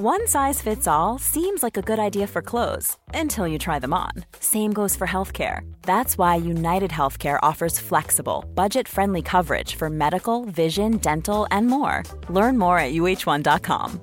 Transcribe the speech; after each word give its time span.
One 0.00 0.28
size 0.28 0.62
fits 0.62 0.86
all 0.86 1.18
seems 1.18 1.60
like 1.60 1.76
a 1.76 1.82
good 1.82 1.98
idea 1.98 2.28
for 2.28 2.40
clothes 2.40 2.96
until 3.14 3.48
you 3.48 3.58
try 3.58 3.80
them 3.80 3.92
on. 3.92 4.12
Same 4.38 4.72
goes 4.72 4.94
for 4.94 5.08
healthcare. 5.08 5.62
That's 5.82 6.16
why 6.16 6.36
United 6.36 6.92
Healthcare 6.92 7.40
offers 7.42 7.80
flexible, 7.80 8.44
budget 8.54 8.86
friendly 8.86 9.22
coverage 9.22 9.74
for 9.74 9.90
medical, 9.90 10.44
vision, 10.44 10.98
dental, 10.98 11.48
and 11.50 11.66
more. 11.66 12.04
Learn 12.28 12.56
more 12.58 12.78
at 12.78 12.92
uh1.com. 12.92 14.00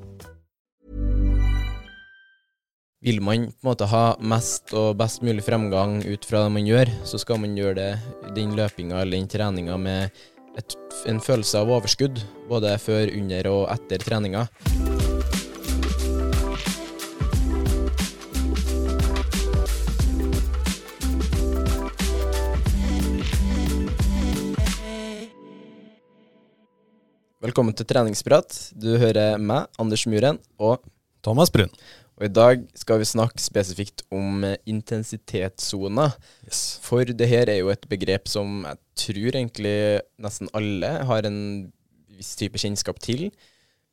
Vil 3.02 3.22
man 3.22 3.46
på 3.46 3.64
en 3.64 3.70
måte 3.70 3.88
ha 3.88 4.18
mest 4.20 4.74
og 4.74 4.98
best 5.00 5.22
mulig 5.24 5.46
fremgang 5.48 6.02
ut 6.04 6.26
fra 6.26 6.44
det 6.44 6.52
man 6.58 6.68
gjør, 6.68 6.92
så 7.08 7.22
skal 7.24 7.40
man 7.40 7.56
gjøre 7.56 7.78
det, 7.80 7.92
den 8.36 8.52
løpinga 8.60 9.00
eller 9.00 9.16
den 9.16 9.32
treninga 9.32 9.78
med 9.80 10.12
et, 10.60 10.76
en 11.08 11.24
følelse 11.24 11.64
av 11.64 11.72
overskudd, 11.72 12.20
både 12.52 12.76
før, 12.84 13.16
under 13.16 13.52
og 13.54 13.64
etter 13.78 14.04
treninga. 14.04 14.44
Velkommen 27.46 27.76
til 27.78 27.86
treningsprat. 27.86 28.56
Du 28.74 28.96
hører 28.98 29.36
meg, 29.38 29.68
Anders 29.78 30.08
Muren, 30.10 30.40
og 30.58 30.82
Thomas 31.22 31.52
Brun. 31.54 31.70
Og 32.18 32.24
i 32.26 32.32
dag 32.32 32.64
skal 32.74 32.98
vi 32.98 33.06
snakke 33.06 33.44
spesifikt 33.44 34.02
om 34.10 34.42
intensitetssoner. 34.66 36.16
Yes. 36.48 36.62
For 36.82 37.06
det 37.06 37.28
her 37.30 37.52
er 37.54 37.60
jo 37.60 37.70
et 37.70 37.86
begrep 37.92 38.32
som 38.32 38.64
jeg 38.66 38.82
tror 39.04 39.38
egentlig 39.44 39.76
nesten 40.26 40.50
alle 40.58 40.90
har 41.06 41.30
en 41.30 41.38
viss 42.16 42.34
type 42.40 42.58
kjennskap 42.64 42.98
til, 43.04 43.28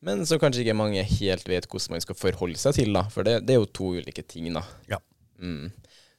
men 0.00 0.24
som 0.24 0.40
kanskje 0.40 0.64
ikke 0.64 0.78
mange 0.78 1.04
helt 1.04 1.44
vet 1.50 1.68
hvordan 1.68 1.98
man 1.98 2.06
skal 2.06 2.16
forholde 2.22 2.56
seg 2.62 2.78
til, 2.78 2.96
da. 2.96 3.04
For 3.12 3.28
det, 3.28 3.42
det 3.44 3.58
er 3.58 3.60
jo 3.60 3.68
to 3.68 3.92
ulike 3.98 4.24
ting, 4.24 4.48
da. 4.56 4.64
Ja. 4.88 5.02
Mm. 5.44 5.74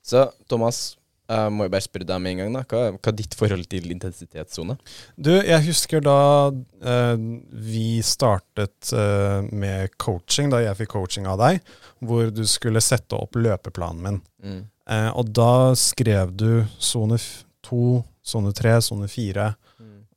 Så 0.06 0.28
Thomas, 0.46 1.00
jeg 1.32 1.54
må 1.56 1.68
jo 1.68 1.72
bare 1.72 1.86
spørre 1.86 2.08
deg 2.08 2.20
med 2.20 2.34
en 2.34 2.42
gang, 2.42 2.56
da. 2.58 2.64
Hva, 2.68 2.82
hva 2.98 3.12
er 3.12 3.18
ditt 3.18 3.38
forhold 3.40 3.66
til 3.72 3.88
intensitetssone? 3.96 4.76
Du, 5.16 5.32
jeg 5.38 5.64
husker 5.70 6.04
da 6.04 6.18
eh, 6.52 7.24
vi 7.70 7.88
startet 8.04 8.92
eh, 8.92 9.40
med 9.50 9.96
coaching, 10.02 10.52
da 10.52 10.60
jeg 10.66 10.82
fikk 10.82 10.94
coaching 10.98 11.30
av 11.32 11.40
deg, 11.42 11.64
hvor 12.04 12.28
du 12.34 12.44
skulle 12.50 12.84
sette 12.84 13.16
opp 13.16 13.40
løpeplanen 13.40 14.04
min. 14.04 14.22
Mm. 14.44 14.62
Eh, 14.92 15.10
og 15.16 15.32
da 15.32 15.74
skrev 15.80 16.36
du 16.36 16.66
sone 16.76 17.20
2, 17.64 17.84
sone 18.20 18.56
3, 18.56 18.80
sone 18.92 19.12
4 19.12 19.52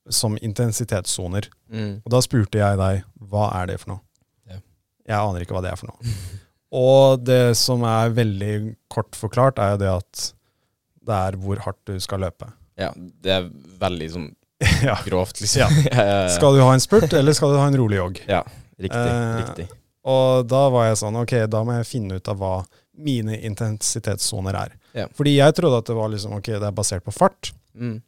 som 0.09 0.37
intensitetssoner. 0.39 1.49
Mm. 1.72 2.00
Og 2.05 2.11
da 2.12 2.22
spurte 2.22 2.61
jeg 2.61 2.78
deg 2.81 3.05
hva 3.31 3.50
er 3.61 3.71
det 3.71 3.81
for 3.83 3.97
noe. 3.97 4.03
Ja. 4.50 4.61
Jeg 5.09 5.19
aner 5.19 5.43
ikke 5.43 5.56
hva 5.56 5.62
det 5.65 5.72
er 5.72 5.81
for 5.81 5.91
noe. 5.91 6.16
og 6.87 7.27
det 7.27 7.56
som 7.59 7.84
er 7.89 8.15
veldig 8.15 8.55
kort 8.93 9.19
forklart, 9.19 9.62
er 9.62 9.75
jo 9.75 9.83
det 9.83 9.93
at 9.97 10.27
det 11.06 11.15
er 11.28 11.37
hvor 11.43 11.61
hardt 11.65 11.81
du 11.89 11.97
skal 12.03 12.21
løpe. 12.27 12.49
Ja, 12.77 12.91
det 12.97 13.33
er 13.33 13.49
veldig 13.81 14.09
sånn 14.12 14.28
ja. 14.89 14.97
grovt, 15.06 15.41
liksom. 15.41 15.72
Ja. 15.93 16.28
Skal 16.33 16.56
du 16.56 16.62
ha 16.65 16.72
en 16.75 16.83
spurt, 16.84 17.12
eller 17.17 17.37
skal 17.37 17.55
du 17.55 17.61
ha 17.61 17.67
en 17.71 17.77
rolig 17.81 17.99
jogg? 18.00 18.21
Ja, 18.28 18.43
riktig. 18.81 19.03
Eh, 19.03 19.37
riktig. 19.43 19.69
Og 20.06 20.47
da 20.47 20.66
var 20.71 20.91
jeg 20.91 20.99
sånn, 21.00 21.16
ok, 21.19 21.33
da 21.50 21.62
må 21.66 21.75
jeg 21.81 21.89
finne 21.89 22.19
ut 22.21 22.28
av 22.31 22.37
hva 22.41 22.53
mine 22.97 23.34
intensitetssoner 23.45 24.56
er. 24.56 24.75
Ja. 24.97 25.06
Fordi 25.16 25.34
jeg 25.37 25.56
trodde 25.59 25.81
at 25.83 25.89
det 25.91 25.97
var 25.99 26.12
liksom, 26.12 26.37
ok, 26.39 26.53
det 26.56 26.69
er 26.71 26.77
basert 26.77 27.05
på 27.06 27.12
fart, 27.15 27.53
Mm. 27.77 27.99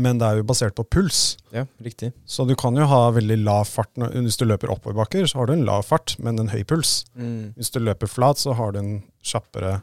men 0.00 0.16
det 0.20 0.24
er 0.24 0.38
jo 0.38 0.44
basert 0.48 0.72
på 0.78 0.84
puls. 0.88 1.36
Ja, 1.52 1.66
riktig. 1.84 2.12
Så 2.24 2.46
du 2.48 2.54
kan 2.56 2.76
jo 2.78 2.86
ha 2.88 3.00
veldig 3.12 3.36
lav 3.44 3.66
fart. 3.68 3.90
Hvis 3.98 4.38
du 4.40 4.46
løper 4.48 4.70
oppoverbakker, 4.72 5.26
så 5.28 5.42
har 5.42 5.50
du 5.50 5.52
en 5.58 5.66
lav 5.68 5.82
fart, 5.84 6.14
men 6.22 6.38
en 6.40 6.48
høy 6.48 6.62
puls. 6.64 7.02
Mm. 7.18 7.52
Hvis 7.58 7.68
du 7.74 7.80
løper 7.82 8.08
flat, 8.08 8.40
så 8.40 8.54
har 8.56 8.72
du 8.72 8.78
en 8.80 8.94
kjappere 9.20 9.82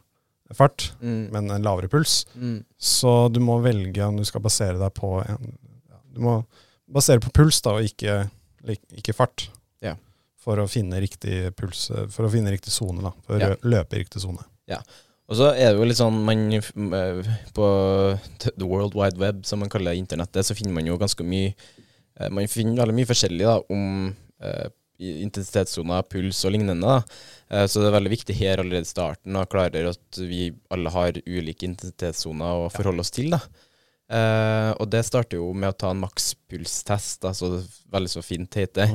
fart, 0.54 0.92
Mm. 1.02 1.32
men 1.32 1.50
en 1.52 1.64
lavere 1.64 1.88
puls. 1.90 2.26
Mm. 2.36 2.64
Så 2.78 3.32
du 3.34 3.40
må 3.40 3.62
velge 3.64 4.06
om 4.06 4.18
du 4.18 4.24
skal 4.26 4.42
basere 4.42 4.78
deg 4.78 4.94
på 4.94 5.18
en 5.26 5.58
ja, 5.90 5.98
Du 6.14 6.20
må 6.22 6.46
basere 6.88 7.20
på 7.20 7.32
puls, 7.34 7.62
da, 7.62 7.72
og 7.72 7.82
ikke, 7.84 8.30
ikke 8.96 9.14
fart. 9.16 9.50
Ja. 9.82 9.96
For 10.38 10.58
å 10.58 10.68
finne 10.70 11.00
riktig 11.02 11.56
puls, 11.58 11.88
for 12.14 12.26
å 12.28 12.32
finne 12.32 12.52
riktig 12.54 12.70
sone, 12.72 13.02
da. 13.02 13.12
For 13.26 13.40
Ja. 13.40 13.56
å 13.56 13.58
løpe 13.64 13.94
i 13.98 14.04
riktig 14.04 14.22
sone. 14.22 14.44
Og 15.28 15.36
så 15.40 15.48
er 15.58 15.72
det 15.74 15.80
jo 15.80 15.86
litt 15.86 15.98
sånn 15.98 16.24
man, 16.24 16.54
eh, 16.54 17.38
På 17.52 18.20
the 18.58 18.66
world 18.66 18.94
wide 18.94 19.18
web, 19.18 19.44
som 19.44 19.58
man 19.60 19.70
kaller 19.70 19.94
internettet, 19.98 20.46
så 20.46 20.54
finner 20.56 20.72
man 20.74 20.86
jo 20.86 21.00
ganske 21.00 21.26
mye 21.26 21.56
eh, 22.20 22.30
Man 22.30 22.46
finner 22.46 22.78
veldig 22.86 22.94
mye 22.94 23.10
forskjellig 23.10 23.40
da, 23.42 23.60
om 23.74 24.16
eh, 24.40 24.68
intensitetssoner, 25.00 26.04
puls 26.10 26.44
og 26.48 26.54
lignende. 26.56 26.82
Da. 26.86 27.04
Eh, 27.52 27.68
så 27.68 27.82
det 27.84 27.90
er 27.92 27.98
veldig 28.00 28.14
viktig 28.16 28.36
her 28.40 28.62
allerede 28.64 28.88
i 28.88 28.94
starten 28.94 29.36
å 29.40 29.46
klarer 29.50 29.90
at 29.92 30.20
vi 30.22 30.50
alle 30.72 30.90
har 30.94 31.20
ulike 31.26 31.68
intensitetssoner 31.68 32.66
å 32.66 32.72
forholde 32.74 33.06
oss 33.06 33.12
til. 33.16 33.30
da. 33.36 33.42
Eh, 34.06 34.72
og 34.78 34.86
det 34.94 35.02
starter 35.08 35.40
jo 35.40 35.48
med 35.58 35.72
å 35.72 35.78
ta 35.82 35.90
en 35.90 36.04
makspulstest, 36.04 37.22
da, 37.26 37.32
så 37.34 37.48
det 37.50 37.60
er 37.64 37.72
veldig 37.96 38.12
så 38.12 38.22
fint 38.22 38.54
heter. 38.60 38.92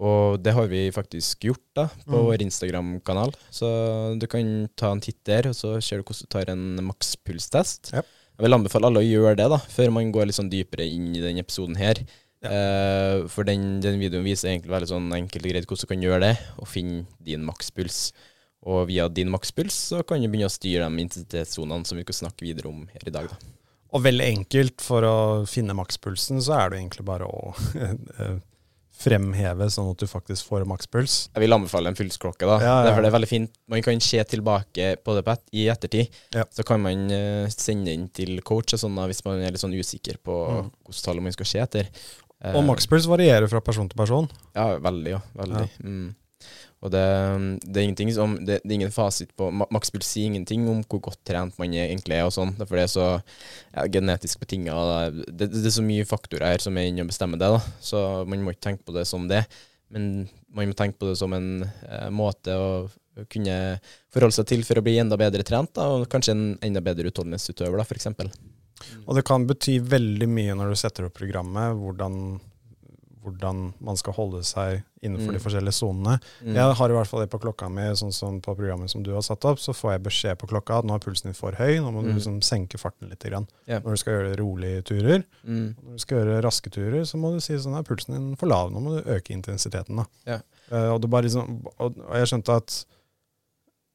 Og 0.00 0.38
det 0.40 0.54
har 0.56 0.66
vi 0.70 0.86
faktisk 0.94 1.44
gjort 1.50 1.64
da, 1.76 1.86
på 2.06 2.16
Mm. 2.16 2.24
vår 2.30 2.42
Instagram-kanal. 2.46 3.34
Så 3.52 4.18
du 4.18 4.26
kan 4.26 4.68
ta 4.76 4.90
en 4.92 5.00
titt 5.04 5.22
der, 5.24 5.48
og 5.48 5.54
så 5.54 5.76
ser 5.82 5.98
du 5.98 6.02
hvordan 6.04 6.24
du 6.24 6.32
tar 6.32 6.48
en 6.50 6.76
makspulstest. 6.86 7.92
Yep. 7.92 8.06
Jeg 8.38 8.42
vil 8.48 8.54
anbefale 8.56 8.86
alle 8.88 8.98
å 8.98 9.06
gjøre 9.06 9.36
det, 9.36 9.48
da, 9.52 9.58
før 9.58 9.92
man 9.92 10.10
går 10.10 10.26
litt 10.26 10.34
sånn 10.40 10.50
dypere 10.50 10.88
inn 10.90 11.14
i 11.14 11.20
denne 11.20 11.44
episoden 11.44 11.76
her. 11.76 11.94
Ja. 12.44 12.52
Eh, 12.54 13.24
for 13.32 13.48
den, 13.48 13.80
den 13.84 13.98
videoen 14.02 14.24
viser 14.26 14.52
egentlig 14.52 14.70
veldig 14.74 14.90
sånn 14.92 15.10
enkelt 15.16 15.44
og 15.48 15.52
greit 15.54 15.66
hvordan 15.70 15.88
du 15.88 15.92
kan 15.94 16.04
gjøre 16.06 16.22
det, 16.28 16.34
og 16.60 16.68
finne 16.70 17.04
din 17.24 17.44
makspuls. 17.46 18.12
Og 18.64 18.86
via 18.88 19.08
din 19.12 19.28
makspuls 19.32 19.74
så 19.90 20.00
kan 20.08 20.22
du 20.22 20.28
begynne 20.32 20.48
å 20.48 20.54
styre 20.54 20.86
de 20.88 21.02
intensitetssonene 21.04 21.84
som 21.88 21.98
vi 22.00 22.06
skal 22.06 22.20
snakke 22.22 22.46
videre 22.46 22.70
om 22.70 22.86
her 22.94 23.10
i 23.10 23.12
dag. 23.12 23.28
da. 23.28 23.52
Og 23.94 24.02
veldig 24.02 24.24
enkelt 24.38 24.80
for 24.82 25.04
å 25.06 25.16
finne 25.46 25.76
makspulsen, 25.76 26.40
så 26.42 26.56
er 26.58 26.72
det 26.72 26.80
egentlig 26.80 27.04
bare 27.06 27.28
å 27.28 27.52
eh, 27.76 28.38
fremheve 28.94 29.66
sånn 29.74 29.90
at 29.92 30.00
du 30.00 30.06
faktisk 30.08 30.48
får 30.48 30.64
makspuls. 30.70 31.16
Jeg 31.34 31.42
vil 31.44 31.54
anbefale 31.56 31.90
en 31.90 31.98
pulsklokke. 31.98 32.46
da. 32.46 32.56
Ja, 32.62 32.72
ja. 32.78 32.82
Derfor 32.88 33.04
det 33.04 33.10
er 33.10 33.16
veldig 33.16 33.30
fint. 33.30 33.54
Man 33.70 33.82
kan 33.84 34.00
se 34.02 34.22
tilbake 34.30 34.88
på 35.04 35.16
det 35.18 35.36
i 35.52 35.66
ettertid. 35.72 36.14
Ja. 36.34 36.44
Så 36.54 36.64
kan 36.66 36.82
man 36.82 37.04
eh, 37.12 37.48
sende 37.52 37.92
inn 37.94 38.08
til 38.14 38.38
coach 38.46 38.74
sånn 38.78 38.96
hvis 39.10 39.24
man 39.26 39.42
er 39.42 39.52
litt 39.54 39.62
sånn 39.62 39.74
usikker 39.76 40.18
på 40.24 40.40
Mm. 40.44 40.70
hvilke 40.86 41.04
tall 41.04 41.20
man 41.20 41.32
skal 41.34 41.46
se 41.46 41.58
etter. 41.62 41.88
Eh, 42.44 42.54
Og 42.58 42.66
makspuls 42.68 43.08
varierer 43.08 43.48
fra 43.48 43.62
person 43.64 43.88
til 43.88 43.96
person. 43.96 44.28
Ja, 44.54 44.74
veldig. 44.84 45.16
ja, 45.16 45.20
veldig. 45.40 45.66
Mm. 45.80 46.12
Og 46.84 46.90
det, 46.92 47.02
det, 47.64 47.80
er 47.80 48.10
som, 48.12 48.34
det, 48.44 48.58
det 48.60 48.68
er 48.68 48.76
ingen 48.76 48.92
fasit 48.92 49.30
på 49.38 49.46
ma- 49.48 49.68
Makspuls 49.72 50.04
sier 50.12 50.28
ingenting 50.28 50.66
om 50.68 50.82
hvor 50.84 51.00
godt 51.06 51.22
trent 51.24 51.56
man 51.58 51.72
egentlig 51.72 52.18
er, 52.18 52.26
og 52.28 52.34
sånn. 52.36 52.52
Det 52.58 52.66
er 52.68 52.90
så 52.92 53.06
ja, 53.72 53.86
genetisk 53.88 54.42
betinga. 54.42 54.74
Det, 55.24 55.48
det 55.54 55.62
er 55.64 55.72
så 55.78 55.84
mye 55.86 56.04
faktorer 56.04 56.52
her 56.52 56.60
som 56.60 56.76
er 56.76 56.90
inne 56.90 57.06
og 57.06 57.08
bestemmer 57.08 57.40
det. 57.40 57.48
da. 57.56 57.62
Så 57.80 58.02
man 58.28 58.44
må 58.44 58.52
ikke 58.52 58.66
tenke 58.68 58.84
på 58.84 58.96
det 58.98 59.06
som 59.08 59.24
det. 59.30 59.46
Men 59.94 60.26
man 60.52 60.68
må 60.68 60.76
tenke 60.76 61.00
på 61.00 61.08
det 61.08 61.16
som 61.20 61.32
en 61.32 61.48
eh, 61.64 62.10
måte 62.12 62.52
å 62.60 62.68
kunne 63.30 63.56
forholde 64.12 64.34
seg 64.36 64.48
til 64.50 64.64
for 64.66 64.80
å 64.80 64.84
bli 64.84 64.98
enda 65.00 65.16
bedre 65.16 65.44
trent, 65.46 65.70
da, 65.78 65.86
og 65.94 66.08
kanskje 66.10 66.34
en 66.34 66.44
enda 66.66 66.82
bedre 66.84 67.08
utholdenhetsutøver, 67.12 67.80
f.eks. 67.86 68.10
Og 69.06 69.14
det 69.16 69.24
kan 69.24 69.46
bety 69.46 69.78
veldig 69.80 70.28
mye 70.28 70.54
når 70.54 70.68
du 70.74 70.76
setter 70.76 71.04
opp 71.06 71.14
programmet, 71.14 71.74
hvordan, 71.76 72.40
hvordan 73.24 73.60
man 73.80 73.96
skal 73.96 74.12
holde 74.16 74.42
seg 74.44 74.82
innenfor 75.04 75.32
Mm. 75.32 75.36
de 75.36 75.40
forskjellige 75.44 75.72
sonene. 75.76 76.14
Mm. 76.44 76.54
Jeg 76.54 76.74
har 76.76 76.90
i 76.90 76.92
hvert 76.96 77.06
fall 77.08 77.20
det 77.20 77.30
på 77.30 77.38
klokka 77.40 77.68
mi, 77.70 77.82
sånn 77.96 78.12
som 78.12 78.40
på 78.40 78.54
programmet 78.56 78.90
som 78.90 79.02
du 79.02 79.12
har 79.12 79.20
satt 79.22 79.44
opp, 79.44 79.58
så 79.60 79.72
får 79.76 79.92
jeg 79.92 80.02
beskjed 80.02 80.38
på 80.40 80.48
klokka 80.48 80.78
at 80.78 80.84
nå 80.84 80.94
er 80.94 80.98
pulsen 81.04 81.28
din 81.30 81.34
for 81.34 81.52
høy, 81.52 81.76
nå 81.80 81.90
må 81.92 82.02
du 82.02 82.08
Mm. 82.10 82.14
liksom 82.16 82.40
senke 82.42 82.78
farten 82.80 83.08
litt. 83.08 83.20
Grann. 83.20 83.46
Ja. 83.66 83.80
Når 83.80 83.90
du 83.90 83.96
skal 83.96 84.12
gjøre 84.14 84.36
rolige 84.38 84.82
turer. 84.84 85.24
Mm. 85.46 85.74
Når 85.84 85.92
du 85.92 85.98
skal 85.98 86.18
gjøre 86.18 86.42
raske 86.42 86.70
turer, 86.70 87.02
så 87.04 87.16
må 87.18 87.32
du 87.32 87.40
si 87.40 87.54
sånn 87.54 87.78
at 87.78 87.86
pulsen 87.86 88.14
din 88.14 88.36
for 88.36 88.46
lav, 88.46 88.70
nå 88.72 88.80
må 88.80 88.96
du 89.02 89.10
øke 89.10 89.32
intensiteten. 89.32 89.96
da. 89.96 90.04
Yeah. 90.26 90.40
Uh, 90.72 90.94
og, 90.94 91.00
det 91.02 91.10
bare 91.10 91.22
liksom, 91.24 91.66
og, 91.78 91.98
og 91.98 92.14
jeg 92.16 92.26
skjønte 92.28 92.56
at 92.56 92.84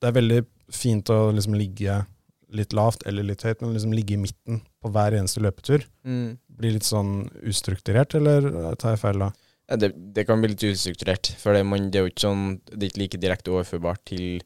det 0.01 0.07
er 0.07 0.21
veldig 0.21 0.45
fint 0.71 1.05
å 1.09 1.33
liksom 1.33 1.55
ligge 1.57 2.05
litt 2.55 2.73
lavt 2.77 3.05
eller 3.09 3.25
litt 3.27 3.43
høyt, 3.45 3.61
men 3.61 3.75
liksom 3.75 3.93
ligge 3.95 4.15
i 4.15 4.21
midten 4.21 4.61
på 4.81 4.91
hver 4.93 5.15
eneste 5.17 5.43
løpetur. 5.43 5.85
Mm. 6.07 6.39
Blir 6.59 6.75
litt 6.77 6.87
sånn 6.87 7.27
ustrukturert, 7.47 8.15
eller 8.17 8.49
tar 8.79 8.95
jeg 8.95 9.03
feil 9.03 9.25
da? 9.25 9.29
Ja, 9.69 9.77
det, 9.77 9.91
det 10.15 10.25
kan 10.25 10.41
bli 10.41 10.53
litt 10.55 10.65
ustrukturert, 10.65 11.29
for 11.37 11.53
det, 11.53 11.61
man, 11.67 11.91
det 11.93 11.99
er 11.99 12.07
jo 12.07 12.09
ikke 12.09 12.25
sånn 12.25 12.45
Det 12.65 12.79
er 12.79 12.89
ikke 12.89 13.03
like 13.03 13.21
direkte 13.21 13.53
overførbart 13.53 14.01
til 14.09 14.41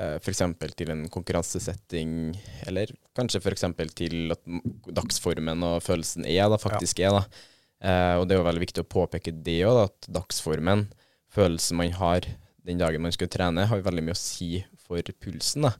uh, 0.00 0.16
f.eks. 0.16 0.42
til 0.78 0.92
en 0.94 1.04
konkurransesetting, 1.12 2.32
eller 2.70 2.94
kanskje 3.18 3.42
f.eks. 3.42 3.66
til 3.98 4.32
at 4.32 4.42
dagsformen 4.88 5.66
og 5.68 5.82
følelsen 5.84 6.24
er, 6.24 6.46
da, 6.48 6.60
faktisk 6.60 7.04
er. 7.04 7.20
da. 7.20 7.48
Eh, 7.82 8.14
og 8.20 8.28
det 8.28 8.36
er 8.36 8.38
jo 8.38 8.46
veldig 8.46 8.62
viktig 8.62 8.84
å 8.84 8.90
påpeke 8.94 9.34
det 9.42 9.58
òg, 9.66 9.80
at 9.88 10.08
dagsformen, 10.14 10.86
følelsen 11.34 11.80
man 11.80 11.96
har 11.98 12.28
den 12.62 12.78
dagen 12.78 13.02
man 13.02 13.14
skal 13.14 13.30
trene, 13.32 13.66
har 13.66 13.82
veldig 13.82 14.04
mye 14.06 14.14
å 14.14 14.20
si 14.20 14.62
for 14.78 15.02
pulsen. 15.18 15.66
da. 15.66 15.72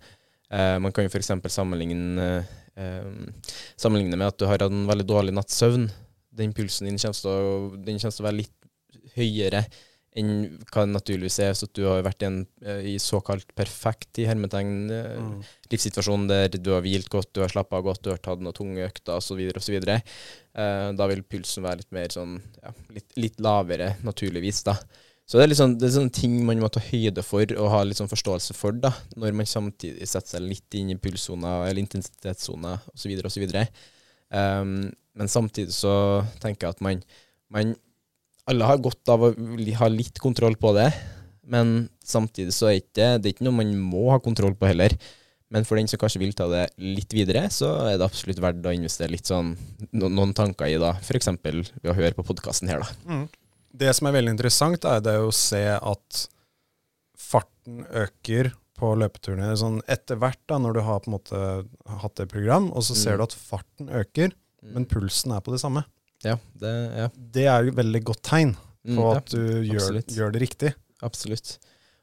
Eh, 0.53 0.77
man 0.85 0.93
kan 0.93 1.07
jo 1.07 1.13
f.eks. 1.13 1.31
Sammenligne, 1.53 2.43
eh, 2.77 3.47
sammenligne 3.81 4.19
med 4.19 4.29
at 4.29 4.39
du 4.41 4.47
har 4.47 4.59
hatt 4.59 4.69
en 4.71 4.87
veldig 4.91 5.07
dårlig 5.09 5.35
natts 5.37 5.57
søvn. 5.63 5.89
Den 6.33 6.53
pulsen 6.57 6.89
din 6.89 7.01
kommer 7.01 7.17
til 7.17 7.33
å, 7.33 7.71
kommer 7.77 8.05
til 8.13 8.23
å 8.23 8.29
være 8.29 8.41
litt 8.43 9.09
høyere 9.17 9.65
enn 10.13 10.59
hva 10.69 10.83
det 10.85 10.93
naturligvis 10.93 11.39
er, 11.41 11.55
så 11.57 11.65
du 11.73 11.87
har 11.89 12.03
vært 12.05 12.21
i 12.21 12.27
en 12.29 12.35
eh, 12.69 12.83
i 12.91 12.95
såkalt 13.01 13.49
perfekt 13.57 14.21
i 14.21 14.27
hermetegn 14.29 14.75
eh, 14.93 15.15
Mm. 15.23 15.39
livssituasjon 15.73 16.27
der 16.29 16.49
du 16.59 16.69
har 16.75 16.83
hvilt 16.85 17.09
godt, 17.09 17.31
du 17.33 17.41
har 17.41 17.49
slappa 17.49 17.79
av 17.79 17.87
godt, 17.87 18.03
du 18.05 18.11
har 18.13 18.21
tatt 18.21 18.43
noen 18.45 18.53
tunge 18.57 18.85
økter 18.85 19.17
osv., 19.17 19.41
osv. 19.57 19.79
Eh, 19.89 20.89
da 20.99 21.07
vil 21.09 21.23
pulsen 21.25 21.65
være 21.65 21.81
litt 21.81 21.93
mer 21.97 22.13
sånn 22.13 22.37
ja, 22.61 22.75
litt, 22.93 23.09
litt 23.17 23.41
lavere, 23.41 23.95
naturligvis, 24.05 24.61
da. 24.69 24.77
Så 25.29 25.39
det 25.39 25.47
er, 25.47 25.55
sånn, 25.57 25.77
det 25.79 25.87
er 25.87 25.95
sånne 25.95 26.13
ting 26.13 26.35
man 26.45 26.61
må 26.61 26.69
ta 26.73 26.83
høyde 26.83 27.23
for 27.25 27.47
og 27.55 27.71
ha 27.73 27.83
litt 27.87 28.01
sånn 28.01 28.11
forståelse 28.11 28.57
for, 28.59 28.75
da, 28.77 28.91
når 29.17 29.37
man 29.39 29.49
samtidig 29.49 30.09
setter 30.11 30.37
seg 30.37 30.45
litt 30.45 30.77
inn 30.77 30.91
i 30.93 30.99
pulssona 31.01 31.61
eller 31.69 31.81
intensitetssona 31.85 32.75
osv. 32.93 33.15
osv. 33.31 33.47
Um, 34.33 34.75
men 35.19 35.31
samtidig 35.31 35.75
så 35.77 35.95
tenker 36.43 36.67
jeg 36.67 36.77
at 36.77 36.85
man, 36.85 37.03
man 37.53 37.75
Alle 38.49 38.67
har 38.67 38.81
godt 38.83 39.07
av 39.13 39.23
å 39.23 39.33
ha 39.79 39.89
litt 39.93 40.17
kontroll 40.19 40.57
på 40.59 40.73
det, 40.75 40.89
men 41.47 41.87
samtidig 42.03 42.51
så 42.57 42.73
er 42.73 42.81
ikke, 42.81 43.11
det 43.23 43.29
er 43.29 43.35
ikke 43.37 43.47
noe 43.47 43.61
man 43.61 43.71
må 43.79 44.09
ha 44.11 44.17
kontroll 44.19 44.57
på 44.59 44.67
heller. 44.67 44.97
Men 45.53 45.67
for 45.69 45.79
den 45.79 45.87
som 45.87 46.01
kanskje 46.01 46.23
vil 46.25 46.33
ta 46.35 46.49
det 46.51 46.65
litt 46.81 47.13
videre, 47.15 47.45
så 47.55 47.71
er 47.87 48.01
det 48.01 48.09
absolutt 48.09 48.41
verdt 48.43 48.67
å 48.67 48.73
investere 48.75 49.13
litt 49.13 49.31
sånn 49.31 49.53
no, 49.93 50.09
noen 50.09 50.33
tanker 50.35 50.73
i, 50.73 50.81
da. 50.81 50.97
F.eks. 51.05 51.31
ved 51.45 51.93
å 51.93 51.95
høre 51.95 52.17
på 52.19 52.25
podkasten 52.27 52.73
her, 52.73 52.83
da. 52.83 53.15
Det 53.75 53.93
som 53.97 54.07
er 54.11 54.13
veldig 54.19 54.35
interessant, 54.35 54.85
er 54.85 55.01
det 55.01 55.15
å 55.23 55.31
se 55.33 55.63
at 55.79 56.25
farten 57.19 57.85
øker 57.89 58.51
på 58.79 58.91
løpeturene 58.99 59.53
sånn 59.59 59.79
etter 59.91 60.19
hvert, 60.21 60.41
da, 60.51 60.59
når 60.61 60.75
du 60.77 60.81
har 60.85 61.01
på 61.05 61.11
en 61.11 61.15
måte 61.17 61.41
hatt 62.03 62.17
det 62.19 62.27
program, 62.33 62.71
og 62.73 62.83
så 62.85 62.97
ser 62.99 63.15
Mm. 63.15 63.19
du 63.19 63.23
at 63.23 63.33
farten 63.39 63.89
øker, 63.89 64.33
men 64.63 64.85
pulsen 64.87 65.33
er 65.37 65.41
på 65.41 65.53
det 65.55 65.61
samme. 65.61 65.85
Ja, 66.25 66.37
det, 66.59 66.73
ja. 66.97 67.09
Det 67.17 67.47
er 67.47 67.65
jo 67.65 67.71
et 67.73 67.77
veldig 67.81 68.05
godt 68.05 68.23
tegn 68.23 68.57
Mm, 68.85 68.97
på 68.99 69.03
ja, 69.13 69.17
at 69.19 69.27
du 69.31 69.39
gjør, 69.63 70.03
gjør 70.11 70.33
det 70.33 70.41
riktig. 70.43 70.75
absolutt. 71.03 71.59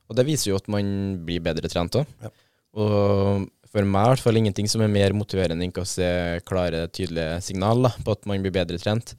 Og 0.09 0.15
det 0.15 0.25
viser 0.25 0.51
jo 0.51 0.55
at 0.55 0.67
man 0.69 1.25
blir 1.25 1.41
bedre 1.43 1.67
trent 1.67 1.91
òg. 1.99 2.05
Ja. 2.23 2.29
Og 2.73 3.49
for 3.69 3.83
meg 3.83 3.99
er 4.01 4.07
i 4.07 4.15
hvert 4.15 4.23
fall 4.23 4.37
ingenting 4.39 4.67
som 4.69 4.81
er 4.81 4.87
mer 4.87 5.11
motiverende 5.11 5.61
enn 5.65 5.73
å 5.75 5.85
se 5.85 6.39
klare, 6.47 6.87
tydelige 6.87 7.41
signal 7.43 7.83
da, 7.83 7.89
på 7.89 8.11
at 8.15 8.25
man 8.25 8.41
blir 8.41 8.51
bedre 8.55 8.79
trent. 8.79 9.13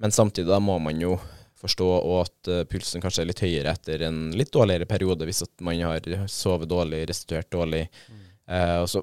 Men 0.00 0.10
samtidig 0.10 0.48
da 0.48 0.58
må 0.58 0.80
man 0.82 0.98
jo 1.00 1.14
forstå 1.66 1.88
og 1.96 2.16
at 2.24 2.50
eh, 2.52 2.64
pulsen 2.70 3.02
kanskje 3.04 3.24
er 3.24 3.30
litt 3.30 3.42
høyere 3.44 3.74
etter 3.76 4.06
en 4.08 4.30
litt 4.36 4.52
dårligere 4.54 4.88
periode, 4.88 5.28
hvis 5.28 5.44
man 5.66 5.82
har 5.84 6.06
sovet 6.32 6.70
dårlig, 6.70 7.04
restituert 7.10 7.50
dårlig. 7.52 7.86
Eh, 8.46 8.78
og 8.82 8.88
så 8.90 9.02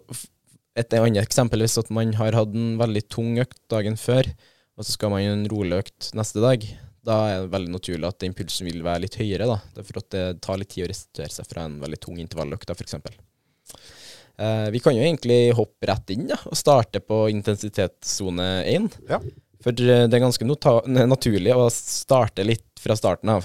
et 0.80 0.96
annet 0.98 1.22
eksempel 1.22 1.62
hvis 1.62 1.78
at 1.78 1.92
man 1.94 2.16
har 2.18 2.34
hatt 2.38 2.56
en 2.58 2.78
veldig 2.82 3.04
tung 3.12 3.38
økt 3.44 3.60
dagen 3.72 4.00
før, 4.00 4.30
og 4.74 4.86
så 4.86 4.96
skal 4.96 5.14
man 5.14 5.22
gjøre 5.22 5.38
en 5.38 5.52
rolig 5.52 5.82
økt 5.84 6.10
neste 6.18 6.42
dag. 6.42 6.66
Da 7.04 7.18
er 7.30 7.44
det 7.44 7.52
veldig 7.54 7.74
naturlig 7.76 8.08
at 8.10 8.22
den 8.24 8.34
pulsen 8.38 8.70
vil 8.70 8.82
være 8.86 9.04
litt 9.04 9.20
høyere. 9.20 9.50
da. 9.50 9.60
Det 9.76 9.84
er 9.84 9.90
for 9.90 10.00
at 10.02 10.10
det 10.16 10.24
tar 10.46 10.58
litt 10.60 10.72
tid 10.74 10.88
å 10.88 10.90
restituere 10.90 11.36
seg 11.36 11.50
fra 11.50 11.68
en 11.68 11.78
veldig 11.84 12.00
tung 12.02 12.18
intervalløkt, 12.24 12.74
f.eks. 12.74 12.98
Eh, 14.42 14.68
vi 14.74 14.82
kan 14.82 14.96
jo 14.98 15.04
egentlig 15.04 15.54
hoppe 15.54 15.92
rett 15.92 16.14
inn 16.16 16.26
da, 16.32 16.40
og 16.50 16.58
starte 16.58 17.04
på 17.04 17.26
intensitetssone 17.36 18.48
1. 18.72 18.88
Ja. 19.12 19.20
For 19.64 19.72
eh, 19.72 20.08
det 20.10 20.16
er 20.18 20.26
ganske 20.26 20.48
naturlig 20.48 21.54
å 21.56 21.70
starte 21.74 22.44
litt 22.46 22.80
fra 22.84 22.96
starten 23.00 23.30
av. 23.38 23.44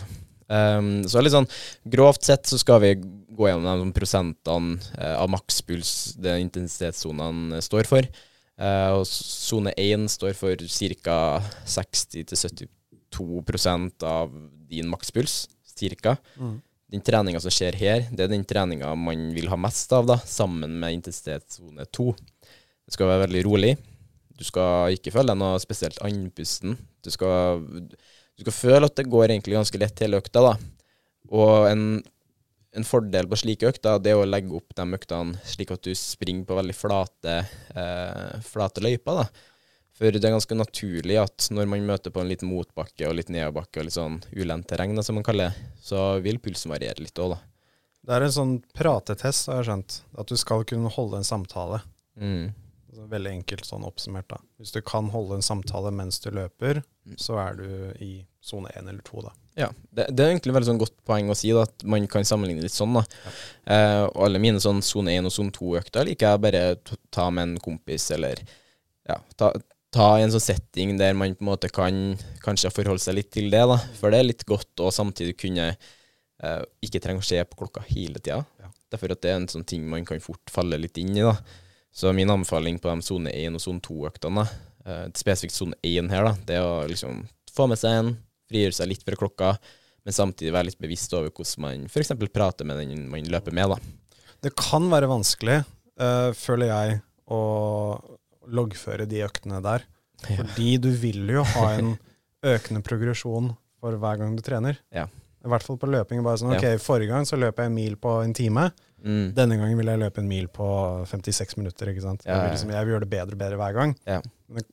Um, 0.48 1.04
så 1.04 1.20
litt 1.20 1.34
sånn 1.34 1.50
grovt 1.92 2.24
sett 2.24 2.48
så 2.48 2.56
skal 2.56 2.80
vi 2.80 2.94
gå 2.96 3.48
gjennom 3.50 3.82
de 3.82 3.92
prosentene 3.92 4.80
eh, 4.96 5.16
av 5.20 5.28
makspuls 5.28 6.16
det 6.18 6.40
intensitetssonene 6.40 7.60
står 7.64 7.84
for. 7.90 8.02
Uh, 8.58 8.98
og 8.98 9.06
sone 9.06 9.72
1 9.78 10.08
står 10.10 10.34
for 10.34 10.56
ca. 11.04 11.42
60-72% 11.68 14.04
av 14.08 14.32
din 14.70 14.88
makspuls. 14.90 15.48
Cirka. 15.78 16.16
Den 16.88 17.02
treninga 17.04 17.38
som 17.38 17.50
skjer 17.54 17.76
her, 17.78 18.02
det 18.10 18.22
er 18.24 18.30
den 18.32 18.44
treninga 18.48 18.94
man 18.98 19.34
vil 19.36 19.48
ha 19.52 19.56
mest 19.60 19.92
av, 19.94 20.06
da, 20.08 20.16
sammen 20.26 20.80
med 20.80 20.92
intensitetssone 20.96 21.84
2. 21.94 22.14
Det 22.18 22.92
skal 22.96 23.10
være 23.12 23.24
veldig 23.28 23.42
rolig. 23.46 23.72
Du 24.38 24.46
skal 24.46 24.94
ikke 24.94 25.12
føle 25.14 25.32
deg 25.32 25.40
noe 25.40 25.58
spesielt 25.62 25.98
andpusten. 26.06 26.76
Du 27.02 27.10
skal, 27.10 27.64
du 27.66 28.44
skal 28.44 28.54
føle 28.54 28.86
at 28.86 28.96
det 28.98 29.08
går 29.10 29.32
egentlig 29.32 29.58
ganske 29.58 29.80
lett 29.82 30.04
hele 30.04 30.20
økta, 30.22 30.44
da. 30.44 30.54
Og 31.34 31.66
en, 31.68 31.84
en 32.78 32.86
fordel 32.86 33.28
på 33.28 33.40
slike 33.42 33.68
økter, 33.72 33.98
det 34.02 34.14
er 34.14 34.22
å 34.22 34.28
legge 34.28 34.54
opp 34.56 34.76
de 34.78 34.86
øktene 34.96 35.42
slik 35.48 35.74
at 35.74 35.84
du 35.84 35.92
springer 35.98 36.46
på 36.48 36.58
veldig 36.58 36.76
flate, 36.76 37.40
eh, 37.74 38.38
flate 38.46 38.84
løyper, 38.84 39.24
da. 39.24 39.46
For 39.98 40.14
det 40.14 40.22
er 40.22 40.36
ganske 40.36 40.54
naturlig 40.54 41.16
at 41.18 41.48
når 41.50 41.66
man 41.66 41.88
møter 41.88 42.14
på 42.14 42.22
en 42.22 42.30
liten 42.30 42.50
motbakke 42.52 43.08
og 43.08 43.16
litt 43.18 43.32
nedoverbakke 43.34 43.80
og 43.80 43.88
litt 43.88 43.96
sånn 43.96 44.20
ulendt 44.30 44.68
terreng, 44.70 44.94
som 45.02 45.18
man 45.18 45.26
kaller 45.26 45.50
det, 45.50 45.70
så 45.82 46.12
vil 46.22 46.38
pulsen 46.42 46.70
variere 46.70 47.02
litt 47.02 47.18
òg, 47.18 47.34
da. 47.34 47.40
Det 48.06 48.14
er 48.14 48.24
en 48.24 48.32
sånn 48.32 48.54
pratetest, 48.78 49.50
har 49.50 49.58
jeg 49.58 49.66
skjønt. 49.68 49.96
At 50.22 50.30
du 50.30 50.38
skal 50.38 50.62
kunne 50.70 50.92
holde 50.94 51.18
en 51.18 51.26
samtale. 51.26 51.82
Mm. 52.14 52.54
Veldig 53.08 53.30
enkelt 53.30 53.64
sånn 53.68 53.84
oppsummert. 53.86 54.26
da. 54.28 54.38
Hvis 54.58 54.72
du 54.74 54.80
kan 54.82 55.08
holde 55.12 55.36
en 55.38 55.42
samtale 55.46 55.92
mens 55.94 56.18
du 56.24 56.30
løper, 56.30 56.82
Mm. 57.08 57.16
så 57.16 57.38
er 57.40 57.54
du 57.56 57.94
i 58.04 58.26
sone 58.42 58.68
én 58.76 58.86
eller 58.88 59.00
to, 59.00 59.22
da. 59.22 59.30
Ja, 59.56 59.68
det, 59.94 60.08
det 60.14 60.20
er 60.24 60.32
egentlig 60.34 60.52
veldig 60.52 60.68
sånn 60.68 60.78
godt 60.82 60.92
poeng 61.06 61.30
å 61.30 61.36
si, 61.36 61.48
da, 61.56 61.62
at 61.62 61.84
man 61.84 62.06
kan 62.06 62.22
sammenligne 62.22 62.60
litt 62.60 62.74
sånn. 62.74 62.92
da. 62.98 63.04
Eh, 63.66 64.02
og 64.04 64.24
alle 64.26 64.38
mine 64.38 64.60
sånn 64.60 64.82
sone 64.84 65.08
1 65.16 65.24
og 65.24 65.32
sone 65.32 65.50
2-økter 65.56 66.04
liker 66.04 66.34
jeg 66.34 66.40
bare 66.44 66.76
ta 67.10 67.30
med 67.30 67.42
en 67.48 67.58
kompis, 67.58 68.10
eller 68.10 68.36
ja, 69.08 69.16
ta, 69.40 69.52
ta 69.90 70.18
i 70.18 70.22
en 70.26 70.30
sånn 70.34 70.44
setting 70.44 70.98
der 70.98 71.14
man 71.16 71.32
på 71.34 71.40
en 71.46 71.48
måte 71.48 71.70
kan 71.72 72.18
kanskje 72.44 72.70
forholde 72.76 73.00
seg 73.00 73.14
litt 73.14 73.30
til 73.32 73.48
det. 73.50 73.64
da. 73.72 73.78
For 73.96 74.10
det 74.12 74.20
er 74.20 74.28
litt 74.28 74.44
godt 74.44 74.76
å 74.84 74.90
samtidig 74.92 75.38
kunne 75.40 75.70
eh, 76.42 76.62
ikke 76.84 77.00
trenge 77.00 77.24
å 77.24 77.28
se 77.30 77.40
på 77.48 77.56
klokka 77.64 77.86
hele 77.88 78.20
tida. 78.20 78.42
Ja. 78.60 78.68
Derfor 78.92 79.12
at 79.16 79.22
det 79.24 79.30
er 79.32 79.40
en 79.40 79.48
sånn 79.48 79.64
ting 79.64 79.88
man 79.88 80.04
kan 80.04 80.20
fort 80.20 80.44
falle 80.52 80.76
litt 80.78 80.98
inn 81.00 81.16
i. 81.16 81.24
da. 81.24 81.34
Så 81.94 82.12
min 82.14 82.30
anbefaling 82.30 82.78
på 82.82 82.90
de 82.90 83.04
sone 83.04 83.32
1 83.32 83.58
og 83.58 83.62
sone 83.62 83.82
2-øktene, 83.84 84.44
eh, 84.86 85.04
spesifikt 85.18 85.56
sone 85.56 85.78
1 85.82 86.10
her, 86.12 86.28
da, 86.28 86.34
det 86.46 86.58
er 86.60 86.66
å 86.66 86.86
liksom 86.90 87.24
få 87.54 87.66
med 87.70 87.80
seg 87.80 87.98
en, 87.98 88.14
frigjøre 88.48 88.78
seg 88.78 88.90
litt 88.92 89.04
fra 89.06 89.18
klokka, 89.18 89.54
men 90.06 90.16
samtidig 90.16 90.54
være 90.54 90.70
litt 90.70 90.80
bevisst 90.80 91.12
over 91.16 91.32
hvordan 91.32 91.64
man 91.64 91.88
f.eks. 91.90 92.14
prater 92.32 92.68
med 92.68 92.80
den 92.80 93.08
man 93.12 93.26
løper 93.28 93.56
med. 93.56 93.74
da. 93.74 94.28
Det 94.46 94.54
kan 94.56 94.86
være 94.92 95.10
vanskelig, 95.10 95.58
uh, 96.00 96.30
føler 96.38 96.70
jeg, 96.70 97.00
å 97.28 97.40
loggføre 98.48 99.04
de 99.10 99.24
øktene 99.26 99.60
der. 99.64 99.84
Ja. 100.24 100.38
Fordi 100.40 100.76
du 100.80 100.88
vil 100.96 101.28
jo 101.34 101.42
ha 101.56 101.72
en 101.76 101.96
økende 102.54 102.82
progresjon 102.86 103.52
for 103.78 103.98
hver 104.00 104.20
gang 104.22 104.36
du 104.38 104.42
trener. 104.44 104.78
Ja. 104.94 105.06
I 105.44 105.50
hvert 105.52 105.66
fall 105.66 105.78
på 105.80 105.90
løping. 105.90 106.22
Bare 106.26 106.40
sånn, 106.40 106.54
ok, 106.56 106.80
Forrige 106.82 107.12
gang 107.12 107.28
så 107.28 107.38
løp 107.38 107.60
jeg 107.60 107.70
en 107.70 107.76
mil 107.76 107.98
på 108.00 108.16
en 108.24 108.34
time. 108.34 108.68
Mm. 109.04 109.34
Denne 109.36 109.56
gangen 109.60 109.78
vil 109.78 109.86
jeg 109.92 110.00
løpe 110.02 110.18
en 110.22 110.28
mil 110.28 110.48
på 110.48 110.66
56 111.06 111.56
minutter. 111.60 111.92
ikke 111.92 112.02
sant? 112.02 112.24
Ja, 112.26 112.32
Jeg, 112.32 112.38
ja, 112.38 112.42
vil 112.44 112.50
liksom, 112.56 112.70
jeg 112.74 112.84
vil 112.86 112.92
gjøre 112.94 113.04
det 113.06 113.10
bedre 113.14 113.36
og 113.36 113.38
bedre 113.44 113.56
hver 113.60 113.76
gang. 113.78 113.94
Ja. 114.06 114.20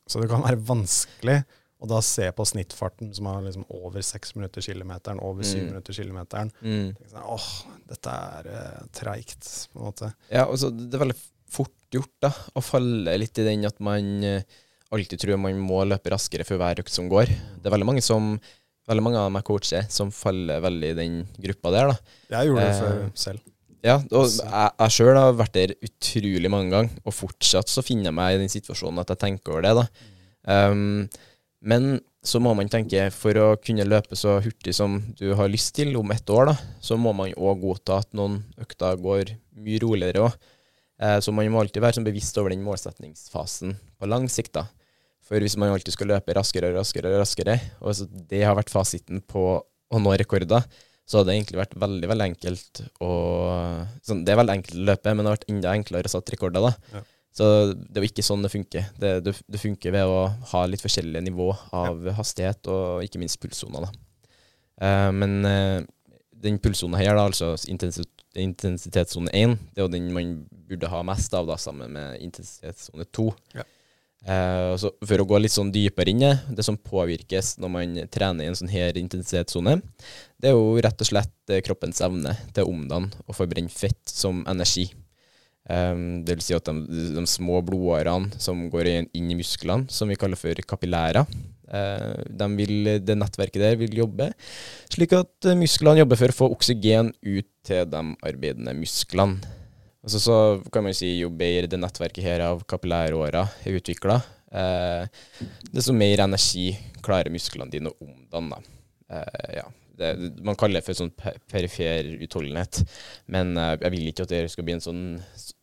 Så 0.08 0.22
det 0.22 0.30
kan 0.32 0.42
være 0.46 0.58
vanskelig 0.66 1.38
å 1.84 1.88
da 1.92 2.00
se 2.02 2.30
på 2.32 2.46
snittfarten 2.48 3.14
som 3.14 3.28
er 3.28 3.42
liksom 3.46 3.66
over 3.70 4.02
6 4.02 4.36
minutter 4.38 4.62
kilometeren, 4.64 5.20
over 5.22 5.44
7 5.44 5.60
Mm. 5.60 5.66
minutter 5.70 5.94
kilometeren. 5.94 6.52
Mm. 6.64 6.96
Sånn, 7.12 7.26
Åh, 7.36 7.48
dette 7.92 8.10
er 8.10 8.48
uh, 8.48 8.84
treigt, 8.96 9.50
på 9.74 9.80
en 9.82 9.86
måte. 9.92 10.14
Ja, 10.32 10.46
og 10.48 10.58
så 10.58 10.72
det 10.72 10.94
er 10.96 11.04
veldig 11.06 11.18
fort 11.52 11.72
gjort 11.92 12.12
da, 12.24 12.32
å 12.56 12.64
falle 12.64 13.18
litt 13.20 13.38
i 13.40 13.44
den 13.46 13.66
at 13.68 13.78
man 13.80 14.24
uh, 14.24 14.42
alltid 14.96 15.20
tror 15.22 15.38
man 15.38 15.60
må 15.60 15.84
løpe 15.86 16.10
raskere 16.16 16.46
for 16.48 16.58
hver 16.58 16.80
økt 16.82 16.90
som 16.96 17.10
går. 17.12 17.28
Det 17.28 17.68
er 17.68 17.76
veldig 17.76 17.86
mange 17.92 18.02
som 18.02 18.40
veldig 18.88 19.02
mange 19.04 19.18
av 19.18 19.32
meg 19.34 19.44
coacher, 19.44 19.86
som 19.90 20.12
faller 20.14 20.60
veldig 20.62 20.90
i 20.94 20.98
den 20.98 21.14
gruppa 21.42 21.72
der. 21.74 21.88
da. 21.92 21.96
Jeg 22.40 22.48
gjorde 22.52 22.62
det 22.62 22.74
Eh, 22.76 22.82
før 22.82 23.12
selv. 23.18 23.40
Ja, 23.86 24.00
og 24.18 24.26
jeg, 24.26 24.72
jeg 24.82 24.94
sjøl 24.96 25.18
har 25.20 25.36
vært 25.38 25.54
der 25.54 25.76
utrolig 25.86 26.50
mange 26.50 26.74
ganger, 26.74 26.98
og 27.06 27.14
fortsatt 27.14 27.70
så 27.70 27.84
finner 27.86 28.10
jeg 28.10 28.18
meg 28.18 28.36
i 28.36 28.42
den 28.42 28.52
situasjonen 28.52 29.04
at 29.04 29.14
jeg 29.14 29.22
tenker 29.22 29.54
over 29.54 29.66
det. 29.68 29.74
da. 29.78 30.12
Um, 30.72 31.06
men 31.66 32.00
så 32.26 32.42
må 32.42 32.56
man 32.58 32.70
tenke, 32.72 33.08
for 33.14 33.38
å 33.38 33.48
kunne 33.62 33.86
løpe 33.86 34.18
så 34.18 34.40
hurtig 34.42 34.74
som 34.78 34.98
du 35.20 35.28
har 35.38 35.52
lyst 35.52 35.76
til 35.78 35.94
om 36.00 36.12
ett 36.14 36.30
år, 36.34 36.50
da, 36.50 36.56
så 36.82 36.98
må 36.98 37.14
man 37.14 37.34
òg 37.38 37.62
godta 37.62 38.00
at 38.02 38.10
noen 38.18 38.40
økter 38.62 38.98
går 39.02 39.36
mye 39.62 39.82
roligere 39.84 40.26
òg. 40.26 40.40
Eh, 41.02 41.20
så 41.22 41.34
man 41.36 41.50
må 41.52 41.62
alltid 41.62 41.84
være 41.84 42.00
sånn 42.00 42.08
bevisst 42.08 42.38
over 42.40 42.54
den 42.54 42.66
målsetningsfasen 42.66 43.76
på 44.00 44.10
lang 44.10 44.26
sikt. 44.32 44.56
da. 44.58 44.66
For 45.26 45.42
hvis 45.42 45.58
man 45.58 45.74
alltid 45.74 45.94
skal 45.94 46.14
løpe 46.14 46.34
raskere 46.38 46.72
og 46.72 46.80
raskere, 46.80 47.14
og 47.14 47.22
raskere, 47.22 47.60
og 47.82 48.18
det 48.30 48.44
har 48.46 48.58
vært 48.58 48.74
fasiten 48.74 49.22
på 49.26 49.46
å 49.62 50.02
nå 50.02 50.18
rekorder, 50.22 50.66
så 51.06 51.20
hadde 51.20 51.30
det 51.30 51.36
egentlig 51.38 51.60
vært 51.62 51.76
veldig 51.82 52.08
veldig 52.10 52.26
enkelt 52.32 52.80
å 53.06 53.10
sånn, 54.06 54.24
Det 54.26 54.34
er 54.34 54.40
veldig 54.40 54.56
enkelt 54.58 54.80
å 54.80 54.86
løpe, 54.90 55.14
men 55.14 55.22
det 55.22 55.30
har 55.30 55.38
vært 55.38 55.52
enda 55.54 55.76
enklere 55.78 56.10
å 56.10 56.14
sette 56.16 56.34
rekorder. 56.34 56.66
da. 56.66 56.96
Ja. 56.96 57.04
Så 57.36 57.50
det 57.76 58.00
er 58.00 58.06
jo 58.06 58.10
ikke 58.10 58.24
sånn 58.26 58.46
det 58.46 58.52
funker. 58.54 58.88
Det, 58.98 59.12
det, 59.26 59.36
det 59.52 59.62
funker 59.62 59.94
ved 59.94 60.08
å 60.08 60.20
ha 60.54 60.64
litt 60.72 60.82
forskjellige 60.82 61.26
nivå 61.28 61.50
av 61.76 62.08
hastighet, 62.18 62.72
og 62.72 63.04
ikke 63.06 63.22
minst 63.22 63.42
pulssoner. 63.44 63.86
da. 63.86 64.06
Eh, 64.82 65.12
men 65.16 65.46
eh, 65.50 65.80
den 66.46 66.60
pulssona 66.64 67.00
her, 67.02 67.14
da, 67.16 67.28
altså 67.28 67.54
intensitet, 67.72 68.12
intensitetssone 68.36 69.32
1, 69.32 69.56
det 69.76 69.82
er 69.84 69.86
jo 69.86 69.94
den 69.94 70.10
man 70.16 70.34
burde 70.68 70.90
ha 70.92 71.04
mest 71.08 71.36
av, 71.38 71.48
da, 71.48 71.60
sammen 71.62 71.94
med 71.96 72.24
intensitetssone 72.24 73.08
2. 73.16 73.30
Ja. 73.60 73.68
Eh, 74.26 74.74
så 74.82 74.90
for 75.06 75.22
å 75.22 75.28
gå 75.30 75.40
litt 75.42 75.54
sånn 75.54 75.72
dypere 75.74 76.10
inn 76.10 76.24
i 76.26 76.34
det, 76.58 76.66
som 76.66 76.80
påvirkes 76.82 77.56
når 77.62 77.72
man 77.72 77.96
trener 78.14 78.46
i 78.46 78.50
en 78.50 78.58
sånn 78.58 78.72
her 78.74 78.98
intensitetssone, 78.98 79.78
det 80.42 80.50
er 80.50 80.58
jo 80.58 80.76
rett 80.82 81.02
og 81.02 81.12
slett 81.12 81.54
eh, 81.54 81.62
kroppens 81.66 82.02
evne 82.06 82.34
til 82.52 82.66
å 82.66 82.72
omdanne 82.74 83.26
og 83.26 83.38
forbrenne 83.38 83.74
fett 83.74 84.02
som 84.10 84.44
energi. 84.50 84.90
Um, 85.66 86.22
det 86.22 86.36
vil 86.36 86.44
si 86.46 86.54
at 86.54 86.68
de, 86.70 86.98
de 87.16 87.24
små 87.26 87.58
blodårene 87.66 88.38
som 88.38 88.68
går 88.70 88.90
inn 88.92 89.32
i 89.32 89.38
musklene, 89.38 89.90
som 89.90 90.12
vi 90.12 90.18
kaller 90.22 90.38
for 90.38 90.60
kapillærer, 90.62 91.26
eh, 91.74 92.22
de 92.30 92.50
vil, 92.60 92.92
det 93.02 93.16
nettverket 93.18 93.64
der 93.64 93.80
vil 93.80 93.98
jobbe 93.98 94.30
slik 94.94 95.16
at 95.18 95.50
eh, 95.50 95.58
musklene 95.58 96.04
jobber 96.04 96.20
for 96.22 96.32
å 96.32 96.38
få 96.40 96.50
oksygen 96.54 97.12
ut 97.26 97.50
til 97.66 97.90
de 97.90 98.04
arbeidende 98.26 98.76
musklene. 98.78 99.54
Altså 100.06 100.20
så 100.22 100.36
kan 100.74 100.86
man 100.86 100.94
si 100.94 101.16
jo 101.18 101.32
bedre 101.34 101.70
det 101.72 101.80
nettverket 101.82 102.26
her 102.26 102.44
av 102.46 102.62
kapillærårer 102.70 103.40
er 103.66 103.80
utvikla, 103.80 104.20
eh, 104.54 105.08
desto 105.74 105.96
mer 105.98 106.22
energi 106.28 106.68
klarer 107.06 107.34
musklene 107.34 107.74
dine 107.74 107.90
å 107.90 107.98
omdanne. 108.06 108.62
Eh, 109.10 109.50
ja. 109.58 109.66
det, 109.98 110.12
man 110.46 110.58
kaller 110.60 110.80
det 110.82 110.86
for 110.86 110.98
sånn 110.98 111.12
perifer 111.50 112.08
utholdenhet, 112.26 112.82
men 113.32 113.56
eh, 113.58 113.76
jeg 113.82 113.94
vil 113.96 114.08
ikke 114.12 114.28
at 114.28 114.34
det 114.36 114.44
skal 114.54 114.68
bli 114.68 114.76
en 114.78 114.84
sånn, 114.84 115.04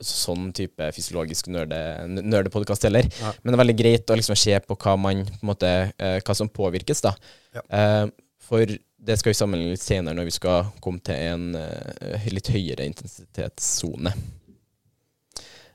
sånn 0.03 0.51
type 0.57 0.91
fysiologisk 0.97 1.51
nerde- 1.53 2.09
nerdepodkast 2.19 2.89
heller. 2.89 3.07
Ja. 3.21 3.35
Men 3.43 3.53
det 3.53 3.59
er 3.59 3.63
veldig 3.65 3.79
greit 3.79 4.11
å 4.11 4.19
liksom 4.19 4.39
se 4.39 4.59
på 4.67 4.79
hva, 4.79 4.97
man, 4.99 5.23
på 5.39 5.51
måte, 5.53 5.73
eh, 5.99 6.19
hva 6.19 6.39
som 6.39 6.51
påvirkes. 6.51 7.05
da. 7.07 7.15
Ja. 7.55 7.67
Eh, 7.71 8.07
for 8.43 8.67
det 9.03 9.17
skal 9.19 9.33
vi 9.33 9.39
sammenligne 9.39 9.75
litt 9.75 9.83
senere 9.83 10.15
når 10.15 10.29
vi 10.29 10.37
skal 10.37 10.71
komme 10.83 11.03
til 11.03 11.19
en 11.19 11.57
uh, 11.59 12.29
litt 12.31 12.53
høyere 12.55 12.87
intensitetssone. 12.87 14.15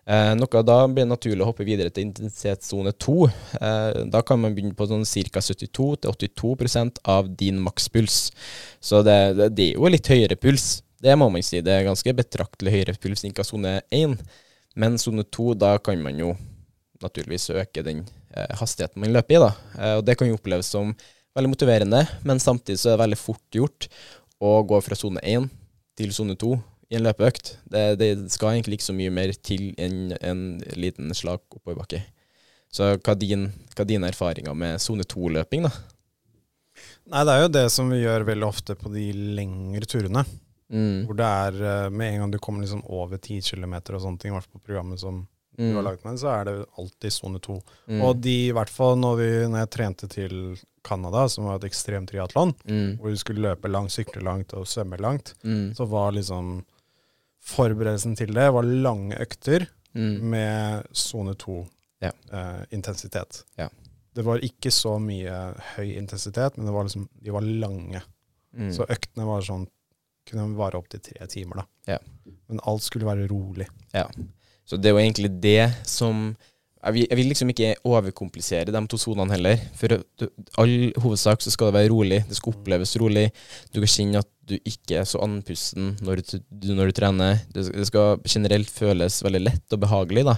Eh, 0.07 0.33
noe 0.39 0.61
da 0.63 0.75
blir 0.87 1.03
det 1.03 1.11
naturlig 1.11 1.43
å 1.43 1.49
hoppe 1.49 1.65
videre 1.67 1.91
til 1.91 2.05
intensitetssone 2.07 2.93
2. 2.95 3.15
Eh, 3.59 3.97
da 4.07 4.21
kan 4.23 4.39
man 4.39 4.53
begynne 4.55 4.77
på 4.77 4.87
sånn 4.87 5.03
ca. 5.03 5.41
72-82% 5.43 7.01
av 7.11 7.27
din 7.35 7.59
makspuls. 7.59 8.29
Så 8.79 9.01
det, 9.03 9.17
det, 9.35 9.49
det 9.57 9.65
er 9.65 9.73
jo 9.75 9.91
litt 9.91 10.07
høyere 10.07 10.39
puls. 10.39 10.77
Det 11.03 11.15
må 11.19 11.27
man 11.33 11.43
si. 11.43 11.59
Det 11.59 11.73
er 11.75 11.89
ganske 11.89 12.15
betraktelig 12.15 12.77
høyere 12.77 12.95
puls 13.03 13.25
enn 13.27 13.35
sone 13.43 13.81
1. 13.91 14.15
Men 14.79 14.95
sone 15.01 15.27
2, 15.27 15.49
da 15.59 15.75
kan 15.83 15.99
man 15.99 16.23
jo 16.23 16.31
naturligvis 17.03 17.51
øke 17.51 17.83
den 17.83 18.05
eh, 18.31 18.55
hastigheten 18.61 19.03
man 19.03 19.11
løper 19.11 19.35
i. 19.35 19.43
da. 19.43 19.51
Eh, 19.75 19.95
og 19.99 20.07
det 20.07 20.15
kan 20.15 20.31
jo 20.31 20.39
oppleves 20.39 20.71
som 20.71 20.95
veldig 21.37 21.51
motiverende, 21.53 22.01
men 22.25 22.41
samtidig 22.41 22.81
så 22.81 22.91
er 22.91 22.97
det 22.97 23.03
veldig 23.05 23.19
fort 23.21 23.59
gjort 23.59 23.87
å 24.43 24.57
gå 24.67 24.79
fra 24.85 24.97
sone 24.97 25.21
1 25.21 25.47
til 25.97 26.13
sone 26.13 26.37
2 26.39 26.55
i 26.87 26.97
en 26.97 27.05
løpeøkt. 27.05 27.57
Det, 27.69 27.83
det 27.99 28.11
skal 28.33 28.55
egentlig 28.55 28.79
ikke 28.79 28.89
så 28.89 28.95
mye 28.97 29.13
mer 29.13 29.33
til 29.45 29.69
enn 29.81 30.15
en 30.17 30.41
liten 30.79 31.13
slag 31.17 31.43
oppoverbakke. 31.51 32.01
Så 32.73 32.89
hva 32.95 33.13
er 33.13 33.21
din, 33.21 33.47
hva 33.73 33.83
er 33.83 33.89
dine 33.89 34.09
erfaringer 34.11 34.57
med 34.57 34.81
sone 34.83 35.05
2-løping, 35.07 35.67
da? 35.67 35.71
Nei, 37.07 37.23
det 37.23 37.33
er 37.33 37.41
jo 37.41 37.53
det 37.55 37.65
som 37.73 37.89
vi 37.89 38.01
gjør 38.01 38.27
veldig 38.27 38.47
ofte 38.47 38.75
på 38.77 38.91
de 38.93 39.07
lengre 39.37 39.87
turene. 39.89 40.25
Mm. 40.67 41.07
Hvor 41.07 41.15
det 41.15 41.27
er 41.27 41.57
eh, 41.63 41.89
med 41.95 42.11
en 42.11 42.23
gang 42.23 42.33
du 42.33 42.41
kommer 42.43 42.63
liksom 42.63 42.83
over 42.91 43.17
10 43.17 43.39
km 43.47 43.77
og 43.79 44.01
sånne 44.03 44.19
ting, 44.19 44.33
i 44.33 44.35
hvert 44.35 44.47
fall 44.47 44.59
på 44.59 44.67
programmet 44.67 44.99
som 44.99 45.21
du 45.57 45.73
har 45.75 45.83
lagd 45.83 46.03
med, 46.05 46.19
så 46.21 46.27
er 46.39 46.43
det 46.45 46.55
alltid 46.77 47.11
sone 47.13 47.39
2. 47.39 47.55
Mm. 47.89 48.01
Og 48.05 48.21
de, 48.21 48.35
i 48.47 48.51
hvert 48.53 48.69
fall 48.69 48.95
når, 49.01 49.15
vi, 49.17 49.29
når 49.49 49.59
jeg 49.63 49.69
trente 49.73 50.07
til 50.13 50.35
Canada, 50.83 51.27
som 51.27 51.45
var 51.49 51.55
et 51.57 51.65
ekstremt 51.71 52.09
triatlon, 52.11 52.53
Mm. 52.69 52.97
hvor 52.99 53.09
du 53.09 53.17
skulle 53.17 53.41
løpe 53.41 53.67
langt, 53.67 53.91
sykle 53.91 54.21
langt 54.23 54.53
og 54.53 54.65
svømme 54.67 54.99
langt, 55.01 55.33
Mm. 55.43 55.73
så 55.75 55.87
var 55.89 56.11
liksom 56.11 56.63
Forberedelsen 57.47 58.15
til 58.19 58.33
det 58.35 58.49
var 58.53 58.63
lange 58.63 59.15
økter 59.23 59.67
Mm. 59.95 60.21
med 60.29 60.87
sone 60.93 61.33
2 61.35 61.65
Ja. 62.01 62.11
eh, 62.31 62.65
intensitet. 62.71 63.43
Ja. 63.57 63.69
Det 64.13 64.23
var 64.25 64.37
ikke 64.39 64.69
så 64.69 64.99
mye 64.99 65.55
høy 65.75 65.95
intensitet, 65.97 66.57
men 66.57 66.65
det 66.67 66.73
var 66.73 66.83
liksom, 66.83 67.07
de 67.23 67.31
var 67.31 67.41
lange. 67.41 68.01
Mm. 68.55 68.69
Så 68.73 68.85
øktene 68.87 69.25
var 69.25 69.41
sånn 69.41 69.67
kunne 70.27 70.55
vare 70.57 70.75
opptil 70.77 70.99
tre 70.99 71.25
timer. 71.27 71.55
da. 71.55 71.65
Ja. 71.93 71.97
Men 72.49 72.59
alt 72.65 72.81
skulle 72.83 73.05
være 73.05 73.27
rolig. 73.29 73.67
Så 74.67 74.77
det 74.77 74.89
er 74.91 74.95
jo 74.97 75.03
egentlig 75.03 75.31
det 75.43 75.61
som 75.87 76.35
Jeg 76.77 76.93
vil, 76.93 77.07
jeg 77.09 77.17
vil 77.17 77.27
liksom 77.27 77.49
ikke 77.51 77.69
overkomplisere 77.89 78.71
de 78.71 78.79
to 78.87 78.97
sonene 79.01 79.33
heller. 79.33 79.57
For 79.75 79.87
du- 79.89 80.29
all 80.61 80.93
hovedsak 81.01 81.41
så 81.41 81.51
skal 81.51 81.67
det 81.71 81.73
være 81.73 81.89
rolig. 81.91 82.19
Det 82.29 82.37
skal 82.37 82.53
oppleves 82.53 82.93
rolig. 83.01 83.31
Du 83.73 83.81
kan 83.81 83.89
kjenne 83.91 84.19
at 84.21 84.29
du 84.47 84.55
ikke 84.63 84.99
er 85.01 85.03
så 85.09 85.19
andpusten 85.25 85.97
når 86.05 86.21
du, 86.21 86.37
når 86.77 86.85
du 86.85 86.91
trener. 86.95 87.41
Det, 87.51 87.65
det 87.73 87.87
skal 87.89 88.21
generelt 88.29 88.69
føles 88.71 89.19
veldig 89.25 89.41
lett 89.41 89.73
og 89.75 89.81
behagelig. 89.83 90.23
da. 90.29 90.37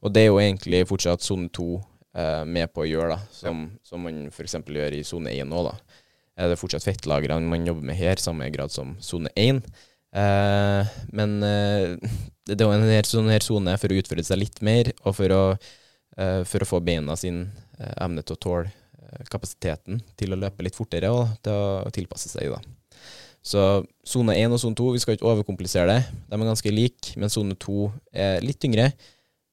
Og 0.00 0.14
det 0.14 0.22
er 0.22 0.30
jo 0.30 0.38
egentlig 0.40 0.86
fortsatt 0.88 1.26
sone 1.26 1.50
to 1.52 1.82
eh, 2.14 2.44
med 2.46 2.72
på 2.72 2.86
å 2.86 2.88
gjøre, 2.88 3.18
da. 3.18 3.20
Som, 3.34 3.66
som 3.84 4.00
man 4.06 4.28
f.eks. 4.30 4.56
gjør 4.64 4.96
i 4.96 5.02
sone 5.04 5.34
én 5.34 5.50
nå. 5.50 5.66
da. 5.66 5.74
Er 6.38 6.48
det 6.48 6.60
fortsatt 6.62 6.86
fettlagrene 6.86 7.50
man 7.50 7.66
jobber 7.66 7.84
med 7.90 7.98
her, 7.98 8.16
samme 8.16 8.48
grad 8.54 8.72
som 8.72 8.94
sone 9.04 9.28
én. 9.36 9.60
Eh, 9.60 9.86
men 10.10 11.36
eh, 11.46 11.94
det 12.48 12.56
er 12.56 12.66
jo 12.66 12.74
en 12.74 12.88
her, 12.90 13.06
sånn 13.06 13.30
her 13.30 13.44
sone 13.46 13.76
for 13.78 13.92
å 13.92 14.00
utfordre 14.00 14.26
seg 14.26 14.40
litt 14.42 14.58
mer, 14.66 14.90
og 15.04 15.14
for 15.14 15.34
å, 15.34 15.42
eh, 16.18 16.42
for 16.48 16.64
å 16.64 16.68
få 16.68 16.80
beina 16.82 17.16
sin 17.18 17.44
evne 17.78 18.24
til 18.26 18.36
å 18.36 18.42
tåle 18.42 18.72
kapasiteten 19.30 20.02
til 20.18 20.34
å 20.34 20.38
løpe 20.38 20.62
litt 20.62 20.76
fortere 20.76 21.08
og 21.10 21.32
til 21.42 21.54
å 21.54 21.90
tilpasse 21.94 22.30
seg. 22.30 22.52
da. 22.52 22.60
Så 23.42 23.62
sone 24.06 24.36
1 24.36 24.52
og 24.54 24.60
sone 24.60 24.76
2, 24.78 24.90
vi 24.94 25.00
skal 25.02 25.16
ikke 25.16 25.30
overkomplisere 25.30 25.88
det. 25.88 26.02
De 26.28 26.36
er 26.36 26.50
ganske 26.50 26.74
like, 26.74 27.14
men 27.18 27.32
sone 27.32 27.56
2 27.58 27.88
er 28.12 28.44
litt 28.44 28.60
tyngre, 28.62 28.90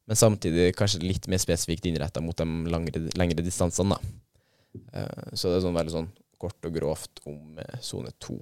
men 0.07 0.19
samtidig 0.19 0.75
kanskje 0.77 1.01
litt 1.05 1.25
mer 1.31 1.41
spesifikt 1.41 1.87
innretta 1.89 2.21
mot 2.21 2.37
de 2.37 2.45
langre, 2.69 3.07
lengre 3.17 3.45
distansene. 3.45 3.95
da. 3.95 5.07
Så 5.33 5.49
det 5.49 5.57
er 5.57 5.65
sånn 5.65 5.79
veldig 5.79 5.95
sånn 5.95 6.11
kort 6.37 6.67
og 6.67 6.75
grovt 6.75 7.23
om 7.25 7.57
sone 7.81 8.11
2. 8.21 8.37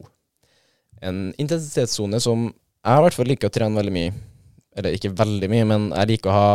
En 1.02 1.34
intensitetssone 1.42 2.20
som 2.24 2.48
jeg 2.86 3.02
i 3.02 3.06
hvert 3.06 3.18
fall 3.18 3.30
liker 3.32 3.50
å 3.50 3.54
trene 3.54 3.80
veldig 3.80 3.94
mye, 3.96 4.14
eller 4.78 4.96
ikke 4.96 5.14
veldig 5.18 5.50
mye, 5.50 5.68
men 5.68 5.88
jeg 5.92 6.12
liker 6.14 6.32
å 6.32 6.36
ha 6.36 6.50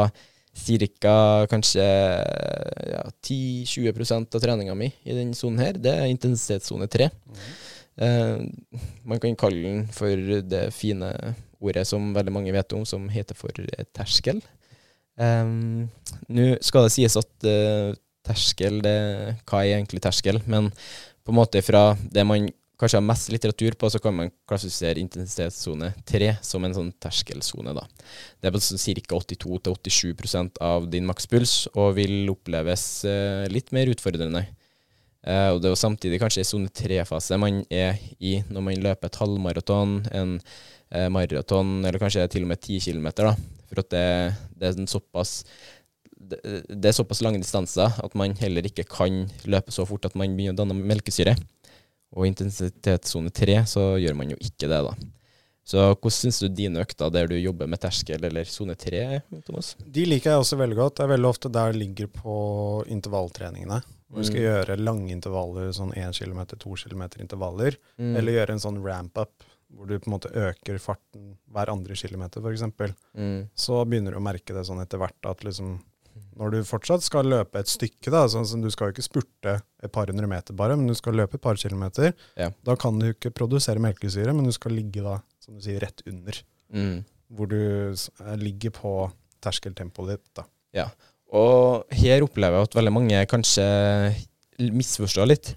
ca. 1.00 1.46
kanskje 1.50 1.84
ja, 1.84 3.02
10-20% 3.24 4.36
av 4.36 4.42
treninga 4.42 4.74
mi 4.74 4.90
i 5.04 5.16
den 5.16 5.34
sonen 5.34 5.62
her. 5.62 5.78
Det 5.78 5.90
er 5.90 6.10
intensitetssone 6.10 6.88
3. 6.90 7.08
Eh, 8.00 8.38
man 9.04 9.20
kan 9.22 9.36
kalle 9.36 9.62
den 9.62 9.86
for 9.94 10.42
det 10.42 10.70
fine 10.74 11.10
ordet 11.60 11.86
som 11.88 12.12
veldig 12.14 12.32
mange 12.32 12.52
vet 12.54 12.72
om, 12.76 12.84
som 12.86 13.08
heter 13.08 13.38
for 13.38 13.50
eh, 13.50 13.86
terskel. 13.96 14.42
Eh, 15.20 15.44
Nå 16.28 16.46
skal 16.62 16.86
det 16.86 16.94
sies 16.94 17.18
at 17.20 17.48
eh, 17.48 17.92
terskel, 18.26 18.80
det, 18.84 18.96
hva 19.48 19.64
er 19.64 19.78
egentlig 19.78 20.02
terskel? 20.04 20.40
Men 20.46 20.70
på 21.24 21.32
en 21.32 21.40
måte 21.40 21.62
fra 21.64 21.94
det 22.12 22.24
man 22.26 22.48
kanskje 22.80 22.98
har 22.98 23.04
mest 23.04 23.28
litteratur 23.32 23.76
på, 23.78 23.90
så 23.92 24.00
kan 24.02 24.14
man 24.16 24.32
klassifisere 24.48 25.02
intensitetssone 25.02 25.92
3 26.08 26.30
som 26.44 26.64
en 26.64 26.76
sånn 26.76 26.92
terskelsone. 27.02 27.74
da. 27.76 27.84
Det 28.40 28.48
er 28.48 28.54
på 28.54 28.62
ca. 28.62 29.20
82-87% 29.20 30.60
av 30.64 30.88
din 30.90 31.06
makspuls, 31.08 31.68
og 31.74 31.94
vil 31.98 32.32
oppleves 32.32 33.04
eh, 33.08 33.44
litt 33.52 33.72
mer 33.76 33.92
utfordrende. 33.92 34.46
Eh, 35.20 35.48
og 35.52 35.60
det 35.60 35.68
er 35.68 35.74
jo 35.74 35.80
samtidig 35.82 36.20
kanskje 36.22 36.44
i 36.44 36.48
sone 36.48 36.72
3-fase 36.72 37.36
man 37.40 37.60
er 37.68 38.00
i 38.18 38.38
når 38.48 38.64
man 38.64 38.86
løper 38.86 39.10
et 39.10 39.20
halvmaraton, 39.20 39.98
en 40.16 40.38
eh, 40.40 41.10
maraton, 41.12 41.82
eller 41.84 42.00
kanskje 42.00 42.24
til 42.32 42.48
og 42.48 42.54
med 42.54 42.62
10 42.64 42.80
km. 42.88 43.10
For 43.68 43.84
at 43.84 43.92
det, 43.92 44.08
det 44.56 44.72
er 44.72 44.90
såpass 44.90 45.42
det 46.30 46.86
er 46.86 46.94
såpass 46.94 47.22
lange 47.24 47.40
distanser 47.40 47.96
at 48.04 48.12
man 48.18 48.36
heller 48.38 48.66
ikke 48.68 48.84
kan 48.86 49.24
løpe 49.50 49.72
så 49.74 49.86
fort 49.88 50.04
at 50.06 50.14
man 50.18 50.36
begynner 50.36 50.54
å 50.54 50.60
danne 50.60 50.76
melkesyre. 50.76 51.34
Og 52.16 52.26
intensitetssone 52.26 53.30
tre 53.30 53.60
så 53.70 53.92
gjør 54.02 54.16
man 54.18 54.30
jo 54.32 54.38
ikke 54.42 54.66
det, 54.70 54.80
da. 54.88 54.94
Så 55.70 55.78
hvordan 55.94 56.10
syns 56.16 56.40
du 56.42 56.48
dine 56.48 56.80
økter 56.82 57.12
der 57.14 57.28
du 57.30 57.36
jobber 57.38 57.68
med 57.70 57.78
terskel 57.78 58.24
eller 58.26 58.48
sone 58.50 58.74
tre, 58.74 59.20
Thomas? 59.46 59.76
De 59.86 60.02
liker 60.08 60.32
jeg 60.32 60.40
også 60.42 60.58
veldig 60.58 60.78
godt. 60.80 60.96
Det 60.98 61.04
er 61.04 61.12
veldig 61.12 61.28
ofte 61.30 61.52
der 61.52 61.70
det 61.70 61.78
ligger 61.84 62.08
på 62.10 62.34
intervalltreningene. 62.90 63.78
Hvor 64.10 64.24
du 64.24 64.26
skal 64.26 64.40
Mm. 64.40 64.46
gjøre 64.48 64.76
lange 64.82 65.10
intervaller, 65.14 65.68
sånn 65.70 65.92
1 65.94 66.18
km, 66.18 66.40
2 66.58 66.74
km 66.82 67.02
intervaller. 67.20 67.76
Mm. 67.98 68.16
Eller 68.16 68.32
gjøre 68.32 68.50
en 68.56 68.58
sånn 68.64 68.82
ramp-up, 68.82 69.44
hvor 69.72 69.86
du 69.86 69.98
på 70.00 70.08
en 70.10 70.18
måte 70.18 70.32
øker 70.34 70.80
farten 70.82 71.36
hver 71.52 71.70
andre 71.70 71.94
kilometer, 71.94 72.40
f.eks. 72.42 72.96
Mm. 73.14 73.48
Så 73.54 73.84
begynner 73.86 74.10
du 74.10 74.18
å 74.18 74.20
merke 74.26 74.52
det 74.52 74.66
sånn 74.66 74.82
etter 74.82 74.98
hvert 74.98 75.30
at 75.30 75.44
liksom 75.46 75.78
når 76.40 76.54
du 76.54 76.58
fortsatt 76.64 77.04
skal 77.04 77.28
løpe 77.28 77.60
et 77.60 77.68
stykke, 77.68 78.08
da, 78.14 78.22
sånn 78.32 78.46
som 78.48 78.62
du 78.64 78.70
skal 78.72 78.88
jo 78.88 78.94
ikke 78.96 79.04
spurte 79.04 79.58
et 79.84 79.92
par 79.92 80.08
hundre 80.08 80.26
meter 80.30 80.56
bare, 80.56 80.76
men 80.80 80.88
du 80.88 80.94
skal 80.96 81.18
løpe 81.20 81.36
et 81.36 81.44
par 81.44 81.58
kilometer, 81.60 82.14
Ja. 82.40 82.48
da 82.64 82.76
kan 82.80 82.98
du 82.98 83.10
ikke 83.12 83.30
produsere 83.36 83.78
melkesyre, 83.82 84.32
men 84.34 84.48
du 84.48 84.52
skal 84.56 84.72
ligge 84.72 85.04
da, 85.04 85.18
som 85.44 85.58
du 85.58 85.60
sier, 85.66 85.80
rett 85.84 86.00
under. 86.08 86.40
Mm. 86.72 87.04
Hvor 87.36 87.50
du 87.52 87.58
eh, 87.92 88.36
ligger 88.40 88.72
på 88.74 88.94
terskeltempoet 89.44 90.16
ditt. 90.16 90.26
da. 90.40 90.44
Ja, 90.74 90.88
Og 91.32 91.84
her 91.94 92.24
opplever 92.24 92.56
jeg 92.58 92.66
at 92.70 92.74
veldig 92.80 92.92
mange 92.96 93.20
kanskje 93.30 93.66
misforstår 94.58 95.28
litt. 95.30 95.52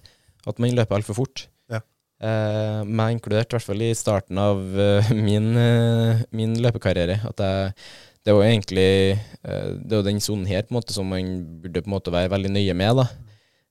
At 0.46 0.60
man 0.62 0.76
løper 0.76 1.00
altfor 1.00 1.16
fort. 1.18 1.46
Ja. 1.72 1.80
Eh, 2.24 2.84
meg 2.86 3.16
inkludert, 3.18 3.50
i 3.52 3.56
hvert 3.58 3.66
fall 3.66 3.82
i 3.86 3.92
starten 3.98 4.38
av 4.38 4.60
eh, 4.80 5.10
min, 5.28 5.50
eh, 5.58 6.22
min 6.36 6.54
løpekarriere. 6.62 7.22
At 7.30 7.42
jeg, 7.42 7.74
det 8.24 8.34
var 8.36 8.46
egentlig 8.48 8.88
eh, 9.14 9.70
Det 9.80 9.92
er 9.92 10.00
jo 10.00 10.08
den 10.08 10.22
sonen 10.24 10.48
her 10.48 10.64
på 10.64 10.74
en 10.74 10.80
måte 10.80 10.96
som 10.96 11.10
man 11.12 11.34
burde 11.64 11.84
på 11.84 11.90
en 11.90 11.96
måte 11.96 12.14
være 12.14 12.32
veldig 12.32 12.54
nøye 12.56 12.76
med. 12.78 13.02
da. 13.02 13.08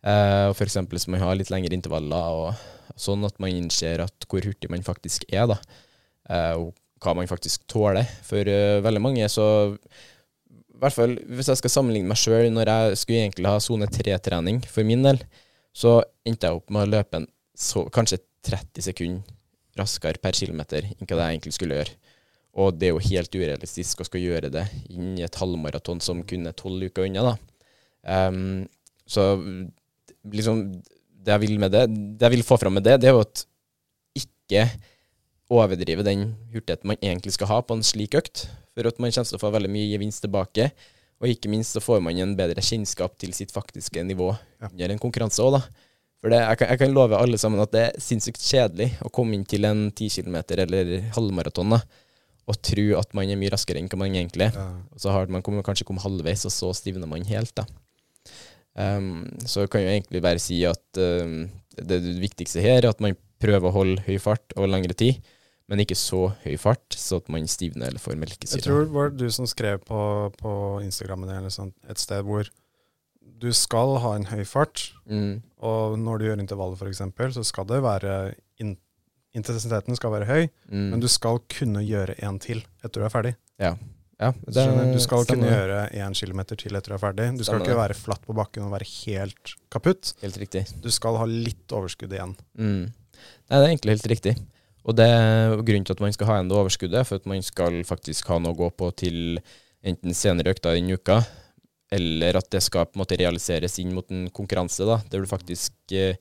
Eh, 0.02 0.44
og 0.50 0.56
F.eks. 0.56 0.78
hvis 0.92 1.08
man 1.08 1.24
har 1.24 1.38
litt 1.38 1.52
lengre 1.52 1.76
intervaller, 1.76 2.36
og 2.36 2.96
sånn 3.00 3.24
at 3.24 3.38
man 3.40 3.54
innser 3.54 4.02
at 4.04 4.28
hvor 4.28 4.44
hurtig 4.44 4.70
man 4.70 4.84
faktisk 4.84 5.24
er. 5.32 5.48
da. 5.54 5.58
Eh, 6.28 6.54
og 6.60 6.74
hva 7.02 7.16
man 7.18 7.30
faktisk 7.30 7.64
tåler. 7.70 8.08
For 8.26 8.46
eh, 8.46 8.82
veldig 8.84 9.02
mange 9.02 9.28
så 9.32 9.46
hvert 10.82 10.96
fall 10.96 11.14
hvis 11.30 11.50
jeg 11.52 11.60
skal 11.60 11.74
sammenligne 11.76 12.10
meg 12.10 12.18
sjøl 12.20 12.48
når 12.52 12.70
jeg 12.70 12.98
skulle 13.02 13.22
egentlig 13.26 13.50
ha 13.50 13.62
sone 13.62 13.88
3-trening 13.90 14.62
for 14.66 14.86
min 14.86 15.04
del, 15.06 15.20
så 15.72 16.00
endte 16.26 16.48
jeg 16.48 16.58
opp 16.58 16.72
med 16.74 16.86
å 16.86 16.92
løpe 16.96 17.20
en 17.20 17.28
så, 17.58 17.84
kanskje 17.94 18.22
30 18.48 18.88
sekunder 18.88 19.38
raskere 19.78 20.20
per 20.20 20.36
kilometer 20.36 20.84
enn 20.90 21.06
hva 21.06 21.16
jeg 21.22 21.38
egentlig 21.38 21.54
skulle 21.56 21.78
gjøre. 21.78 21.94
Og 22.60 22.74
det 22.76 22.88
er 22.90 22.92
jo 22.92 23.04
helt 23.06 23.32
urealistisk 23.32 24.02
å 24.02 24.06
skal 24.08 24.20
gjøre 24.20 24.50
det 24.52 24.66
inn 24.92 25.14
i 25.16 25.24
et 25.24 25.38
halvmaraton 25.40 26.02
som 26.04 26.20
kun 26.28 26.46
er 26.50 26.56
tolv 26.56 26.84
uker 26.84 27.06
unna. 27.08 27.32
da. 27.32 27.36
Um, 28.28 28.66
så 29.08 29.36
liksom 30.26 30.64
Det 31.22 31.30
jeg 31.36 31.40
vil 31.44 31.58
med 31.62 31.70
det, 31.70 31.84
det 32.18 32.26
jeg 32.26 32.34
vil 32.34 32.42
få 32.46 32.56
fram 32.58 32.74
med 32.74 32.82
det, 32.82 32.96
det 33.00 33.08
er 33.08 33.14
jo 33.14 33.22
at 33.22 33.44
ikke 34.18 34.64
overdrive 35.52 36.02
den 36.02 36.32
hurtigheten 36.52 36.88
man 36.90 36.98
egentlig 36.98 37.34
skal 37.36 37.46
ha 37.52 37.60
på 37.62 37.76
en 37.76 37.84
slik 37.86 38.16
økt, 38.18 38.48
for 38.74 38.88
at 38.88 38.98
man 38.98 39.12
kommer 39.12 39.28
til 39.28 39.38
å 39.38 39.42
få 39.42 39.52
veldig 39.54 39.70
mye 39.70 39.92
gevinst 39.92 40.24
tilbake. 40.24 40.72
Og 41.22 41.30
ikke 41.30 41.50
minst 41.52 41.76
så 41.76 41.82
får 41.84 42.00
man 42.02 42.18
en 42.18 42.34
bedre 42.34 42.64
kjennskap 42.64 43.14
til 43.22 43.30
sitt 43.36 43.52
faktiske 43.54 44.02
nivå 44.02 44.32
Ja. 44.60 44.68
under 44.72 44.90
en 44.90 44.98
konkurranse 44.98 45.38
òg, 45.44 45.60
da. 45.60 45.62
For 46.22 46.30
det, 46.30 46.38
jeg, 46.42 46.58
kan, 46.58 46.68
jeg 46.70 46.78
kan 46.78 46.94
love 46.94 47.18
alle 47.18 47.38
sammen 47.38 47.62
at 47.62 47.72
det 47.74 47.82
er 47.86 48.00
sinnssykt 48.02 48.42
kjedelig 48.42 48.92
å 49.02 49.10
komme 49.10 49.34
inn 49.34 49.44
til 49.46 49.64
en 49.66 49.88
10 49.90 50.22
km 50.22 50.36
eller 50.58 50.92
halvmaraton 51.14 51.70
da, 51.74 51.80
og 52.50 52.58
tro 52.64 52.86
at 52.98 53.12
man 53.16 53.30
er 53.30 53.38
mye 53.38 53.52
raskere 53.54 53.78
enn 53.78 53.90
hva 53.90 54.00
man 54.02 54.16
egentlig 54.16 54.48
er. 54.48 54.56
Og 54.92 55.02
så 55.02 55.12
har 55.14 55.30
man 55.30 55.44
kommet, 55.46 55.64
kanskje 55.66 55.86
kommet 55.88 56.04
halvveis, 56.06 56.46
og 56.48 56.54
så 56.54 56.72
stivner 56.76 57.10
man 57.10 57.26
helt. 57.28 57.54
da. 57.58 57.66
Um, 58.72 59.28
så 59.44 59.66
kan 59.68 59.84
jo 59.84 59.90
egentlig 59.92 60.22
bare 60.24 60.40
si 60.40 60.62
at 60.64 60.80
um, 60.96 61.44
det, 61.76 61.98
det 62.00 62.16
viktigste 62.22 62.64
her 62.64 62.80
er 62.80 62.88
at 62.88 63.02
man 63.04 63.18
prøver 63.42 63.68
å 63.68 63.74
holde 63.74 64.04
høy 64.06 64.16
fart 64.22 64.54
over 64.56 64.70
lengre 64.70 64.96
tid, 64.96 65.20
men 65.70 65.82
ikke 65.84 65.96
så 65.98 66.30
høy 66.42 66.56
fart 66.60 66.96
så 66.96 67.20
at 67.20 67.28
man 67.32 67.46
stivner 67.50 67.90
eller 67.90 68.02
får 68.02 68.16
melkesyre. 68.20 68.60
Jeg 68.60 68.66
tror 68.66 68.86
det 68.86 68.94
var 68.96 69.12
du 69.14 69.26
som 69.34 69.48
skrev 69.50 69.82
på, 69.86 70.00
på 70.38 70.54
Instagrammen 70.84 71.30
eller 71.32 71.52
sånt, 71.52 71.76
et 71.88 72.00
sted 72.00 72.24
hvor 72.26 72.48
du 73.42 73.50
skal 73.56 73.96
ha 74.02 74.14
en 74.16 74.28
høy 74.30 74.42
fart, 74.46 74.88
mm, 75.10 75.34
og 75.66 75.98
når 75.98 76.18
du 76.18 76.26
gjør 76.28 76.42
intervallet 76.42 76.82
f.eks., 76.82 77.04
så 77.36 77.44
skal 77.46 77.68
det 77.70 77.80
være 77.84 78.16
in 78.62 78.76
Intensiteten 79.34 79.96
skal 79.96 80.12
være 80.12 80.26
høy, 80.28 80.46
mm, 80.68 80.88
men 80.92 81.00
du 81.00 81.08
skal 81.08 81.38
kunne 81.52 81.80
gjøre 81.86 82.18
en 82.26 82.38
til 82.42 82.60
etter 82.84 83.00
du 83.00 83.06
er 83.06 83.12
ferdig. 83.14 83.34
ja, 83.58 83.74
det 84.46 84.64
Du 84.92 85.00
skal 85.00 85.24
stemmer. 85.24 85.26
kunne 85.26 85.50
gjøre 85.50 85.78
én 85.98 86.14
kilometer 86.14 86.56
til 86.60 86.76
etter 86.76 86.92
du 86.92 86.94
er 86.98 87.02
ferdig. 87.02 87.28
Du 87.38 87.42
skal 87.42 87.58
Stemmer 87.58 87.66
ikke 87.66 87.78
være 87.80 87.96
flatt 87.98 88.26
på 88.28 88.36
bakken 88.36 88.66
og 88.68 88.74
være 88.76 88.86
helt 89.06 89.54
kaputt. 89.72 90.12
Helt 90.22 90.36
riktig. 90.38 90.66
Du 90.82 90.90
skal 90.90 91.16
ha 91.16 91.24
litt 91.26 91.72
overskudd 91.72 92.12
igjen. 92.12 92.36
Mm. 92.58 92.92
Nei, 92.92 93.56
det 93.56 93.62
er 93.62 93.70
egentlig 93.72 93.96
helt 93.96 94.10
riktig. 94.12 94.36
Og 94.84 94.96
det 94.98 95.06
er 95.06 95.56
grunnen 95.62 95.84
til 95.86 95.94
at 95.96 96.00
man 96.02 96.12
skal 96.14 96.26
ha 96.28 96.36
igjen 96.38 96.48
det 96.50 96.58
overskuddet, 96.58 97.06
for 97.06 97.16
at 97.22 97.26
man 97.30 97.42
skal 97.46 97.80
faktisk 97.86 98.26
ha 98.32 98.38
noe 98.42 98.52
å 98.52 98.58
gå 98.58 98.70
på 98.74 98.90
til 98.98 99.40
enten 99.82 100.14
senere 100.14 100.52
økter 100.54 100.76
i 100.78 100.84
uka, 100.92 101.20
eller 101.92 102.38
at 102.38 102.48
det 102.50 102.62
skal 102.64 102.86
på 102.88 102.96
en 102.98 103.02
måte 103.02 103.18
realiseres 103.20 103.78
inn 103.82 103.92
mot 103.94 104.08
en 104.10 104.28
konkurranse, 104.34 104.84
da, 104.88 105.00
der 105.10 105.22
du 105.22 105.26
faktisk 105.30 105.72
eh, 105.94 106.16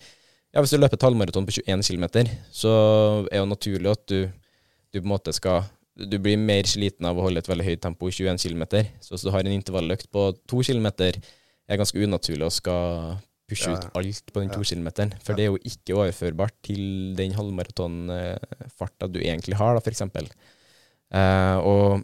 Ja, 0.52 0.60
hvis 0.60 0.74
du 0.74 0.80
løper 0.80 1.00
et 1.00 1.06
halvmaraton 1.08 1.48
på 1.48 1.56
21 1.62 1.84
km, 1.88 2.28
så 2.52 2.72
er 3.30 3.38
det 3.38 3.40
jo 3.40 3.52
naturlig 3.52 3.92
at 3.94 4.04
du, 4.12 4.26
du 4.92 5.00
på 5.00 5.06
en 5.06 5.14
måte 5.14 5.34
skal 5.36 5.64
Du 6.02 6.16
blir 6.24 6.40
mer 6.40 6.66
sliten 6.66 7.06
av 7.06 7.18
å 7.20 7.26
holde 7.28 7.42
et 7.44 7.48
veldig 7.48 7.66
høyt 7.68 7.82
tempo 7.84 8.08
i 8.08 8.14
21 8.16 8.40
km. 8.42 8.64
Så 9.04 9.14
hvis 9.14 9.26
du 9.28 9.30
har 9.32 9.44
en 9.44 9.54
intervalløkt 9.54 10.08
på 10.12 10.32
2 10.50 10.64
km, 10.70 10.88
er 10.88 11.20
det 11.20 11.78
ganske 11.78 12.00
unaturlig 12.00 12.48
å 12.48 12.54
skal 12.56 13.18
pushe 13.52 13.74
ut 13.74 13.88
alt 14.00 14.32
på 14.32 14.40
den 14.42 14.50
Ja. 14.50 14.56
2 14.56 14.64
kilometeren. 14.72 15.14
For 15.24 15.36
det 15.36 15.44
er 15.44 15.52
jo 15.52 15.60
ikke 15.68 15.98
overførbart 16.00 16.56
til 16.64 17.14
den 17.20 17.36
halvmaratonfarta 17.36 19.12
du 19.12 19.20
egentlig 19.20 19.60
har, 19.60 19.76
da, 19.76 19.84
f.eks. 19.84 20.02
Uh, 21.12 21.58
og 21.60 22.04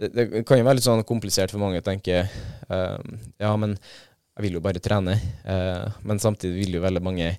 det, 0.00 0.10
det 0.14 0.44
kan 0.48 0.58
jo 0.58 0.66
være 0.66 0.80
litt 0.80 0.86
sånn 0.88 1.06
komplisert 1.06 1.54
for 1.54 1.62
mange 1.62 1.78
å 1.78 1.86
tenke 1.86 2.24
uh, 2.26 2.98
ja, 3.38 3.54
men 3.54 3.76
jeg 3.78 4.46
vil 4.46 4.58
jo 4.58 4.64
bare 4.64 4.82
trene. 4.82 5.16
Uh, 5.46 5.86
men 6.02 6.22
samtidig 6.22 6.64
vil 6.64 6.78
jo 6.78 6.84
veldig 6.84 7.02
mange 7.04 7.30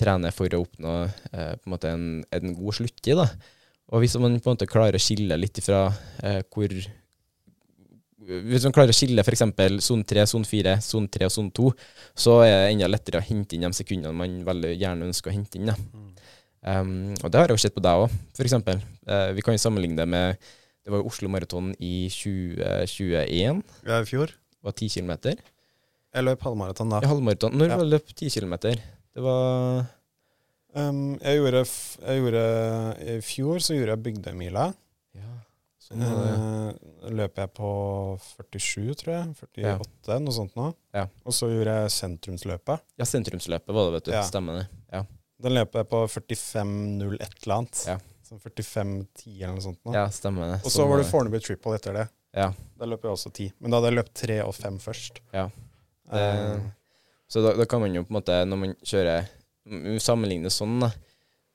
trene 0.00 0.30
for 0.34 0.48
å 0.56 0.62
oppnå 0.64 0.94
eh, 1.32 1.54
på 1.60 1.70
en 1.70 1.88
en, 1.90 2.24
en 2.32 2.54
god 2.58 2.74
sluttid. 2.80 3.16
da. 3.20 3.28
Og 3.92 4.00
hvis 4.02 4.16
man 4.18 4.38
på 4.40 4.50
en 4.50 4.56
måte 4.56 4.66
klarer 4.70 4.96
å 4.96 5.02
skille 5.02 5.36
litt 5.38 5.58
ifra 5.60 5.86
eh, 6.22 6.40
hvor 6.50 6.72
Hvis 8.24 8.64
man 8.64 8.72
klarer 8.72 8.88
å 8.94 8.96
skille 8.96 9.20
f.eks. 9.20 9.42
sone 9.84 10.04
3, 10.08 10.22
sone 10.30 10.48
4, 10.48 10.76
sone 10.80 11.10
3 11.12 11.26
og 11.28 11.32
sone 11.34 11.50
2, 11.52 11.66
så 12.16 12.38
er 12.46 12.54
det 12.54 12.70
enda 12.72 12.88
lettere 12.88 13.20
å 13.20 13.26
hente 13.26 13.54
inn 13.58 13.66
de 13.66 13.72
sekundene 13.76 14.16
man 14.16 14.38
veldig 14.46 14.70
gjerne 14.80 15.10
ønsker 15.10 15.30
å 15.30 15.34
hente 15.34 15.58
inn. 15.60 15.68
da. 15.68 15.76
Um, 16.64 17.12
og 17.20 17.28
det 17.28 17.36
har 17.42 17.50
jeg 17.52 17.58
jo 17.58 17.60
sett 17.66 17.74
på 17.76 17.82
deg 17.84 18.06
òg, 18.06 18.14
f.eks. 18.38 18.54
Eh, 18.56 19.32
vi 19.36 19.42
kan 19.44 19.52
jo 19.52 19.60
sammenligne 19.60 19.98
det 20.00 20.06
med 20.08 20.38
Det 20.84 20.92
var 20.94 21.02
jo 21.02 21.10
Oslo 21.10 21.28
Maraton 21.28 21.74
i 21.84 22.08
2021. 22.08 23.60
Ja, 23.84 24.00
I 24.00 24.08
fjor. 24.08 24.32
Det 24.32 24.64
var 24.64 24.72
10 24.72 24.88
km. 24.96 25.12
Jeg 26.14 26.24
løp 26.24 26.42
halvmaraton 26.46 26.90
da. 26.92 27.02
Ja, 27.04 27.08
halvmaraton. 27.12 27.52
Når 27.58 27.68
Ja. 27.68 27.76
var 27.76 27.84
det 27.84 27.92
løp 27.92 28.08
10 28.14 28.30
km? 28.40 28.54
Det 29.14 29.22
var 29.24 29.84
Um, 30.74 31.12
jeg, 31.22 31.38
gjorde, 31.38 31.60
jeg 32.02 32.18
gjorde 32.18 32.40
I 33.06 33.12
fjor 33.22 33.60
så 33.62 33.76
gjorde 33.76 33.92
jeg 33.94 34.02
Bygdøymila. 34.08 34.64
Ja, 35.14 35.34
sånn. 35.78 36.02
Uh, 36.02 37.12
løp 37.14 37.38
jeg 37.38 37.52
på 37.54 37.68
47, 38.18 38.96
tror 38.98 39.12
jeg. 39.14 39.28
48, 39.38 40.16
noe 40.24 40.34
sånt 40.34 40.58
nå. 40.58 40.72
Ja. 40.96 41.04
Og 41.22 41.36
så 41.36 41.46
gjorde 41.52 41.76
jeg 41.78 41.92
sentrumsløpet. 41.94 42.82
Ja, 42.98 43.06
sentrumsløpet 43.06 43.70
var 43.70 43.86
det, 43.86 44.00
vet 44.00 44.10
du. 44.10 44.12
Ja. 44.16 44.24
Stemmer 44.26 44.64
det. 44.64 44.66
Ja. 44.90 45.04
Den 45.46 45.54
løp 45.60 45.78
jeg 45.78 45.90
på 45.94 46.02
45,01 46.10 47.22
eller 47.22 47.56
annet. 47.60 47.86
Ja. 47.92 47.98
Sånn 48.26 48.42
45,10 48.42 49.30
eller 49.30 49.54
noe 49.54 49.66
sånt. 49.68 49.78
Nå. 49.86 49.94
ja, 49.94 50.08
stemmer 50.16 50.56
det. 50.56 50.60
Og 50.64 50.70
Sånn 50.72 50.80
så 50.80 50.90
var 50.90 51.04
det 51.04 51.10
Fornebu 51.12 51.38
Triple 51.44 51.78
etter 51.78 52.00
det. 52.00 52.08
Ja. 52.34 52.48
Da 52.80 52.90
løp 52.90 53.06
jeg 53.06 53.14
også 53.14 53.30
10. 53.30 53.52
Men 53.62 53.70
da 53.70 53.78
hadde 53.78 53.92
jeg 53.92 54.00
løpt 54.00 54.16
3 54.24 54.40
og 54.42 54.56
5 54.58 54.82
først. 54.82 55.22
Ja. 55.36 55.46
Det, 56.10 56.24
Det, 56.24 56.72
så 57.30 57.42
da, 57.44 57.54
da 57.58 57.66
kan 57.68 57.80
man 57.82 57.94
jo 57.96 58.04
på 58.04 58.12
en 58.12 58.18
måte, 58.20 58.36
når 58.48 58.60
man 58.60 58.74
kjører 58.84 59.28
Sammenligner 60.04 60.52
sånn, 60.52 60.76
da, 60.82 60.90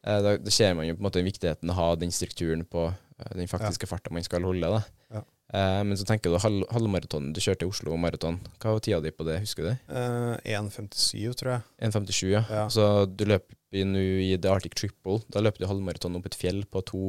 eh, 0.01 0.21
da, 0.25 0.31
da 0.41 0.53
ser 0.53 0.73
man 0.77 0.87
jo 0.87 0.95
på 0.97 1.03
en 1.03 1.07
måte 1.09 1.21
viktigheten 1.25 1.69
av 1.69 1.75
å 1.75 1.79
ha 1.83 1.89
den 2.01 2.09
strukturen 2.15 2.63
på 2.65 2.87
eh, 2.89 3.35
den 3.37 3.49
faktiske 3.51 3.85
farta 3.89 4.09
man 4.15 4.25
skal 4.25 4.47
holde. 4.47 4.71
da. 4.73 4.79
Ja. 5.13 5.21
Eh, 5.53 5.83
men 5.85 5.97
så 5.97 6.05
tenker 6.09 6.33
du 6.33 6.39
halv, 6.41 6.65
halvmaratonen 6.73 7.31
du 7.33 7.41
kjørte 7.41 7.67
i 7.67 7.69
Oslo 7.69 7.95
Maraton. 8.01 8.39
Hva 8.61 8.73
var 8.75 8.83
tida 8.85 8.99
di 9.05 9.13
på 9.13 9.25
det, 9.29 9.39
husker 9.45 9.65
du 9.65 9.69
det? 9.69 9.77
eh, 9.93 10.57
1,57, 10.57 11.37
tror 11.37 11.53
jeg. 11.53 11.63
1,57, 11.89 12.25
ja. 12.33 12.43
Ja. 12.49 12.65
Så 12.73 12.89
du 13.05 13.25
løp 13.29 13.53
nå 13.69 14.01
i 14.25 14.33
The 14.41 14.49
Arctic 14.49 14.73
Triple. 14.73 15.19
Da 15.29 15.41
løp 15.45 15.61
du 15.61 15.67
halvmaraton 15.69 16.17
opp 16.17 16.25
et 16.31 16.37
fjell 16.37 16.63
på 16.65 16.81
to 16.89 17.03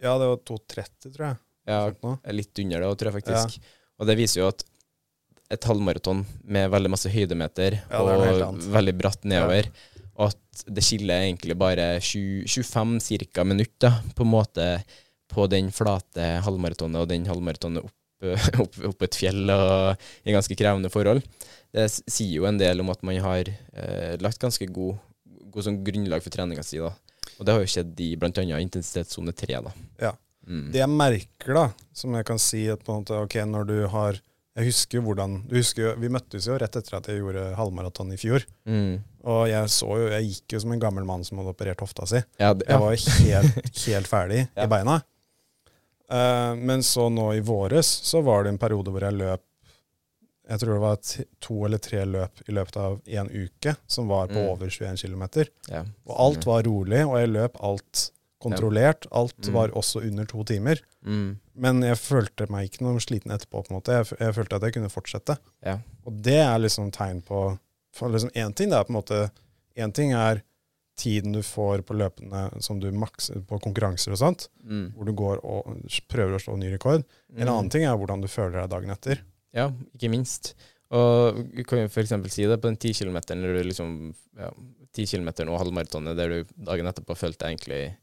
Ja, 0.00 0.16
det 0.20 0.26
var 0.32 0.40
2,30, 0.40 1.12
tror 1.14 1.26
jeg. 1.28 1.40
Ja, 1.68 1.82
litt 2.32 2.60
under 2.60 2.80
det, 2.84 2.92
tror 3.00 3.12
jeg 3.12 3.16
faktisk. 3.22 3.60
Og 4.00 4.08
det 4.08 4.16
viser 4.18 4.40
jo 4.42 4.48
at 4.50 4.64
et 5.52 5.66
halvmaraton 5.68 6.22
med 6.48 6.70
veldig 6.72 6.92
masse 6.92 7.10
høydemeter 7.12 7.78
Ja, 7.82 8.00
og 8.00 8.62
veldig 8.72 8.94
bratt 8.96 9.26
nedover, 9.28 9.68
og 10.14 10.30
at 10.32 10.64
det 10.70 10.84
skiller 10.86 11.26
egentlig 11.26 11.56
bare 11.58 11.98
20, 12.00 12.46
25 12.48 12.94
cirka 13.02 13.44
minutter 13.44 13.98
på 14.16 14.24
en 14.24 14.32
måte 14.32 14.68
på 15.34 15.46
den 15.50 15.70
flate 15.74 16.38
halvmaratonet 16.46 17.02
og 17.02 17.10
den 17.10 17.26
halvmaratonet 17.28 17.84
opp, 17.84 17.94
opp, 18.62 18.78
opp 18.90 19.06
et 19.06 19.18
fjell 19.18 19.50
og 19.52 20.04
i 20.24 20.34
ganske 20.34 20.56
krevende 20.58 20.92
forhold. 20.92 21.24
Det 21.74 21.88
sier 21.90 22.36
jo 22.38 22.46
en 22.48 22.60
del 22.60 22.84
om 22.84 22.92
at 22.94 23.02
man 23.06 23.18
har 23.24 23.50
eh, 23.50 24.14
lagt 24.22 24.42
ganske 24.42 24.68
god, 24.70 25.00
god 25.50 25.66
sånn 25.66 25.80
grunnlag 25.86 26.22
for 26.22 26.34
treninga 26.34 26.62
si. 26.66 26.78
da. 26.78 26.92
Og 27.38 27.46
det 27.46 27.56
har 27.56 27.64
jo 27.64 27.72
skjedd 27.72 28.04
i 28.04 28.12
bl.a. 28.20 28.44
intensitetssone 28.60 29.34
3. 29.34 29.58
da. 29.66 29.74
Ja. 30.02 30.12
Mm. 30.46 30.68
Det 30.74 30.80
jeg 30.82 30.92
merker, 30.92 31.56
da, 31.56 31.64
som 31.96 32.14
jeg 32.14 32.26
kan 32.28 32.40
si 32.42 32.66
at 32.70 32.82
på 32.84 32.92
en 32.92 33.02
måte, 33.02 33.18
ok, 33.26 33.38
når 33.48 33.68
du 33.70 33.76
har 33.90 34.20
Jeg 34.54 34.68
husker 34.68 34.98
jo 35.00 35.02
hvordan 35.08 35.32
du 35.50 35.56
husker 35.56 35.82
jo, 35.82 35.92
Vi 35.98 36.08
møttes 36.14 36.44
jo 36.46 36.54
rett 36.60 36.76
etter 36.78 36.94
at 37.00 37.08
jeg 37.10 37.18
gjorde 37.18 37.54
halvmaraton 37.58 38.12
i 38.14 38.18
fjor. 38.20 38.44
Mm. 38.70 39.00
Og 39.26 39.48
jeg 39.50 39.70
så 39.72 39.88
jo, 39.98 40.04
jeg 40.12 40.28
gikk 40.28 40.54
jo 40.54 40.60
som 40.62 40.72
en 40.76 40.82
gammel 40.84 41.04
mann 41.08 41.24
som 41.26 41.40
hadde 41.40 41.50
operert 41.56 41.80
hofta 41.82 42.06
si. 42.06 42.20
Ja, 42.38 42.52
det, 42.54 42.68
Jeg 42.68 42.78
var 42.80 42.94
jo 42.94 43.16
helt, 43.24 43.58
helt 43.88 44.06
ferdig 44.12 44.40
Ja. 44.54 44.64
i 44.64 44.70
beina. 44.70 45.00
Uh, 46.04 46.52
men 46.60 46.82
så 46.84 47.08
nå 47.10 47.30
i 47.34 47.40
våres 47.40 47.88
så 48.04 48.20
var 48.22 48.44
det 48.44 48.50
en 48.52 48.58
periode 48.60 48.92
hvor 48.92 49.00
jeg 49.06 49.16
løp 49.16 49.40
Jeg 50.44 50.60
tror 50.60 50.74
det 50.74 50.82
var 50.82 50.98
to 51.40 51.54
eller 51.64 51.80
tre 51.80 52.02
løp 52.04 52.42
i 52.44 52.52
løpet 52.52 52.76
av 52.76 52.98
én 53.08 53.30
uke 53.32 53.72
som 53.88 54.06
var 54.12 54.28
på 54.28 54.36
Mm. 54.36 54.48
over 54.52 54.68
21 54.68 54.96
km. 55.00 55.24
ja. 55.72 55.80
Og 56.04 56.14
alt 56.20 56.44
var 56.46 56.62
rolig, 56.68 57.00
og 57.08 57.16
jeg 57.18 57.30
løp 57.32 57.56
alt 57.64 58.10
kontrollert. 58.44 59.06
Alt 59.12 59.48
Mm. 59.48 59.52
var 59.56 59.72
også 59.76 60.02
under 60.04 60.24
to 60.30 60.44
timer. 60.44 60.80
Mm. 61.04 61.36
Men 61.56 61.82
jeg 61.82 61.96
følte 62.00 62.46
meg 62.50 62.68
ikke 62.70 62.82
noe 62.86 63.00
sliten 63.02 63.32
etterpå. 63.34 63.64
på 63.64 63.70
en 63.72 63.78
måte. 63.80 63.92
Jeg, 63.98 64.18
jeg 64.20 64.34
følte 64.38 64.56
at 64.56 64.62
jeg 64.68 64.72
kunne 64.78 64.90
fortsette. 64.92 65.38
Ja. 65.64 65.78
Og 66.06 66.22
det 66.22 66.38
er 66.44 66.58
liksom 66.62 66.90
tegn 66.92 67.22
på 67.24 67.58
for 67.94 68.10
liksom 68.10 68.30
Én 68.34 68.54
ting 68.54 68.70
det 68.70 68.78
er 68.78 68.84
på 68.84 68.90
en 68.90 69.00
måte 69.02 69.30
En 69.76 69.92
ting 69.92 70.12
er 70.14 70.42
tiden 70.96 71.32
du 71.34 71.40
får 71.42 71.82
på 71.82 71.94
løpende 71.98 72.62
som 72.62 72.78
du 72.78 72.86
makser 72.92 73.40
på 73.46 73.58
konkurranser 73.60 74.12
og 74.14 74.18
sånt, 74.20 74.48
Mm. 74.64 74.92
hvor 74.94 75.04
du 75.04 75.12
går 75.12 75.40
og 75.44 75.80
prøver 76.08 76.36
å 76.36 76.42
slå 76.42 76.56
ny 76.56 76.70
rekord. 76.70 77.02
En 77.36 77.48
annen 77.48 77.68
ting 77.70 77.82
er 77.82 77.96
hvordan 77.98 78.20
du 78.22 78.28
føler 78.28 78.60
deg 78.60 78.70
dagen 78.70 78.90
etter. 78.94 79.18
Ja, 79.52 79.72
ikke 79.94 80.08
minst. 80.10 80.54
Og 80.92 81.34
vi 81.52 81.64
kan 81.64 81.78
jo 81.80 81.88
f.eks. 81.88 82.10
si 82.30 82.46
det 82.46 82.60
på 82.60 82.68
den 82.70 82.76
10 82.76 82.94
km, 82.94 83.16
eller 83.30 83.56
du 83.58 83.64
liksom 83.64 84.14
ja, 84.38 84.50
10 84.94 85.06
km 85.06 85.48
og 85.50 85.58
halvmaratonet, 85.58 86.16
der 86.16 86.28
du 86.28 86.44
dagen 86.62 86.86
etterpå 86.86 87.16
følte 87.18 87.46
egentlig 87.50 87.96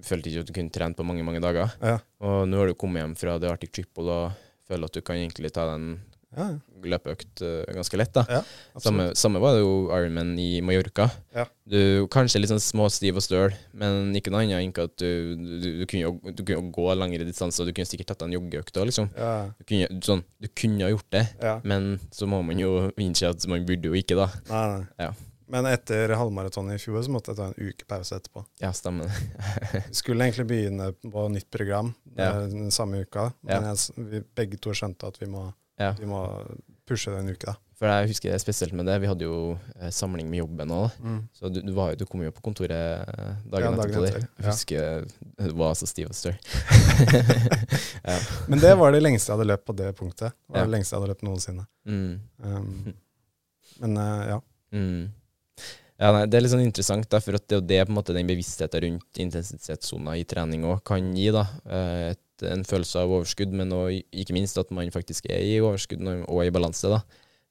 Følte 0.00 0.30
ikke 0.30 0.40
at 0.46 0.48
du 0.48 0.54
kunne 0.56 0.72
trent 0.72 0.96
på 0.96 1.04
mange, 1.04 1.24
mange 1.26 1.42
dager. 1.44 1.74
Ja. 1.84 1.98
Og 2.24 2.46
nå 2.48 2.62
har 2.62 2.70
du 2.70 2.78
kommet 2.80 3.02
hjem 3.04 3.12
fra 3.18 3.36
The 3.42 3.50
Arctic 3.52 3.74
Triple 3.76 4.08
og 4.08 4.40
føler 4.68 4.88
at 4.88 4.96
du 4.96 5.02
kan 5.04 5.18
egentlig 5.20 5.52
ta 5.52 5.66
den 5.74 5.98
Ja, 6.32 6.46
løpeøkt 6.80 7.42
uh, 7.44 7.66
ganske 7.76 7.98
lett. 8.00 8.14
da. 8.16 8.22
ja 8.24 8.38
Samme, 8.80 9.10
samme 9.20 9.36
var 9.42 9.52
det 9.52 9.60
jo 9.60 9.90
Ironman 9.92 10.30
i 10.40 10.62
Mallorca. 10.64 11.10
Ja. 11.36 11.44
Du 11.68 12.06
Kanskje 12.08 12.40
litt 12.40 12.48
sånn 12.48 12.62
småstiv 12.62 13.18
og 13.20 13.24
støl, 13.26 13.52
men 13.76 14.16
ikke 14.16 14.32
noe 14.32 14.46
annet 14.46 14.62
enn 14.64 14.72
at 14.80 14.94
du, 14.96 15.36
du, 15.36 15.66
du, 15.82 15.84
kunne 15.84 16.06
jo, 16.06 16.14
du 16.32 16.40
kunne 16.40 16.56
jo 16.56 16.70
gå 16.72 16.86
lengre 16.96 17.26
distanser. 17.28 17.68
Du 17.68 17.74
kunne 17.76 17.84
sikkert 17.90 18.14
tatt 18.14 18.24
en 18.24 18.32
joggeøkt 18.32 18.80
òg, 18.80 18.88
liksom. 18.88 19.10
Ja, 19.12 19.34
Du 19.58 19.66
kunne, 19.68 20.00
sånn, 20.08 20.24
du 20.40 20.48
kunne 20.56 20.86
ha 20.88 20.88
gjort 20.94 21.10
det, 21.12 21.26
men 21.68 21.98
så 22.16 22.24
må 22.32 22.40
man 22.48 22.64
jo 22.64 22.88
innse 22.96 23.28
at 23.28 23.44
man 23.52 23.68
burde 23.68 23.92
jo 23.92 24.00
ikke, 24.00 24.16
da. 24.16 24.30
Nei, 24.48 24.64
nei. 25.02 25.10
Ja. 25.52 25.60
Men 25.60 25.66
etter 25.68 26.14
halvmaratonet 26.16 26.78
i 26.78 26.80
fjor 26.80 27.02
så 27.04 27.10
måtte 27.12 27.32
jeg 27.34 27.36
ta 27.36 27.50
en 27.50 27.68
uke 27.68 27.84
pause 27.88 28.16
etterpå. 28.16 28.44
Ja, 28.62 28.70
stemmer. 28.72 29.10
Skulle 29.92 30.24
egentlig 30.24 30.46
begynne 30.48 30.92
på 31.04 31.26
nytt 31.28 31.50
program 31.52 31.92
Ja. 32.16 32.30
eh, 32.40 32.46
den 32.48 32.70
samme 32.72 33.02
uka, 33.04 33.32
Ja. 33.44 33.60
men 33.60 33.74
jeg, 33.74 34.06
vi 34.12 34.22
begge 34.34 34.56
to 34.64 34.70
skjønte 34.72 35.06
at 35.12 35.20
vi 35.20 35.26
må, 35.28 35.52
Ja. 35.78 35.92
vi 35.98 36.06
må 36.06 36.22
pushe 36.88 37.10
det 37.12 37.20
en 37.20 37.28
uke. 37.34 37.46
da. 37.46 37.54
For 37.82 37.88
jeg 37.90 38.08
husker 38.12 38.30
det 38.30 38.38
spesielt 38.40 38.72
med 38.78 38.86
det. 38.86 39.00
Vi 39.02 39.08
hadde 39.10 39.24
jo 39.26 39.58
eh, 39.80 39.90
samling 39.90 40.28
med 40.30 40.38
jobben 40.38 40.70
òg, 40.70 40.90
så 41.34 41.48
du, 41.52 41.60
du, 41.66 41.72
var, 41.74 41.90
jo- 41.90 41.96
du 41.96 42.04
kom 42.06 42.22
jo 42.22 42.30
på 42.30 42.40
kontoret 42.40 42.70
eh, 42.70 43.32
dagen, 43.50 43.74
Ja, 43.74 43.84
etterpå. 43.84 44.04
der. 44.06 44.18
Jeg 44.20 44.28
ja. 44.38 44.50
husker 44.52 45.06
du 45.48 45.54
var 45.58 45.74
så 45.74 45.86
stiv 45.90 46.06
og 46.08 46.14
støl. 46.14 46.36
ja. 48.04 48.18
Men 48.48 48.58
det 48.62 48.74
var 48.78 48.92
det 48.94 49.00
lengste 49.02 49.32
jeg 49.32 49.36
hadde 49.38 49.48
løpt 49.50 49.66
på 49.66 49.74
det 49.76 49.90
punktet. 49.98 50.30
Det 50.46 50.54
var 50.54 50.62
Ja. 50.62 50.64
det 50.68 50.70
lengste 50.76 50.94
jeg 50.94 51.00
hadde 51.02 51.10
løpt 51.12 51.26
noensinne. 51.26 51.66
Mm. 51.84 52.20
Um, 52.44 52.94
men 53.80 53.96
eh, 53.96 54.28
ja. 54.30 54.40
Mm. 54.72 55.10
Ja, 56.02 56.10
nei, 56.10 56.24
Det 56.26 56.34
er 56.38 56.42
litt 56.42 56.50
sånn 56.50 56.64
interessant, 56.66 57.06
da, 57.12 57.20
for 57.22 57.38
at 57.38 57.44
det 57.46 57.54
er 57.54 57.60
jo 57.60 57.66
det 57.70 57.80
på 57.86 57.92
en 57.92 57.98
måte 58.00 58.14
den 58.16 58.26
bevisstheten 58.26 58.82
rundt 58.88 59.20
intensitetssoner 59.22 60.18
i 60.18 60.24
trening 60.26 60.64
òg 60.66 60.82
kan 60.88 61.12
gi. 61.14 61.30
da, 61.30 61.46
eh, 61.70 62.10
et, 62.16 62.18
En 62.42 62.64
følelse 62.66 62.98
av 62.98 63.08
overskudd, 63.14 63.52
men 63.54 63.70
også, 63.70 64.02
ikke 64.10 64.34
minst 64.34 64.58
at 64.58 64.70
man 64.74 64.90
faktisk 64.90 65.28
er 65.30 65.38
i 65.46 65.60
overskudd 65.62 66.02
og 66.26 66.40
i 66.42 66.50
balanse 66.50 66.88
da, 66.90 66.98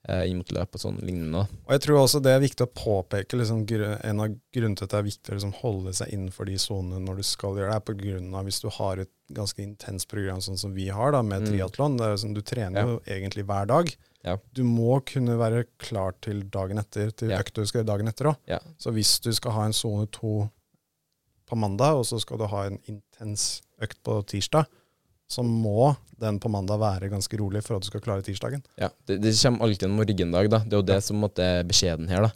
eh, 0.09 0.25
inn 0.27 0.41
mot 0.41 0.51
løp 0.51 0.75
og 0.75 0.81
sånn 0.81 0.97
lignende. 0.99 1.45
Og 1.65 1.71
jeg 1.71 1.81
tror 1.85 2.01
også 2.01 2.21
det 2.21 2.33
er 2.35 2.41
viktig 2.43 2.65
å 2.67 2.73
påpeke 2.75 3.37
liksom, 3.39 3.63
En 4.03 4.19
av 4.19 4.27
grunnene 4.51 4.75
til 4.75 4.83
at 4.83 4.89
det 4.89 4.99
er 4.99 5.07
viktig 5.07 5.31
å 5.31 5.37
liksom, 5.37 5.53
holde 5.61 5.93
seg 5.93 6.09
innenfor 6.11 6.45
de 6.45 6.57
sonene 6.57 6.99
når 7.05 7.15
du 7.21 7.23
skal 7.23 7.55
gjøre 7.55 7.71
det, 7.71 7.75
er 7.77 7.87
på 7.87 7.97
grunn 8.03 8.35
av 8.35 8.43
hvis 8.43 8.59
du 8.59 8.67
har 8.67 8.97
et 8.99 9.09
ganske 9.31 9.63
intenst 9.63 10.09
program 10.09 10.39
sånn 10.43 10.59
som 10.59 10.73
vi 10.73 10.89
har 10.89 11.13
da, 11.13 11.21
med 11.21 11.43
Mm. 11.43 11.53
triatlon. 11.53 11.97
Sånn, 12.19 12.33
du 12.33 12.41
trener 12.41 12.81
jo 12.83 12.99
egentlig 13.07 13.45
hver 13.45 13.65
dag. 13.67 13.95
Ja. 14.23 14.37
Du 14.53 14.63
må 14.63 14.99
kunne 15.07 15.37
være 15.39 15.63
klar 15.81 16.13
til 16.21 16.43
dagen 16.53 16.77
etter, 16.81 17.09
til 17.11 17.29
Ja. 17.33 17.39
økta 17.41 17.61
du 17.61 17.65
skal 17.69 17.81
gjøre 17.83 17.91
dagen 17.97 18.07
etter 18.11 18.29
òg. 18.31 18.37
Ja. 18.47 18.59
Så 18.77 18.91
hvis 18.93 19.19
du 19.23 19.31
skal 19.33 19.51
ha 19.51 19.65
en 19.65 19.73
sone 19.73 20.07
to 20.11 20.49
på 21.49 21.57
mandag, 21.57 21.97
og 21.99 22.05
så 22.05 22.19
skal 22.21 22.37
du 22.37 22.45
ha 22.47 22.65
en 22.67 22.77
intens 22.87 23.61
økt 23.81 23.97
på 24.05 24.19
tirsdag, 24.29 24.65
så 25.31 25.43
må 25.43 25.95
den 26.19 26.39
på 26.39 26.49
mandag 26.51 26.79
være 26.79 27.09
ganske 27.09 27.37
rolig 27.39 27.63
for 27.63 27.75
at 27.77 27.81
du 27.83 27.87
skal 27.87 28.01
klare 28.03 28.21
tirsdagen. 28.23 28.61
Ja, 28.77 28.89
det, 29.07 29.21
det 29.23 29.33
kommer 29.41 29.65
alltid 29.65 29.87
en 29.87 29.95
morgendag, 29.95 30.49
da. 30.51 30.59
Det 30.59 30.73
er 30.75 30.81
jo 30.81 30.89
det 30.91 30.99
som 31.03 31.23
er 31.23 31.63
beskjeden 31.67 32.09
her, 32.11 32.27
da. 32.27 32.31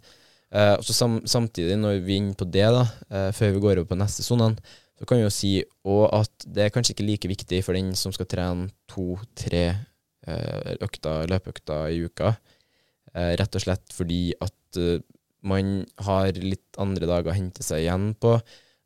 Eh, 0.56 0.74
og 0.80 0.84
så 0.88 0.94
sam, 0.96 1.20
Samtidig, 1.28 1.76
når 1.78 2.00
vi 2.06 2.16
er 2.16 2.22
inne 2.24 2.36
på 2.40 2.48
det, 2.50 2.66
da, 2.72 2.86
eh, 3.12 3.32
før 3.36 3.54
vi 3.54 3.60
går 3.64 3.82
over 3.82 3.90
på 3.92 3.98
neste 4.00 4.24
sonene, 4.24 4.58
så 4.96 5.06
kan 5.06 5.18
vi 5.20 5.26
jo 5.26 5.34
si 5.34 5.52
òg 5.86 6.06
at 6.22 6.46
det 6.48 6.64
er 6.66 6.70
kanskje 6.72 6.96
ikke 6.96 7.06
like 7.10 7.28
viktig 7.28 7.64
for 7.66 7.76
den 7.76 7.94
som 8.00 8.14
skal 8.16 8.26
trene 8.32 8.70
to-tre 8.88 9.66
eh, 10.28 10.76
løpeøkta 11.32 11.80
i 11.94 12.02
uka. 12.06 12.34
Eh, 13.14 13.34
rett 13.40 13.56
og 13.58 13.64
slett 13.64 13.94
fordi 13.96 14.34
at 14.42 14.80
eh, 14.82 15.00
man 15.46 15.84
har 16.08 16.32
litt 16.42 16.80
andre 16.82 17.06
dager 17.10 17.32
å 17.32 17.38
hente 17.38 17.64
seg 17.64 17.84
igjen 17.84 18.14
på. 18.20 18.36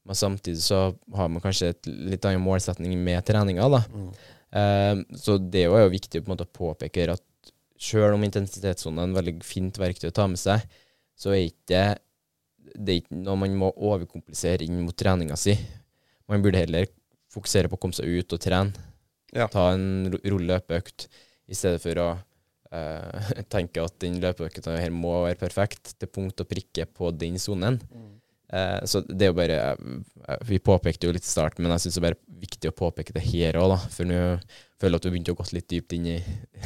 Men 0.10 0.18
samtidig 0.18 0.62
så 0.64 0.90
har 1.16 1.30
man 1.32 1.44
kanskje 1.44 1.72
et 1.74 1.88
litt 1.88 2.26
annen 2.28 2.44
målsetning 2.44 2.98
med 3.04 3.24
treninga, 3.28 3.68
da. 3.70 3.84
Mm. 3.94 5.04
så 5.14 5.36
det 5.38 5.68
er 5.68 5.84
jo 5.84 5.92
viktig 5.94 6.24
på 6.24 6.26
en 6.26 6.32
måte 6.34 6.48
å 6.48 6.56
påpeke 6.58 7.04
at 7.14 7.52
selv 7.80 8.16
om 8.16 8.24
intensitetssonen 8.26 8.98
er 9.04 9.06
en 9.08 9.14
veldig 9.20 9.34
fint 9.46 9.78
verktøy 9.78 10.08
å 10.10 10.16
ta 10.18 10.26
med 10.28 10.40
seg, 10.42 10.64
så 11.20 11.36
er 11.36 11.44
ikke 11.52 11.84
det 12.74 12.94
er 12.96 13.02
ikke 13.04 13.20
noe 13.22 13.38
man 13.44 13.54
må 13.60 13.70
overkomplisere 13.76 14.66
inn 14.66 14.82
mot 14.86 14.98
treninga 14.98 15.38
si. 15.40 15.54
Man 16.30 16.42
burde 16.44 16.64
heller 16.64 16.90
fokusere 17.34 17.70
på 17.70 17.78
å 17.78 17.82
komme 17.86 17.98
seg 17.98 18.10
ut 18.10 18.34
og 18.36 18.42
trene. 18.42 18.74
Ja. 19.36 19.46
Ta 19.54 19.68
en 19.76 20.10
ro- 20.14 20.22
rolig 20.34 20.50
løpeøkt, 20.50 21.08
i 21.50 21.58
stedet 21.58 21.82
for 21.84 22.02
å 22.04 22.08
uh, 22.14 23.34
tenke 23.54 23.84
at 23.84 23.98
den 24.04 24.22
løpeøkta 24.22 24.78
her 24.78 24.94
må 24.94 25.24
være 25.26 25.42
perfekt 25.42 25.96
til 25.98 26.12
punkt 26.14 26.46
og 26.46 26.50
prikke 26.50 26.88
på 26.94 27.12
den 27.18 27.42
sonen. 27.42 27.82
Eh, 28.50 28.86
så 28.90 29.02
det 29.06 29.28
er 29.28 29.30
jo 29.30 29.38
bare 29.38 29.58
eh, 29.62 30.38
Vi 30.50 30.58
påpekte 30.58 31.06
jo 31.06 31.14
litt 31.14 31.26
i 31.26 31.30
starten, 31.30 31.62
men 31.62 31.76
jeg 31.76 31.84
syns 31.84 32.00
det 32.00 32.02
er 32.02 32.08
bare 32.08 32.40
viktig 32.42 32.72
å 32.72 32.78
påpeke 32.80 33.14
det 33.14 33.22
her 33.28 33.60
òg, 33.62 33.76
da. 33.76 33.80
For 33.94 34.10
nå 34.10 34.22
føler 34.82 34.96
jeg 34.96 35.02
at 35.02 35.06
du 35.06 35.10
begynte 35.12 35.36
å 35.36 35.38
gå 35.38 35.46
litt 35.54 35.70
dypt 35.70 35.96
inn 35.98 36.08
i 36.16 36.18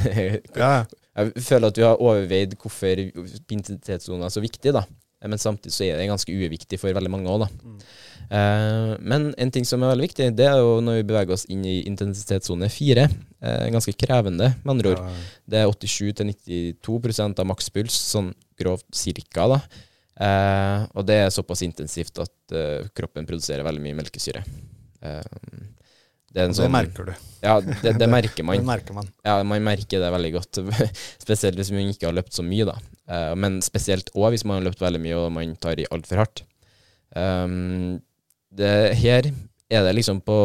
Ja, 0.62 0.86
Jeg 0.86 1.44
føler 1.44 1.68
at 1.68 1.80
vi 1.80 1.88
har 1.88 2.00
overveid 2.00 2.56
hvorfor 2.62 3.04
intensitetssonen 3.04 4.24
er 4.24 4.34
så 4.34 4.44
viktig, 4.44 4.76
da. 4.76 4.86
Men 5.24 5.40
samtidig 5.40 5.76
så 5.76 5.86
er 5.88 6.00
det 6.00 6.10
ganske 6.10 6.36
uviktig 6.36 6.80
for 6.80 6.96
veldig 6.96 7.12
mange 7.12 7.32
òg, 7.32 7.46
da. 7.46 7.76
Eh, 8.30 8.94
men 9.00 9.30
en 9.38 9.52
ting 9.54 9.66
som 9.68 9.84
er 9.84 9.94
veldig 9.94 10.08
viktig, 10.08 10.30
det 10.38 10.48
er 10.50 10.60
jo 10.62 10.78
når 10.84 11.00
vi 11.00 11.08
beveger 11.12 11.36
oss 11.36 11.46
inn 11.52 11.64
i 11.68 11.82
intensitetssone 11.90 12.70
fire. 12.74 13.08
Eh, 13.44 13.66
ganske 13.74 13.96
krevende, 14.00 14.54
med 14.64 14.76
andre 14.76 14.94
ord. 14.94 15.24
Det 15.50 15.62
er 15.62 15.72
87-92% 15.72 17.42
av 17.44 17.50
makspuls, 17.50 17.98
sånn 18.14 18.32
grovt 18.60 18.88
cirka, 18.96 19.48
da. 19.56 19.60
Eh, 20.24 20.86
og 20.94 21.08
det 21.10 21.24
er 21.24 21.34
såpass 21.34 21.66
intensivt 21.66 22.22
at 22.22 22.58
kroppen 22.94 23.26
produserer 23.26 23.66
veldig 23.66 23.82
mye 23.82 23.98
melkesyre. 24.04 24.44
Det, 26.34 26.42
en 26.42 26.50
og 26.50 26.56
det 26.56 26.64
sånn- 26.64 26.74
merker 26.74 27.06
du. 27.06 27.14
Ja, 27.44 27.60
det, 27.62 27.92
det 28.02 28.08
merker 28.10 28.46
man. 28.48 28.64
merker 28.74 28.96
man. 28.98 29.10
Ja, 29.26 29.36
man 29.46 29.62
merker 29.66 30.02
det 30.02 30.10
veldig 30.16 30.32
godt. 30.34 30.60
spesielt 31.26 31.60
hvis 31.60 31.70
man 31.74 31.92
ikke 31.92 32.10
har 32.10 32.18
løpt 32.18 32.34
så 32.34 32.46
mye, 32.46 32.66
da. 32.66 32.80
Eh, 33.06 33.34
men 33.38 33.60
spesielt 33.66 34.10
òg 34.18 34.34
hvis 34.34 34.46
man 34.50 34.58
har 34.60 34.70
løpt 34.70 34.82
veldig 34.82 35.02
mye 35.04 35.20
og 35.20 35.30
man 35.36 35.54
tar 35.62 35.82
i 35.82 35.86
altfor 35.94 36.24
hardt. 36.24 36.44
Um, 37.14 38.02
det, 38.58 38.74
her 39.00 39.30
er 39.74 39.88
det 39.88 39.96
liksom 39.98 40.20
på 40.26 40.36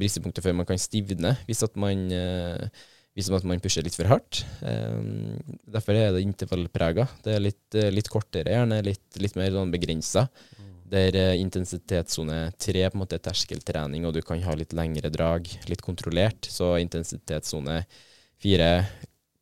bristepunktet 0.00 0.44
før 0.44 0.56
man 0.60 0.68
kan 0.68 0.80
stivne, 0.80 1.34
hvis 1.48 1.64
at 1.66 1.76
man 1.80 2.06
eh, 2.14 2.86
hvis 3.18 3.32
at 3.34 3.46
man 3.50 3.58
pusher 3.58 3.82
litt 3.82 3.96
for 3.98 4.06
hardt. 4.06 4.44
Um, 4.62 5.34
derfor 5.66 5.96
er 5.98 6.12
det 6.14 6.22
intervallprega. 6.22 7.08
Det 7.24 7.32
er 7.34 7.42
litt, 7.42 7.64
eh, 7.74 7.90
litt 7.90 8.06
kortere, 8.12 8.52
gjerne 8.54 8.78
litt, 8.86 9.18
litt 9.18 9.34
mer 9.34 9.50
sånn 9.56 9.72
begrensa. 9.74 10.28
Der 10.88 11.18
uh, 11.18 11.32
intensitetssone 11.36 12.38
tre 12.56 12.86
på 12.86 12.96
en 12.96 13.02
måte 13.02 13.18
er 13.18 13.24
terskeltrening, 13.26 14.06
og 14.06 14.14
du 14.14 14.22
kan 14.22 14.38
ha 14.46 14.54
litt 14.56 14.70
lengre 14.76 15.10
drag, 15.10 15.50
litt 15.66 15.82
kontrollert. 15.82 16.46
Så 16.46 16.76
intensitetssone 16.78 17.82
fire 18.38 18.70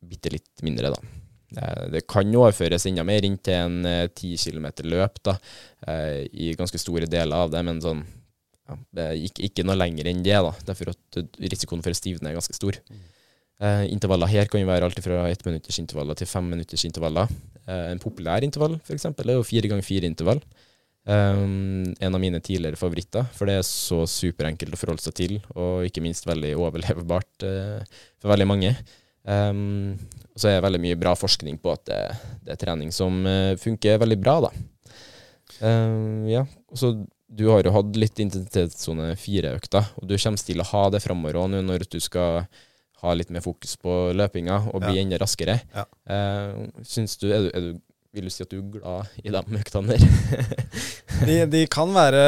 bitte 0.01 0.33
litt 0.33 0.65
mindre, 0.65 0.95
da. 0.95 1.13
Eh, 1.61 1.85
Det 1.93 2.07
kan 2.09 2.33
overføres 2.33 2.89
enda 2.89 3.05
mer 3.07 3.29
inn 3.29 3.37
til 3.37 3.61
en 3.61 4.09
ti 4.17 4.33
kilometer 4.41 4.89
løp, 4.89 5.21
da, 5.23 5.37
eh, 5.85 6.25
i 6.33 6.55
ganske 6.57 6.81
store 6.81 7.05
deler 7.05 7.45
av 7.45 7.53
det, 7.53 7.61
men 7.63 7.79
sånn 7.83 8.01
ja, 8.67 8.77
det 8.99 9.05
gikk 9.21 9.43
ikke, 9.49 9.65
noe 9.67 9.77
lenger 9.79 10.09
enn 10.11 10.23
det, 10.25 10.35
da. 10.43 10.51
Derfor 10.67 10.91
at 10.91 11.21
risikoen 11.39 11.83
for 11.85 11.95
å 11.95 11.97
stivne 11.97 12.31
er 12.31 12.37
ganske 12.37 12.55
stor. 12.55 12.79
Eh, 13.57 13.83
intervaller 13.89 14.29
her 14.29 14.49
kan 14.51 14.61
jo 14.61 14.69
være 14.69 14.85
alt 14.85 14.99
fra 15.01 15.23
ettminuttersintervaller 15.31 16.19
til 16.19 16.29
femminuttersintervaller. 16.29 17.31
Eh, 17.65 17.85
en 17.93 18.01
populær 18.01 18.45
intervall 18.45 18.77
for 18.83 18.93
eksempel, 18.97 19.31
er 19.31 19.39
jo 19.39 19.47
fire 19.47 19.71
ganger 19.71 19.87
fire 19.87 20.09
intervall. 20.09 20.43
Um, 21.07 21.93
en 22.03 22.15
av 22.15 22.19
mine 22.19 22.41
tidligere 22.43 22.75
favoritter, 22.75 23.29
for 23.31 23.47
det 23.47 23.53
er 23.61 23.63
så 23.63 24.01
superenkelt 24.11 24.75
å 24.75 24.79
forholde 24.79 25.05
seg 25.05 25.13
til, 25.15 25.37
og 25.55 25.85
ikke 25.87 26.03
minst 26.03 26.27
veldig 26.27 26.49
overlevbart 26.59 27.45
uh, 27.47 27.99
for 28.19 28.33
veldig 28.33 28.47
mange. 28.49 28.73
Um, 29.23 29.95
så 30.35 30.49
er 30.49 30.57
det 30.57 30.65
veldig 30.65 30.81
mye 30.83 30.97
bra 30.99 31.13
forskning 31.15 31.61
på 31.63 31.71
at 31.71 31.85
det, 31.87 32.01
det 32.43 32.53
er 32.57 32.59
trening 32.59 32.91
som 32.95 33.23
uh, 33.23 33.55
funker 33.59 34.01
veldig 34.03 34.19
bra, 34.19 34.35
da. 34.49 34.51
Um, 35.63 36.27
ja, 36.27 36.43
og 36.67 36.81
så 36.81 36.91
du 37.29 37.47
har 37.51 37.63
jo 37.67 37.71
hatt 37.75 37.95
litt 37.99 38.19
intensitetssone 38.23 39.11
fire-økter, 39.19 39.89
og 39.99 40.07
du 40.07 40.15
kommer 40.17 40.37
til 40.47 40.61
å 40.63 40.67
ha 40.71 40.83
det 40.93 41.01
framover 41.03 41.35
òg 41.41 41.49
nå 41.51 41.61
når 41.67 41.83
du 41.91 41.99
skal 41.99 42.47
ha 43.03 43.13
litt 43.13 43.29
mer 43.29 43.43
fokus 43.45 43.75
på 43.77 44.13
løpinga 44.17 44.61
og 44.73 44.81
bli 44.81 44.95
Ja. 44.97 45.01
enda 45.03 45.17
raskere. 45.21 45.59
Ja. 45.75 45.83
Uh, 46.09 46.67
synes 46.83 47.17
du, 47.21 47.27
er 47.31 47.43
du, 47.45 47.49
er 47.53 47.61
du 47.61 47.81
Vil 48.17 48.23
du 48.23 48.29
si 48.31 48.41
at 48.41 48.49
du 48.49 48.57
er 48.57 48.69
glad 48.79 49.09
i 49.21 49.29
de 49.29 49.41
øktene 49.59 49.93
der? 49.93 50.01
De, 51.27 51.35
de 51.49 51.59
kan 51.67 51.89
være 51.93 52.21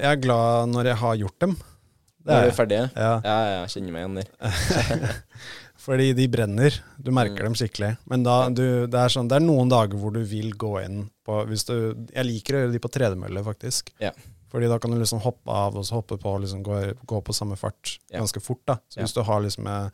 Jeg 0.00 0.10
er 0.12 0.20
glad 0.22 0.68
når 0.70 0.86
jeg 0.92 0.96
har 1.02 1.16
gjort 1.16 1.38
dem. 1.40 1.56
Det 1.56 2.30
Når 2.30 2.36
er 2.36 2.46
du 2.46 2.48
er 2.52 2.56
ferdig? 2.56 2.78
Ja, 2.96 3.10
Ja, 3.24 3.36
jeg 3.50 3.72
kjenner 3.74 3.92
meg 3.92 4.04
igjen 4.04 4.16
der. 4.22 5.16
fordi 5.86 6.06
de 6.18 6.26
brenner. 6.32 6.78
Du 6.98 7.10
merker 7.14 7.42
Mm. 7.44 7.50
dem 7.50 7.54
skikkelig. 7.58 7.90
Men 8.10 8.22
da, 8.26 8.36
du, 8.48 8.86
det, 8.86 8.94
er 9.02 9.12
sånn, 9.12 9.28
det 9.28 9.36
er 9.36 9.44
noen 9.44 9.68
dager 9.70 9.98
hvor 10.00 10.14
du 10.14 10.22
vil 10.24 10.52
gå 10.58 10.72
inn 10.84 11.04
på 11.26 11.42
hvis 11.50 11.66
du, 11.68 11.76
Jeg 12.14 12.24
liker 12.30 12.54
å 12.56 12.62
gjøre 12.64 12.72
de 12.72 12.80
på 12.86 12.92
tredemølle, 12.96 13.44
faktisk. 13.44 13.92
Ja. 14.00 14.12
Fordi 14.50 14.68
da 14.68 14.78
kan 14.78 14.90
du 14.90 14.98
liksom 14.98 15.20
hoppe 15.20 15.48
av 15.50 15.76
og 15.76 15.84
så 15.84 15.94
hoppe 15.98 16.16
på 16.22 16.34
og 16.36 16.40
liksom 16.44 16.62
gå, 16.62 16.76
gå 17.06 17.20
på 17.24 17.34
samme 17.34 17.56
fart 17.58 17.98
Ja. 18.10 18.20
ganske 18.20 18.40
fort. 18.42 18.62
da. 18.66 18.76
Så 18.88 18.98
Ja. 19.00 19.02
hvis 19.04 19.14
du 19.14 19.22
har 19.22 19.40
liksom 19.40 19.66
eh, 19.66 19.90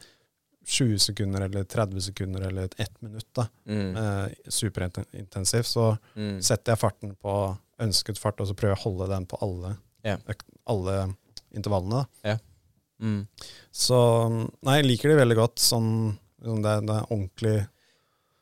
20 0.65 0.99
sekunder 0.99 1.41
eller 1.43 1.65
30 1.65 2.01
sekunder 2.01 2.43
eller 2.47 2.65
et 2.65 2.75
ett 2.81 3.03
minutt 3.03 3.27
da, 3.35 3.49
Mm. 3.67 3.97
eh, 3.97 4.29
superintensivt, 4.49 5.67
så 5.67 5.99
Mm. 6.17 6.41
setter 6.43 6.73
jeg 6.73 6.79
farten 6.79 7.17
på 7.17 7.59
ønsket 7.81 8.19
fart, 8.19 8.41
og 8.41 8.47
så 8.47 8.55
prøver 8.55 8.77
jeg 8.77 8.79
å 8.79 8.91
holde 8.91 9.09
den 9.09 9.27
på 9.27 9.39
alle, 9.43 9.77
Ja. 10.05 10.17
alle 10.67 11.17
intervallene. 11.55 12.07
da. 12.23 12.39
Mm. 13.01 13.27
Så 13.73 14.31
nei, 14.63 14.77
jeg 14.81 14.85
liker 14.87 15.09
det 15.09 15.19
veldig 15.27 15.37
godt. 15.37 15.57
Sånn, 15.57 16.17
sånn 16.45 16.63
det, 16.63 16.87
det 16.87 16.97
er 16.97 17.07
ordentlig 17.11 17.69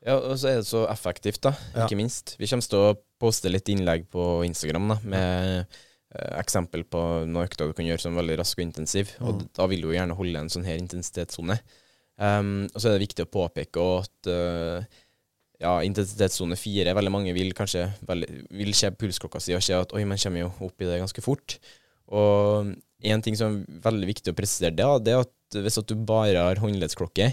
Ja, 0.05 0.15
og 0.17 0.37
så 0.37 0.49
er 0.49 0.55
det 0.57 0.65
så 0.65 0.87
effektivt, 0.89 1.41
da, 1.41 1.51
Ja. 1.75 1.85
ikke 1.87 1.95
minst. 1.97 2.35
Vi 2.37 2.45
kommer 2.47 2.67
til 2.67 2.79
å 2.79 2.97
poste 3.19 3.49
litt 3.51 3.65
innlegg 3.69 4.07
på 4.09 4.43
Instagram 4.45 4.87
da, 4.89 4.95
med 5.03 5.59
eh, 5.61 5.65
eksempel 6.11 6.83
på 6.83 7.01
noen 7.23 7.45
økter 7.45 7.69
du 7.69 7.75
kan 7.77 7.87
gjøre 7.87 8.03
som 8.03 8.15
er 8.15 8.21
veldig 8.21 8.39
rask 8.41 8.59
og 8.59 8.65
intensiv. 8.65 9.13
Og 9.21 9.37
Mm. 9.37 9.45
da 9.55 9.67
vil 9.71 9.81
du 9.81 9.87
jo 9.87 9.95
gjerne 9.95 10.17
holde 10.17 10.39
en 10.39 10.51
sånn 10.51 10.65
her 10.67 10.77
intensitetssone. 10.81 11.59
Um, 12.21 12.67
og 12.67 12.77
så 12.81 12.89
er 12.89 12.97
det 12.97 13.07
viktig 13.07 13.23
å 13.25 13.31
påpeke 13.31 13.85
at 14.03 14.27
uh, 14.29 14.83
ja, 15.61 15.71
intensitetssone 15.81 16.57
fire 16.59 16.93
Veldig 16.93 17.13
mange 17.13 17.33
vil 17.33 17.53
kanskje 17.57 17.87
veldig, 18.05 18.27
vil 18.59 18.73
se 18.77 18.91
pulsklokka 18.93 19.39
si 19.41 19.55
og 19.55 19.63
se 19.65 19.73
at 19.73 19.93
oi, 19.95 20.03
man 20.05 20.19
kommer 20.21 20.43
jo 20.43 20.51
opp 20.67 20.83
i 20.83 20.89
det 20.89 20.99
ganske 21.01 21.23
fort. 21.25 21.57
Og 22.11 22.73
en 23.01 23.23
ting 23.25 23.37
som 23.39 23.55
er 23.61 23.81
veldig 23.87 24.09
viktig 24.11 24.33
å 24.33 24.37
presisere, 24.37 24.75
det, 24.75 24.85
det 25.07 25.15
er 25.15 25.23
at 25.23 25.61
hvis 25.63 25.79
at 25.81 25.89
du 25.89 25.95
bare 25.95 26.43
har 26.45 26.61
håndleddsklokke, 26.61 27.31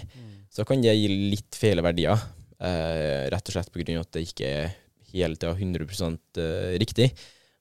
så 0.49 0.65
kan 0.65 0.81
det 0.81 0.95
gi 0.97 1.09
litt 1.35 1.55
feil 1.55 1.81
verdier. 1.85 2.17
Uh, 2.59 3.29
rett 3.31 3.51
og 3.51 3.53
slett 3.55 3.71
pga. 3.71 3.99
at 4.01 4.11
det 4.15 4.25
ikke 4.27 4.47
er 4.47 4.71
helt 5.13 5.39
tida 5.39 5.53
100 5.53 5.85
uh, 6.39 6.79
riktig. 6.81 7.11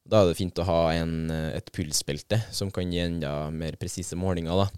Da 0.08 0.22
er 0.22 0.30
det 0.30 0.38
fint 0.38 0.60
å 0.60 0.64
ha 0.64 0.80
en, 0.96 1.30
eh, 1.30 1.56
et 1.58 1.72
pulsbelte 1.74 2.40
som 2.54 2.70
kan 2.72 2.88
gi 2.92 3.02
enda 3.02 3.50
mer 3.52 3.76
presise 3.80 4.16
målinger. 4.16 4.64
da. 4.64 4.68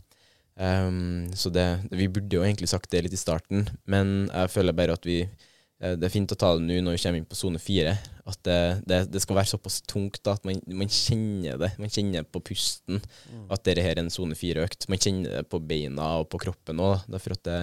Ehm, 0.61 1.31
så 1.35 1.51
det, 1.51 1.67
vi 1.91 2.09
burde 2.09 2.37
jo 2.37 2.43
egentlig 2.45 2.69
sagt 2.69 2.91
det 2.91 3.05
litt 3.07 3.15
i 3.17 3.21
starten, 3.21 3.69
men 3.87 4.29
jeg 4.29 4.51
føler 4.53 4.77
bare 4.77 4.97
at 4.99 5.07
vi 5.07 5.23
eh, 5.23 5.95
det 5.97 6.09
er 6.09 6.13
fint 6.13 6.33
å 6.35 6.37
ta 6.37 6.51
det 6.57 6.67
nå 6.67 6.81
når 6.83 6.97
vi 6.97 7.03
kommer 7.05 7.21
inn 7.23 7.29
på 7.31 7.39
sone 7.39 7.63
fire. 7.63 7.95
At 8.29 8.43
det, 8.45 8.59
det, 8.91 8.99
det 9.15 9.23
skal 9.23 9.39
være 9.39 9.53
såpass 9.55 9.81
tungt 9.89 10.21
da, 10.27 10.35
at 10.35 10.45
man, 10.45 10.59
man 10.67 10.91
kjenner 10.91 11.63
det. 11.63 11.71
Man 11.81 11.95
kjenner 11.95 12.27
på 12.27 12.43
pusten 12.51 13.01
at 13.49 13.65
dette 13.65 13.87
her 13.87 13.97
er 13.97 14.03
en 14.03 14.13
sone 14.13 14.37
fire-økt. 14.37 14.91
Man 14.93 15.01
kjenner 15.01 15.39
det 15.39 15.49
på 15.49 15.63
beina 15.63 16.17
og 16.21 16.29
på 16.35 16.43
kroppen 16.45 16.83
òg. 16.85 17.07
Derfor 17.11 17.39
at 17.39 17.47
det, 17.49 17.63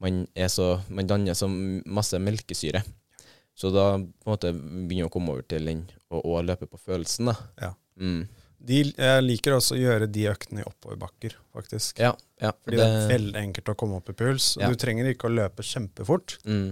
man, 0.00 0.24
så, 0.48 0.78
man 0.88 1.10
danner 1.10 1.36
så 1.38 1.50
masse 1.50 2.18
melkesyre. 2.22 2.82
Så 3.58 3.70
da 3.74 3.86
på 3.98 4.28
en 4.28 4.34
måte 4.36 4.52
begynner 4.54 5.08
å 5.08 5.12
komme 5.12 5.34
over 5.34 5.46
til 5.50 5.66
den 5.66 5.80
å, 6.14 6.20
og 6.20 6.44
løpe 6.46 6.68
på 6.70 6.78
følelsen. 6.78 7.32
da. 7.32 7.34
Ja. 7.58 7.72
Mm. 7.98 8.20
de, 8.68 8.82
Jeg 8.94 9.22
liker 9.24 9.56
også 9.56 9.74
å 9.74 9.80
gjøre 9.80 10.06
de 10.14 10.28
øktene 10.30 10.62
i 10.62 10.66
oppoverbakker, 10.68 11.34
faktisk. 11.56 11.98
Ja, 11.98 12.12
ja. 12.38 12.52
Fordi 12.62 12.78
det, 12.78 12.86
er 12.86 13.10
veldig 13.10 13.40
enkelt 13.40 13.72
å 13.72 13.78
komme 13.80 13.98
opp 13.98 14.12
i 14.12 14.14
puls. 14.18 14.52
Ja. 14.60 14.70
Du 14.70 14.78
trenger 14.78 15.10
ikke 15.10 15.26
å 15.26 15.34
løpe 15.34 15.66
kjempefort, 15.66 16.36
mm. 16.46 16.68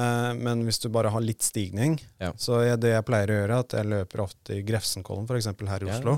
eh, 0.00 0.30
men 0.40 0.64
hvis 0.64 0.80
du 0.80 0.88
bare 0.96 1.12
har 1.12 1.24
litt 1.24 1.44
stigning, 1.44 1.98
Ja. 2.22 2.32
så 2.40 2.62
jeg, 2.64 2.80
det 2.86 2.94
jeg 2.94 3.08
pleier 3.12 3.34
å 3.34 3.38
gjøre, 3.42 3.60
at 3.66 3.76
jeg 3.76 3.92
løper 3.92 4.24
ofte 4.24 4.56
i 4.56 4.64
Grefsenkollen, 4.64 5.28
f.eks. 5.28 5.52
her 5.74 5.86
i 5.86 5.92
Oslo. 5.92 6.16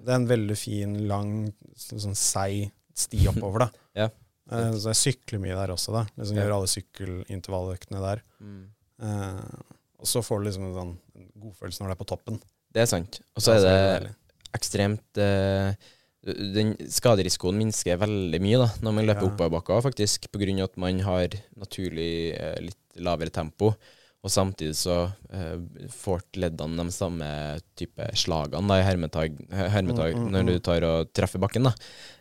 Det 0.00 0.08
er 0.08 0.16
en 0.16 0.28
veldig 0.32 0.56
fin, 0.56 0.96
lang, 1.04 1.36
sånn 1.76 2.16
seig 2.16 2.70
sti 2.96 3.26
oppover, 3.34 3.68
da. 3.68 3.86
Ja. 4.06 4.10
Eh, 4.50 4.72
så 4.80 4.94
jeg 4.94 5.04
sykler 5.04 5.44
mye 5.44 5.56
der 5.60 5.76
også, 5.76 5.92
da. 6.00 6.08
Liksom. 6.16 6.40
Gjør 6.40 6.56
alle 6.56 6.76
sykkelintervalløktene 6.80 8.06
der. 8.08 8.28
Mm. 8.40 8.62
Eh, 9.00 9.60
og 10.00 10.08
så 10.08 10.22
får 10.24 10.40
du 10.40 10.48
liksom 10.48 10.66
en 10.68 10.76
sånn 10.76 10.96
godfølelse 11.40 11.82
når 11.82 11.92
det 11.92 11.96
er 11.96 12.02
på 12.02 12.10
toppen. 12.12 12.40
Det 12.70 12.84
er 12.84 12.90
sant. 12.90 13.20
Og 13.36 13.44
så 13.44 13.56
er 13.58 14.06
det 14.06 14.12
ekstremt 14.56 15.20
uh, 15.20 15.70
Den 16.24 16.74
skaderisikoen 16.90 17.58
minsker 17.60 18.00
veldig 18.00 18.40
mye 18.42 18.60
da, 18.62 18.68
når 18.84 18.96
man 18.96 19.08
løper 19.08 19.26
Ja. 19.26 19.30
oppoverbakker, 19.30 19.84
faktisk, 19.84 20.28
på 20.32 20.40
grunn 20.42 20.60
av 20.60 20.70
at 20.70 20.76
man 20.80 21.00
har 21.04 21.36
naturlig 21.60 22.12
uh, 22.36 22.58
litt 22.64 23.00
lavere 23.00 23.32
tempo. 23.34 23.74
Og 24.20 24.28
samtidig 24.32 24.76
så 24.76 24.96
uh, 25.08 25.86
får 25.96 26.24
leddene 26.42 26.84
de 26.84 26.92
samme 26.92 27.28
type 27.78 28.08
slagene 28.20 28.68
da, 28.68 28.80
i 28.80 28.84
hermetag, 28.84 29.38
hermetag 29.50 30.16
Mm, 30.16 30.26
mm, 30.26 30.32
når 30.34 30.48
du 30.48 30.54
mm. 30.54 30.64
tar 30.68 30.88
og 30.88 31.12
treffer 31.16 31.40
bakken. 31.40 31.68
da. 31.68 31.72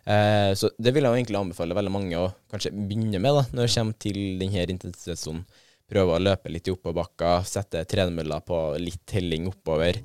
Uh, 0.08 0.52
så 0.56 0.72
det 0.80 0.96
vil 0.96 1.04
jeg 1.04 1.12
jo 1.12 1.20
egentlig 1.20 1.42
anbefale 1.42 1.76
veldig 1.76 1.96
mange 1.96 2.20
å 2.20 2.30
kanskje 2.52 2.72
begynne 2.76 3.20
med 3.20 3.36
da, 3.42 3.48
når 3.52 3.68
det 3.68 3.76
kommer 3.76 4.00
til 4.00 4.22
denne 4.40 4.70
intensitetssonen. 4.78 5.44
Prøve 5.90 6.16
å 6.16 6.22
løpe 6.22 6.52
litt 6.54 6.68
i 6.70 6.74
oppoverbakka, 6.74 7.40
sette 7.50 7.82
tredemølla 7.90 8.42
på 8.46 8.58
litt 8.82 9.02
telling 9.10 9.48
oppover, 9.50 9.98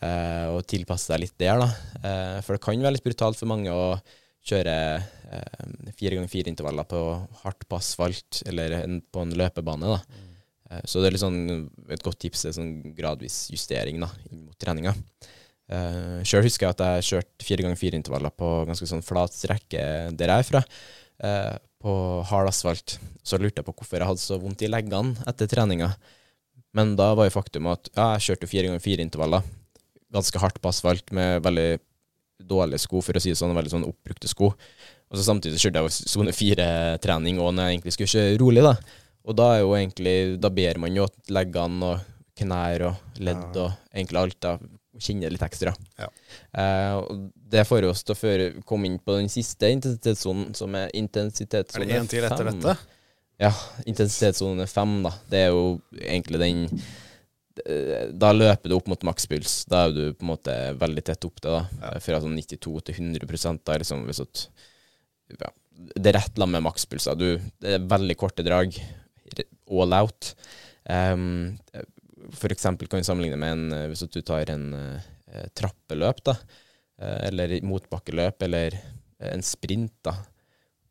eh, 0.00 0.46
og 0.48 0.62
tilpasse 0.68 1.12
seg 1.12 1.20
litt 1.24 1.36
der. 1.38 1.60
da. 1.60 1.68
Eh, 2.02 2.38
for 2.42 2.56
det 2.56 2.62
kan 2.64 2.80
være 2.80 2.96
litt 2.96 3.04
brutalt 3.04 3.36
for 3.36 3.50
mange 3.50 3.72
å 3.72 3.98
kjøre 4.46 4.76
eh, 4.96 5.92
fire 5.98 6.16
ganger 6.16 6.30
fire 6.30 6.52
intervaller 6.52 6.86
på 6.88 7.02
hardt 7.42 7.66
på 7.68 7.76
asfalt, 7.80 8.42
eller 8.46 8.78
en, 8.82 9.00
på 9.02 9.26
en 9.26 9.36
løpebane. 9.36 9.96
da. 9.96 10.22
Eh, 10.70 10.84
Så 10.88 11.02
det 11.02 11.12
er 11.12 11.20
sånn, 11.20 11.70
et 11.90 12.04
godt 12.04 12.20
tips 12.24 12.46
er 12.46 12.56
sånn 12.56 12.94
gradvis 12.96 13.46
justering 13.52 14.00
da, 14.00 14.10
inn 14.30 14.46
mot 14.46 14.56
treninga. 14.58 14.94
Uh, 15.66 16.22
Sjøl 16.22 16.44
husker 16.46 16.68
jeg 16.68 16.76
at 16.76 16.82
jeg 16.84 17.06
kjørte 17.08 17.42
fire 17.42 17.64
ganger 17.64 17.78
fire 17.80 17.98
intervaller 17.98 18.30
på 18.30 18.48
ganske 18.68 18.86
sånn 18.86 19.02
flat 19.02 19.34
strekke 19.34 19.80
der 20.14 20.30
jeg 20.30 20.44
er 20.44 20.46
fra, 20.46 20.60
eh, 21.26 21.56
på 21.82 21.92
hard 22.30 22.50
asfalt. 22.50 22.96
Så 23.26 23.38
lurte 23.40 23.60
jeg 23.60 23.66
på 23.66 23.74
hvorfor 23.76 24.00
jeg 24.00 24.08
hadde 24.10 24.22
så 24.22 24.38
vondt 24.40 24.64
i 24.64 24.70
leggene 24.70 25.16
etter 25.28 25.50
treninga. 25.50 25.92
Men 26.76 26.94
da 26.98 27.12
var 27.16 27.28
jo 27.28 27.36
faktum 27.36 27.68
at 27.72 27.88
ja, 27.92 28.14
jeg 28.16 28.30
kjørte 28.30 28.50
fire 28.50 28.68
ganger 28.68 28.84
fire 28.84 29.04
intervaller, 29.04 29.46
ganske 30.12 30.40
hardt 30.40 30.60
på 30.62 30.70
asfalt 30.70 31.12
med 31.16 31.40
veldig 31.44 31.70
dårlige 32.46 32.82
sko, 32.84 33.00
for 33.00 33.16
å 33.16 33.22
si 33.22 33.32
det 33.32 33.38
sånn, 33.40 33.56
veldig 33.56 33.72
sånn 33.72 33.88
oppbrukte 33.88 34.28
sko. 34.28 34.50
Og 35.06 35.18
så 35.18 35.24
samtidig 35.24 35.60
kjørte 35.62 35.84
jeg 35.84 36.10
sone 36.12 36.34
fire-trening 36.36 37.40
òg 37.40 37.54
når 37.54 37.68
jeg 37.68 37.76
egentlig 37.76 37.94
skulle 37.96 38.12
kjøre 38.12 38.40
rolig, 38.42 38.64
da. 38.66 38.74
Og 39.26 39.38
da 39.38 39.46
er 39.54 39.62
jo 39.62 39.72
egentlig, 39.78 40.16
da 40.42 40.50
ber 40.54 40.82
man 40.82 40.98
jo 40.98 41.06
at 41.08 41.32
leggene 41.32 41.92
og 41.92 42.12
knær 42.36 42.84
og 42.90 43.22
ledd 43.24 43.56
og 43.56 43.94
egentlig 43.94 44.20
alt 44.20 44.38
da 44.44 44.56
kjenner 45.00 45.32
litt 45.32 45.44
ekstra. 45.44 45.72
Ja. 45.98 46.08
Eh, 46.60 46.92
og 46.98 47.26
det 47.46 47.62
får 47.68 47.86
oss 47.86 48.02
til 48.02 48.14
å 48.14 48.18
føre, 48.18 48.46
komme 48.66 48.88
inn 48.88 48.98
på 49.02 49.16
den 49.20 49.30
siste 49.30 49.70
intensitetssonen, 49.70 50.54
som 50.58 50.74
er 50.74 50.90
Er 50.90 51.86
det 51.86 51.98
en 52.00 52.08
til 52.10 52.26
etter 52.26 52.48
dette? 52.50 52.76
Ja, 53.40 53.50
intensitetssone 53.84 54.66
fem, 54.70 55.02
da. 55.04 55.12
Det 55.30 55.42
er 55.44 55.52
jo 55.52 55.76
egentlig 56.00 56.40
den 56.40 56.62
Da 58.16 58.32
løper 58.32 58.68
du 58.68 58.76
opp 58.76 58.88
mot 58.92 59.06
makspuls. 59.08 59.62
Da 59.68 59.86
er 59.86 59.94
du 59.94 60.02
på 60.16 60.26
en 60.26 60.32
måte 60.32 60.56
veldig 60.80 61.04
tett 61.04 61.28
opp 61.28 61.38
til, 61.40 61.54
da. 61.54 61.62
Ja. 61.82 61.92
Fra 62.04 62.20
sånn 62.24 62.36
92 62.36 62.74
til 62.88 62.98
100 62.98 63.60
da 63.64 63.78
liksom 63.80 64.04
hvis 64.08 64.24
at 64.24 64.46
ja, 65.36 65.50
Det 65.96 66.10
er 66.10 66.18
rett 66.18 66.38
lam 66.40 66.52
med 66.56 66.64
makspuls, 66.66 67.08
Du, 67.16 67.28
det 67.60 67.76
er 67.76 67.88
veldig 67.94 68.16
korte 68.16 68.44
drag. 68.46 68.76
All 69.70 69.96
out. 69.96 70.34
Um, 70.88 71.56
for 72.36 72.50
eksempel 72.54 72.88
kan 72.88 73.02
du 73.02 73.06
sammenligne 73.06 73.38
med 73.38 73.52
en 73.52 73.90
Hvis 73.90 74.04
du 74.06 74.20
tar 74.22 74.48
en 74.54 74.70
uh, 74.74 75.48
trappeløp, 75.54 76.24
da. 76.24 76.38
Eh, 77.00 77.20
eller 77.28 77.56
motbakkeløp, 77.66 78.42
eller 78.48 78.76
eh, 78.78 79.32
en 79.34 79.42
sprint, 79.46 79.92
da 80.06 80.16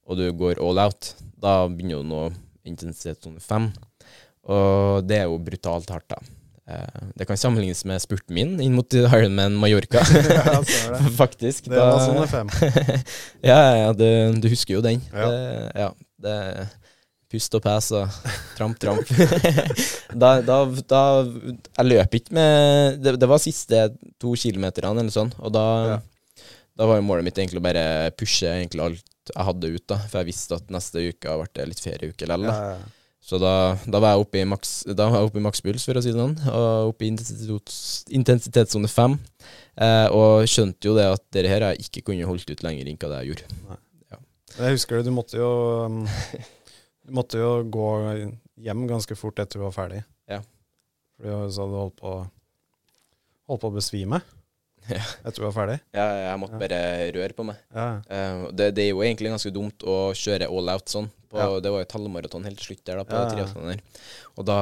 og 0.05 0.19
du 0.19 0.27
går 0.37 0.59
all 0.61 0.77
out, 0.83 1.07
da 1.41 1.63
begynner 1.65 1.97
du 1.97 2.01
å 2.03 2.05
nå 2.05 2.17
intensitetssone 2.69 3.39
fem. 3.41 3.71
Og 4.45 5.01
det 5.09 5.17
er 5.17 5.23
jo 5.25 5.39
brutalt 5.41 5.89
hardt, 5.89 6.05
da. 6.13 6.19
Eh, 6.69 7.07
Det 7.17 7.25
kan 7.25 7.37
sammenlignes 7.41 7.81
med 7.89 8.03
spurten 8.03 8.35
min 8.37 8.51
inn 8.61 8.75
mot 8.77 8.93
Ironman 8.93 9.57
Mallorca. 9.57 10.03
Ja, 10.29 10.59
det. 10.61 11.09
Faktisk. 11.21 11.71
Det 11.73 11.79
var 11.81 11.95
da- 11.97 12.05
sone 12.05 12.27
fem. 12.29 12.53
ja, 13.49 13.57
ja, 13.81 13.89
du, 13.97 14.05
du 14.41 14.47
husker 14.53 14.77
jo 14.77 14.83
den. 14.85 15.01
Ja. 15.09 15.25
Det, 15.25 15.71
ja, 15.81 15.89
det 16.21 16.35
Hust 17.35 17.55
og 17.59 17.63
pes 17.65 17.91
og 17.99 18.17
tramp, 18.57 18.79
tramp. 18.81 19.11
da, 20.23 20.31
da, 20.45 20.57
da 20.89 21.01
Jeg 21.27 21.87
løp 21.89 22.17
ikke 22.19 22.35
med 22.37 23.01
Det, 23.03 23.15
det 23.21 23.29
var 23.29 23.41
siste 23.43 23.85
to 24.21 24.33
kilometerne 24.39 25.03
eller 25.03 25.13
sånn, 25.13 25.33
og 25.43 25.53
da, 25.55 25.65
Ja. 25.91 25.99
da 26.79 26.89
var 26.89 27.01
jo 27.01 27.07
målet 27.07 27.27
mitt 27.27 27.37
egentlig 27.41 27.61
å 27.61 27.67
bare 27.67 27.85
pushe 28.17 28.47
egentlig 28.55 28.85
alt 28.87 29.11
jeg 29.33 29.41
hadde 29.47 29.71
ut, 29.73 29.83
da. 29.89 29.97
For 30.05 30.21
jeg 30.21 30.27
visste 30.29 30.57
at 30.59 30.67
neste 30.73 31.01
uke 31.01 31.37
ble 31.41 31.63
litt 31.71 31.81
ferieuke 31.81 32.27
likevel. 32.29 32.45
Ja, 32.45 32.75
ja. 32.75 33.05
Så 33.25 33.39
da, 33.41 33.73
da 33.89 33.97
var 34.03 34.13
jeg 34.13 34.21
oppe 34.21 34.37
i 34.37 34.45
maks 34.45 34.73
Da 34.93 35.07
makspuls, 35.41 35.81
for 35.87 35.97
å 35.97 36.03
si 36.05 36.11
det 36.13 36.19
sånn, 36.19 36.35
og 36.45 36.91
oppe 36.91 37.07
i 37.07 37.09
intensitets- 37.09 38.03
intensitetssone 38.13 38.89
fem. 38.91 39.15
Eh, 39.81 40.05
og 40.13 40.45
skjønte 40.45 40.85
jo 40.85 40.93
det 40.93 41.07
at 41.15 41.23
dette 41.33 41.49
her 41.49 41.65
jeg 41.71 41.87
ikke 41.87 42.05
kunne 42.11 42.27
holdt 42.29 42.53
ut 42.53 42.61
lenger 42.63 42.85
enn 42.91 42.99
hva 43.01 43.09
det 43.15 43.23
jeg 43.23 43.31
gjorde. 43.33 43.79
Jeg 44.55 44.77
husker 44.77 45.01
det, 45.01 45.09
du 45.09 45.11
måtte 45.11 45.35
jo 45.35 45.49
um, 45.89 45.97
Du 47.05 47.13
måtte 47.13 47.37
jo 47.41 47.51
gå 47.69 47.87
hjem 48.65 48.85
ganske 48.89 49.15
fort 49.19 49.39
etter 49.43 49.59
du 49.61 49.65
var 49.67 49.75
ferdig. 49.75 50.03
Ja. 50.31 50.39
Fordi 51.19 51.35
du 51.45 51.53
sa 51.53 51.67
du 51.69 51.75
holdt 51.77 51.99
på 52.01 52.15
Holdt 53.45 53.61
på 53.61 53.69
å 53.69 53.75
besvime 53.75 54.21
Ja. 54.89 55.01
etter 55.25 55.37
du 55.41 55.45
var 55.47 55.53
ferdig. 55.53 55.75
Ja, 55.93 56.05
jeg 56.31 56.39
måtte 56.41 56.57
Ja. 56.57 56.61
bare 56.65 56.79
røre 57.13 57.33
på 57.37 57.45
meg. 57.45 57.59
Ja. 57.73 57.85
Uh, 58.09 58.47
det, 58.53 58.71
det 58.77 58.83
er 58.87 58.91
jo 58.91 59.03
egentlig 59.05 59.31
ganske 59.33 59.51
dumt 59.53 59.85
å 59.85 59.95
kjøre 60.17 60.49
all 60.49 60.69
out 60.73 60.89
sånn. 60.89 61.07
På. 61.29 61.45
Det 61.61 61.71
var 61.73 61.81
jo 61.83 61.87
halvmaraton 61.93 62.45
helt 62.47 62.57
til 62.61 62.71
slutt 62.71 62.83
der, 62.87 63.01
da, 63.01 63.05
på 63.09 63.17
Ja, 63.17 63.45
der. 63.49 63.81
Og 64.37 64.45
da 64.49 64.57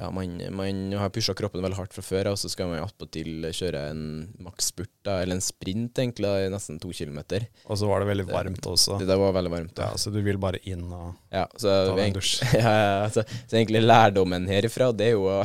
Ja, 0.00 0.06
man, 0.16 0.38
man 0.56 0.78
har 0.96 1.10
pusha 1.12 1.34
kroppen 1.36 1.60
veldig 1.60 1.76
hardt 1.76 1.92
fra 1.92 2.00
før, 2.06 2.30
og 2.32 2.38
så 2.40 2.48
skal 2.48 2.70
man 2.70 2.80
attpåtil 2.80 3.44
kjøre 3.52 3.82
en 3.92 4.00
maksspurt, 4.40 4.88
eller 5.04 5.36
en 5.36 5.42
sprint, 5.44 5.98
egentlig, 6.00 6.30
nesten 6.54 6.78
to 6.80 6.88
kilometer. 6.96 7.44
Og 7.68 7.76
så 7.76 7.88
var 7.90 8.00
det 8.00 8.08
veldig 8.14 8.26
varmt 8.30 8.64
også. 8.70 8.96
Det 9.02 9.10
det 9.10 9.18
var 9.20 9.34
veldig 9.36 9.52
varmt. 9.52 9.74
da. 9.76 9.90
Ja, 9.90 10.00
så 10.00 10.12
du 10.14 10.20
vil 10.24 10.40
bare 10.40 10.62
inn 10.64 10.86
og 10.88 11.10
Ja, 11.34 11.44
så, 11.52 11.74
ta 11.90 11.96
deg 11.98 12.06
en 12.08 12.16
dusj. 12.16 12.32
ja, 12.56 12.72
ja, 12.80 12.94
altså, 13.04 13.26
så 13.44 13.58
egentlig 13.60 13.84
lærdommen 13.84 14.48
herifra, 14.48 14.88
det 14.96 15.10
er 15.12 15.18
jo 15.18 15.28
å 15.28 15.40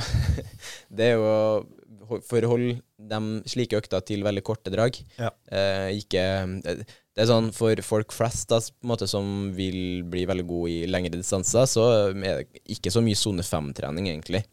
Det 0.96 1.10
er 1.12 1.18
jo 1.18 1.26
å 1.28 1.39
ho- 1.60 1.65
forholde 2.06 2.78
de 2.98 3.20
slike 3.50 3.80
økter 3.80 4.04
til 4.06 4.24
veldig 4.26 4.44
korte 4.46 4.74
drag. 4.74 4.98
Ja. 5.20 5.32
Eh, 5.52 5.98
ikke 6.02 6.24
det, 6.63 6.86
det 7.15 7.24
er 7.24 7.30
sånn 7.30 7.52
for 7.56 7.80
folk 7.86 8.12
flest 8.12 8.50
da, 8.52 8.60
måte, 8.84 9.08
som 9.08 9.54
vil 9.56 10.04
bli 10.12 10.26
veldig 10.28 10.48
gode 10.50 10.72
i 10.74 10.89
lengre 10.89 11.15
distanser, 11.15 11.68
så 11.70 11.86
er 12.12 12.41
det 12.41 12.63
ikke 12.76 12.91
så 12.91 13.04
mye 13.06 13.20
sone 13.20 13.46
fem-trening, 13.46 14.10
egentlig. 14.12 14.44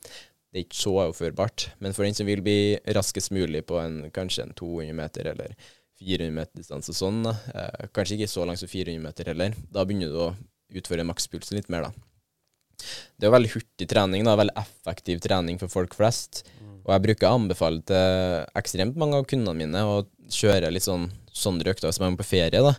Det 0.53 0.61
er 0.61 0.67
ikke 0.67 0.79
så 0.79 0.93
overførbart. 0.95 1.71
Men 1.83 1.97
for 1.97 2.07
den 2.07 2.15
som 2.15 2.29
vil 2.29 2.45
bli 2.45 2.77
raskest 2.95 3.33
mulig 3.35 3.65
på 3.67 3.81
en, 3.81 4.05
kanskje 4.15 4.47
en 4.47 4.55
200 4.55 4.95
meter 4.95 5.33
eller 5.33 5.57
400 5.99 6.37
meter 6.37 6.63
distanse, 6.63 6.95
sånn, 6.95 7.25
eh, 7.27 7.91
kanskje 7.91 8.21
ikke 8.21 8.31
så 8.31 8.47
langt 8.47 8.63
som 8.63 8.71
400 8.71 9.03
meter 9.09 9.33
heller, 9.33 9.59
da 9.73 9.87
begynner 9.89 10.13
du 10.13 10.21
å 10.23 10.33
utføre 10.79 11.07
makspulsen 11.09 11.59
litt 11.59 11.71
mer, 11.73 11.89
da. 11.89 12.93
Det 13.19 13.27
er 13.27 13.35
veldig 13.35 13.53
hurtig 13.57 13.89
trening, 13.91 14.23
da, 14.27 14.39
veldig 14.39 14.55
effektiv 14.63 15.23
trening 15.23 15.59
for 15.59 15.71
folk 15.73 15.95
flest. 15.99 16.45
Og 16.83 16.93
jeg 16.95 17.05
bruker 17.07 17.29
å 17.29 17.37
anbefale 17.39 17.83
til 17.87 18.47
ekstremt 18.59 18.97
mange 18.99 19.21
av 19.21 19.27
kundene 19.31 19.55
mine 19.59 19.85
å 19.87 20.03
kjøre 20.33 20.71
litt 20.75 20.87
sånn 20.87 21.09
sånne 21.33 21.65
økter 21.71 21.89
hvis 21.89 22.01
man 22.03 22.13
er 22.15 22.21
på 22.21 22.27
ferie. 22.29 22.63
da. 22.63 22.75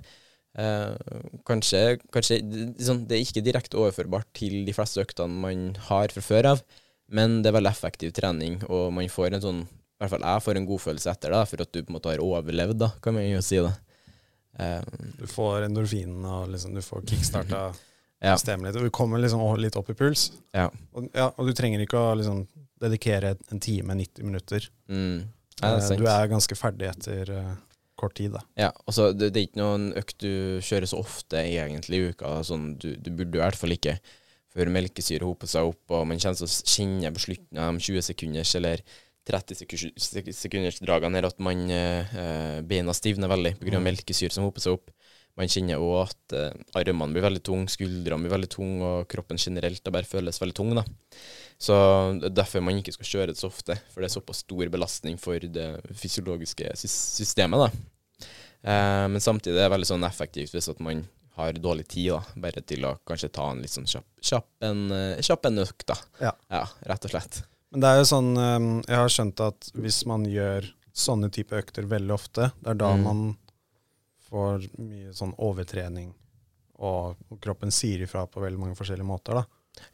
Eh, 0.53 1.13
kanskje 1.49 1.97
kanskje 2.13 2.39
sånn, 2.77 3.05
det 3.09 3.17
er 3.17 3.23
ikke 3.25 3.41
direkte 3.45 3.79
overførbart 3.81 4.27
til 4.37 4.59
de 4.67 4.73
fleste 4.75 5.01
øktene 5.01 5.33
man 5.45 5.63
har 5.89 6.13
fra 6.13 6.21
før 6.21 6.49
av, 6.51 6.61
men 7.09 7.41
det 7.41 7.49
er 7.49 7.57
veldig 7.57 7.71
effektiv 7.71 8.13
trening, 8.13 8.59
og 8.69 8.91
man 8.93 9.09
får 9.09 9.33
en 9.33 9.41
sånn 9.47 9.63
I 9.63 10.03
hvert 10.03 10.11
fall 10.13 10.25
jeg 10.27 10.43
får 10.43 10.57
en 10.59 10.67
godfølelse 10.67 11.09
etter 11.13 11.31
det, 11.33 11.41
for 11.47 11.61
at 11.63 11.71
du 11.71 11.79
på 11.79 11.89
en 11.93 11.95
måte 11.95 12.11
har 12.11 12.21
overlevd, 12.21 12.77
da, 12.81 12.89
kan 13.01 13.15
man 13.15 13.23
jo 13.23 13.41
si. 13.45 13.61
det. 13.63 13.73
Eh, 14.59 14.81
Du 15.21 15.25
får 15.31 15.63
endorfinen 15.69 16.25
og 16.27 16.49
liksom, 16.51 16.73
du 16.75 16.81
får 16.83 17.05
kickstarta 17.07 17.61
ja. 18.23 18.33
Bestemme 18.37 18.67
litt. 18.69 18.77
Og 18.79 18.87
du 18.87 18.93
kommer 18.95 19.19
liksom 19.21 19.43
litt 19.59 19.75
opp 19.79 19.89
i 19.91 19.97
puls. 19.99 20.29
Ja. 20.55 20.69
Og, 20.95 21.09
ja, 21.13 21.29
og 21.35 21.49
du 21.49 21.53
trenger 21.57 21.83
ikke 21.83 21.99
å 21.99 22.13
liksom 22.15 22.45
dedikere 22.83 23.35
en 23.51 23.59
time, 23.63 23.95
90 23.99 24.23
minutter. 24.27 24.65
Mm. 24.91 25.25
Ja, 25.61 25.75
er 25.75 25.83
Eh, 25.93 25.97
du 25.99 26.07
er 26.09 26.31
ganske 26.31 26.55
ferdig 26.57 26.89
etter 26.89 27.29
uh, 27.35 27.53
kort 27.99 28.15
tid, 28.17 28.33
da. 28.33 28.41
Ja, 28.59 28.71
altså 28.87 29.11
det, 29.13 29.29
det 29.35 29.41
er 29.43 29.47
ikke 29.49 29.61
noen 29.61 29.89
økt 29.99 30.17
du 30.23 30.59
kjører 30.65 30.89
så 30.89 30.99
ofte 31.03 31.39
egentlig 31.43 31.99
i 32.01 32.09
uka. 32.11 32.33
Sånn, 32.47 32.73
du, 32.81 32.93
du 32.97 33.11
burde 33.11 33.37
i 33.37 33.43
hvert 33.43 33.59
fall 33.59 33.75
ikke 33.75 33.99
før 34.53 34.69
melkesyre 34.69 35.25
hoper 35.25 35.49
seg 35.49 35.69
opp, 35.71 35.81
og 35.95 36.03
man 36.09 36.19
kjenner 36.21 36.45
å 36.45 36.49
kjenne 36.49 37.09
på 37.15 37.23
slutten 37.23 37.57
av 37.61 37.71
de 37.73 37.85
20 37.87 38.05
sekunders 38.11 38.51
eller 38.59 38.83
30 39.29 39.57
sekunders, 39.61 40.03
sek- 40.09 40.33
sekunders 40.35 40.81
dragene 40.83 41.17
her 41.21 41.29
at 41.29 41.39
man 41.41 41.63
eh, 41.71 42.11
eh, 42.19 42.59
beina 42.67 42.93
stivner 42.93 43.31
veldig 43.31 43.55
pga. 43.61 43.77
Mm. 43.79 43.87
melkesyre 43.87 44.35
som 44.35 44.45
hoper 44.45 44.61
seg 44.65 44.75
opp. 44.77 44.91
Man 45.35 45.49
kjenner 45.49 45.81
òg 45.81 45.95
at 46.03 46.33
eh, 46.37 46.51
armene 46.77 47.13
blir 47.15 47.23
veldig 47.25 47.41
tunge, 47.43 47.71
skuldrene 47.73 48.21
blir 48.21 48.33
veldig 48.35 48.49
tunge, 48.53 48.83
og 48.85 49.07
kroppen 49.09 49.39
generelt 49.41 49.83
bare 49.91 50.05
føles 50.05 50.37
veldig 50.41 50.53
tung. 50.59 50.75
da. 50.77 50.83
Så 51.57 51.73
det 52.19 52.29
er 52.29 52.35
derfor 52.43 52.61
man 52.61 52.77
ikke 52.77 52.93
skal 52.93 53.09
kjøre 53.09 53.31
det 53.33 53.39
så 53.39 53.47
ofte, 53.49 53.77
for 53.93 54.01
det 54.03 54.09
er 54.11 54.13
såpass 54.13 54.43
stor 54.43 54.69
belastning 54.73 55.17
for 55.21 55.39
det 55.39 55.67
fysiologiske 55.97 56.69
systemet. 56.77 57.65
da. 57.65 58.27
Eh, 58.63 59.07
men 59.09 59.19
samtidig 59.23 59.57
er 59.57 59.65
det 59.67 59.73
veldig 59.73 59.89
sånn 59.89 60.05
effektivt 60.07 60.53
hvis 60.53 60.69
at 60.71 60.79
man 60.83 61.01
har 61.33 61.57
dårlig 61.57 61.87
tid, 61.89 62.11
da, 62.13 62.21
bare 62.37 62.61
til 62.61 62.85
å 62.85 62.93
kanskje 63.09 63.31
ta 63.33 63.47
en 63.49 63.63
litt 63.63 63.73
sånn 63.73 63.89
kjapp, 63.89 64.05
kjapp, 64.21 64.47
en, 64.69 64.83
eh, 64.93 65.21
kjapp 65.25 65.49
en 65.49 65.63
økt, 65.65 65.87
da. 65.89 65.95
Ja. 66.21 66.31
ja, 66.53 66.63
rett 66.91 67.07
og 67.09 67.15
slett. 67.15 67.41
Men 67.73 67.81
det 67.81 67.89
er 67.89 67.97
jo 67.97 68.05
sånn 68.05 68.27
eh, 68.37 68.65
Jeg 68.85 68.99
har 69.01 69.09
skjønt 69.09 69.41
at 69.41 69.71
hvis 69.81 70.03
man 70.05 70.27
gjør 70.29 70.67
sånne 70.93 71.31
type 71.33 71.57
økter 71.57 71.87
veldig 71.89 72.13
ofte, 72.13 72.51
det 72.61 72.69
er 72.75 72.77
da 72.77 72.91
Mm. 72.93 73.01
man 73.07 73.23
får 74.33 74.67
mye 74.81 75.13
sånn 75.15 75.35
overtrening, 75.41 76.11
og, 76.81 77.19
og 77.29 77.39
kroppen 77.43 77.71
sier 77.73 78.03
ifra 78.03 78.25
på 78.27 78.41
veldig 78.43 78.59
mange 78.59 78.77
forskjellige 78.79 79.07
måter, 79.07 79.39
da. 79.39 79.45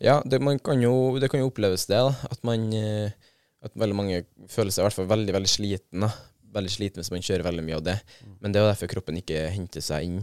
Ja, 0.03 0.19
det, 0.25 0.41
man 0.43 0.59
kan 0.59 0.81
jo, 0.83 0.93
det 1.19 1.29
kan 1.31 1.41
jo 1.41 1.49
oppleves 1.51 1.87
det, 1.89 1.99
da. 1.99 2.11
At 2.31 2.43
man 2.47 2.67
eh, 2.75 3.15
At 3.63 3.75
veldig 3.75 3.95
mange 3.95 4.21
føler 4.47 4.71
seg 4.71 4.83
i 4.83 4.87
hvert 4.87 4.95
fall 4.95 5.09
veldig, 5.09 5.33
veldig 5.35 5.51
sliten. 5.51 6.05
da. 6.05 6.11
Veldig 6.55 6.71
sliten 6.71 7.03
hvis 7.03 7.11
man 7.11 7.23
kjører 7.25 7.43
veldig 7.49 7.65
mye 7.67 7.79
av 7.79 7.83
det. 7.83 7.97
Men 8.39 8.51
det 8.51 8.59
er 8.59 8.63
jo 8.63 8.69
derfor 8.71 8.91
kroppen 8.93 9.19
ikke 9.19 9.41
henter 9.51 9.83
seg 9.83 10.07
inn. 10.07 10.21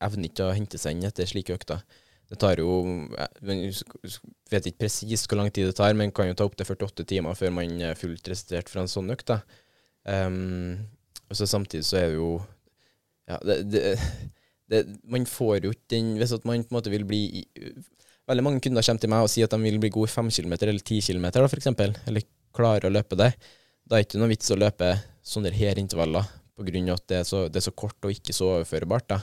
Evner 0.00 0.30
ikke 0.30 0.46
å 0.46 0.54
hente 0.56 0.80
seg 0.80 0.96
inn 0.96 1.04
etter 1.08 1.28
slike 1.28 1.58
økter. 1.58 1.84
Det 2.32 2.38
tar 2.40 2.62
jo 2.62 2.78
jeg 3.44 3.74
vet 4.48 4.70
ikke 4.70 4.86
presist 4.86 5.28
hvor 5.28 5.42
lang 5.42 5.50
tid 5.52 5.68
det 5.68 5.76
tar, 5.76 5.92
men 5.98 6.14
kan 6.16 6.30
jo 6.30 6.36
ta 6.38 6.46
opptil 6.48 6.64
48 6.64 7.04
timer 7.10 7.36
før 7.36 7.52
man 7.58 7.74
er 7.84 7.98
fullt 7.98 8.32
restituert 8.32 8.72
fra 8.72 8.86
en 8.86 8.88
sånn 8.88 9.12
økt. 9.12 9.34
Ehm, 10.08 10.80
og 11.28 11.36
så 11.36 11.48
samtidig 11.50 11.84
så 11.84 12.00
er 12.00 12.08
det 12.08 12.16
jo 12.16 12.30
Ja, 13.32 13.38
det, 13.48 13.56
det, 13.72 13.82
det 14.72 14.82
Man 15.08 15.24
får 15.28 15.62
jo 15.66 15.72
ikke 15.74 15.88
den 15.94 16.12
Hvis 16.20 16.34
at 16.36 16.44
man 16.48 16.62
på 16.64 16.72
en 16.74 16.78
måte 16.78 16.92
vil 16.92 17.04
bli 17.08 17.22
i- 17.42 17.72
Veldig 18.28 18.44
mange 18.46 18.60
kunder 18.62 18.84
kommer 18.86 19.02
til 19.02 19.10
meg 19.10 19.24
og 19.26 19.30
sier 19.32 19.48
at 19.48 19.54
de 19.56 19.58
vil 19.64 19.80
bli 19.82 19.90
gode 19.90 20.06
i 20.10 20.12
5 20.14 20.28
km 20.30 20.52
eller 20.62 20.78
10 20.78 21.00
km, 21.08 21.24
f.eks., 21.42 21.66
eller 22.06 22.22
klarer 22.54 22.86
å 22.86 22.92
løpe 22.94 23.16
det. 23.18 23.32
Da 23.82 23.96
er 23.98 24.04
det 24.04 24.06
ikke 24.06 24.20
noe 24.22 24.30
vits 24.30 24.52
å 24.54 24.58
løpe 24.60 24.92
sånne 25.26 25.50
her 25.52 25.80
intervaller, 25.82 26.22
av 26.22 26.68
at 26.94 27.06
det 27.10 27.16
er, 27.18 27.24
så, 27.26 27.40
det 27.50 27.58
er 27.58 27.66
så 27.66 27.72
kort 27.74 27.98
og 28.06 28.14
ikke 28.14 28.32
så 28.36 28.52
overførbart. 28.54 29.08
da. 29.10 29.18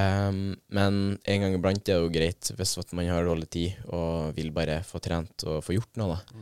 Ehm, 0.00 0.54
men 0.72 1.18
en 1.28 1.44
gang 1.44 1.54
iblant 1.58 1.84
er 1.84 1.98
det 1.98 2.00
jo 2.00 2.08
greit 2.14 2.52
hvis 2.56 2.92
man 2.96 3.10
har 3.12 3.28
dårlig 3.28 3.50
tid 3.52 3.74
og 3.92 4.32
vil 4.38 4.48
bare 4.56 4.80
få 4.88 4.98
trent 5.04 5.44
og 5.44 5.60
få 5.66 5.76
gjort 5.76 6.00
noe. 6.00 6.16
da. 6.16 6.40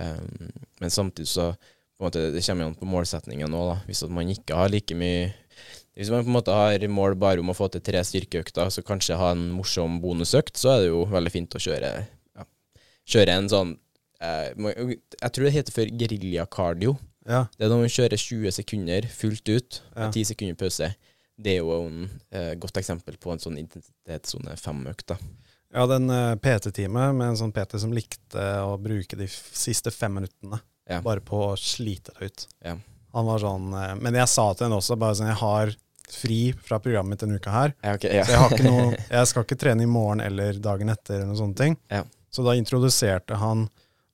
Ehm, 0.00 0.50
men 0.80 0.90
samtidig 0.90 1.28
så 1.28 1.50
på 1.52 2.00
en 2.00 2.08
måte, 2.08 2.32
det 2.32 2.44
kommer 2.46 2.64
an 2.70 2.74
på 2.80 2.88
målsetningen 2.88 3.52
nå. 3.52 3.62
Hvis 3.86 4.02
man 4.08 4.28
ikke 4.32 4.56
har 4.56 4.72
like 4.72 4.96
mye 4.96 5.34
Hvis 5.96 6.10
man 6.12 6.22
på 6.26 6.28
en 6.28 6.36
måte 6.36 6.52
har 6.52 6.82
mål 6.92 7.14
bare 7.16 7.40
om 7.40 7.48
å 7.50 7.56
få 7.56 7.70
til 7.72 7.80
tre 7.80 8.02
styrkeøkter, 8.04 8.68
så 8.70 8.82
kanskje 8.84 9.16
ha 9.16 9.30
en 9.32 9.46
morsom 9.56 9.98
bonusøkt, 10.02 10.58
så 10.60 10.74
er 10.74 10.82
det 10.84 10.90
jo 10.90 11.06
veldig 11.08 11.32
fint 11.32 11.56
å 11.56 11.62
kjøre, 11.62 11.90
ja, 12.36 12.44
kjøre 13.08 13.36
en 13.40 13.48
sånn 13.48 13.70
eh, 14.20 14.52
Jeg 14.52 15.30
tror 15.32 15.48
det 15.48 15.54
heter 15.56 15.72
for 15.72 15.88
geriljakardio. 16.04 16.96
Ja, 17.26 17.46
Det 17.58 17.64
er 17.66 17.72
når 17.72 17.80
man 17.86 17.90
kjører 17.96 18.20
20 18.22 18.52
sekunder 18.54 19.08
fullt 19.10 19.48
ut, 19.50 19.80
med 19.96 20.12
10 20.14 20.28
sekunder 20.34 20.58
pause. 20.60 20.92
Det 21.36 21.56
er 21.56 21.58
jo 21.64 21.72
et 21.80 22.36
eh, 22.38 22.52
godt 22.60 22.78
eksempel 22.80 23.16
på 23.20 23.32
en 23.34 23.40
sånn 23.42 23.56
intensitetssone 23.60 24.54
fem-økt. 24.60 25.10
Ja, 25.16 25.18
Jeg 25.72 25.80
hadde 25.82 25.96
en 26.02 26.12
eh, 26.14 26.36
PT-time 26.44 27.08
med 27.16 27.26
en 27.32 27.40
sånn 27.40 27.52
PT 27.56 27.80
som 27.82 27.92
likte 27.92 28.44
å 28.62 28.76
bruke 28.80 29.16
de 29.18 29.26
siste 29.32 29.90
fem 29.92 30.14
minuttene 30.20 30.60
Ja. 30.88 31.00
bare 31.02 31.20
på 31.20 31.40
å 31.48 31.56
slite 31.58 32.12
det 32.20 32.28
ut. 32.30 32.46
Ja. 32.64 32.76
Han 33.16 33.26
var 33.26 33.40
sånn 33.42 33.72
eh, 33.74 33.94
Men 34.00 34.14
jeg 34.14 34.28
sa 34.28 34.52
til 34.54 34.66
henne 34.68 34.76
også 34.78 34.96
bare 35.00 35.16
sånn 35.18 35.26
Jeg 35.32 35.40
har 35.40 35.74
fri 36.12 36.52
fra 36.64 36.78
programmet 36.82 37.20
denne 37.22 37.38
uka 37.40 37.50
her, 37.54 37.74
Ja, 37.82 37.94
okay, 37.98 38.16
ja. 38.18 38.24
så 38.28 38.32
jeg 38.56 38.66
noe 38.66 38.96
Jeg 39.18 39.30
skal 39.30 39.46
ikke 39.46 39.58
trene 39.60 39.82
i 39.86 39.90
morgen 39.90 40.22
eller 40.24 40.58
dagen 40.62 40.92
etter 40.92 41.18
eller 41.18 41.30
noen 41.30 41.40
sånne 41.40 41.58
ting. 41.60 41.76
Ja. 41.92 42.02
Så 42.30 42.44
da 42.46 42.54
introduserte 42.58 43.38
han 43.40 43.66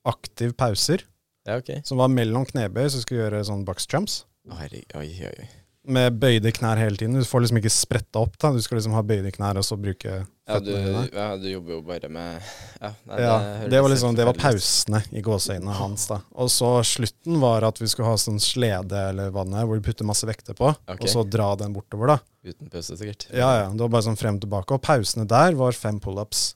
aktiv 0.09 0.53
pauser, 0.59 1.05
ja, 1.47 1.57
ok. 1.59 1.80
som 1.86 1.99
var 1.99 2.11
mellom 2.12 2.47
knebøy, 2.49 2.86
så 2.90 3.03
skulle 3.03 3.24
gjøre 3.26 3.45
sånn 3.47 3.64
box 3.66 3.86
jumps. 3.90 4.22
Oi, 4.51 4.82
oi, 4.99 5.11
oi. 5.28 5.49
Med 5.85 6.14
bøyde 6.22 6.53
knær 6.55 6.78
hele 6.78 6.95
tiden. 6.95 7.16
Du 7.18 7.26
får 7.26 7.43
liksom 7.43 7.59
ikke 7.59 7.70
spretta 7.74 8.20
opp. 8.22 8.37
da 8.39 8.53
Du 8.55 8.61
skal 8.62 8.78
liksom 8.78 8.93
ha 8.95 9.03
bøyde 9.03 9.33
knær 9.35 9.59
og 9.59 9.64
så 9.66 9.74
bruke 9.74 10.12
Ja 10.47 10.59
du, 10.62 10.68
føttene 10.70 10.85
dine. 10.87 11.09
ja, 11.12 11.24
du 11.37 11.49
jobber 11.51 11.72
jo 11.74 11.80
bare 11.83 12.09
med 12.09 12.43
Ja, 12.80 12.91
nei, 13.09 13.18
Ja, 13.20 13.33
det, 13.64 13.70
det 13.72 13.80
var 13.83 13.91
liksom 13.91 14.14
Det 14.14 14.26
var 14.28 14.39
pausene 14.39 15.01
i 15.11 15.22
gåseøynene 15.26 15.74
hans. 15.74 16.07
da 16.07 16.20
Og 16.39 16.49
så 16.55 16.70
slutten 16.87 17.41
var 17.43 17.66
at 17.66 17.78
vi 17.83 17.89
skulle 17.91 18.07
ha 18.12 18.14
sånn 18.14 18.39
slede 18.43 18.95
eller 19.11 19.30
hva 19.35 19.43
det 19.49 19.59
er, 19.59 19.66
hvor 19.66 19.74
du 19.80 19.83
putter 19.89 20.07
masse 20.07 20.22
vekter 20.28 20.55
på, 20.55 20.70
Ok. 20.87 21.01
og 21.03 21.09
så 21.11 21.24
dra 21.28 21.51
den 21.57 21.74
bortover. 21.74 22.07
da 22.14 22.18
Uten 22.47 22.70
pause, 22.70 22.95
sikkert. 22.99 23.26
Ja, 23.35 23.51
ja, 23.64 23.68
Det 23.70 23.80
var 23.83 23.89
bare 23.89 24.07
sånn 24.07 24.18
frem 24.18 24.39
og 24.39 24.43
tilbake. 24.47 24.70
Og 24.74 24.83
pausene 24.83 25.26
der 25.26 25.55
var 25.59 25.72
fem 25.72 25.99
pullups 25.99 26.55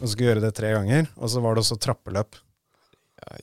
Og 0.00 0.08
så 0.08 0.12
skulle 0.16 0.32
gjøre 0.34 0.40
det 0.48 0.54
tre 0.56 0.72
ganger. 0.72 1.08
Og 1.16 1.28
så 1.28 1.40
var 1.40 1.54
det 1.54 1.62
også 1.64 1.76
trappeløp. 1.80 2.36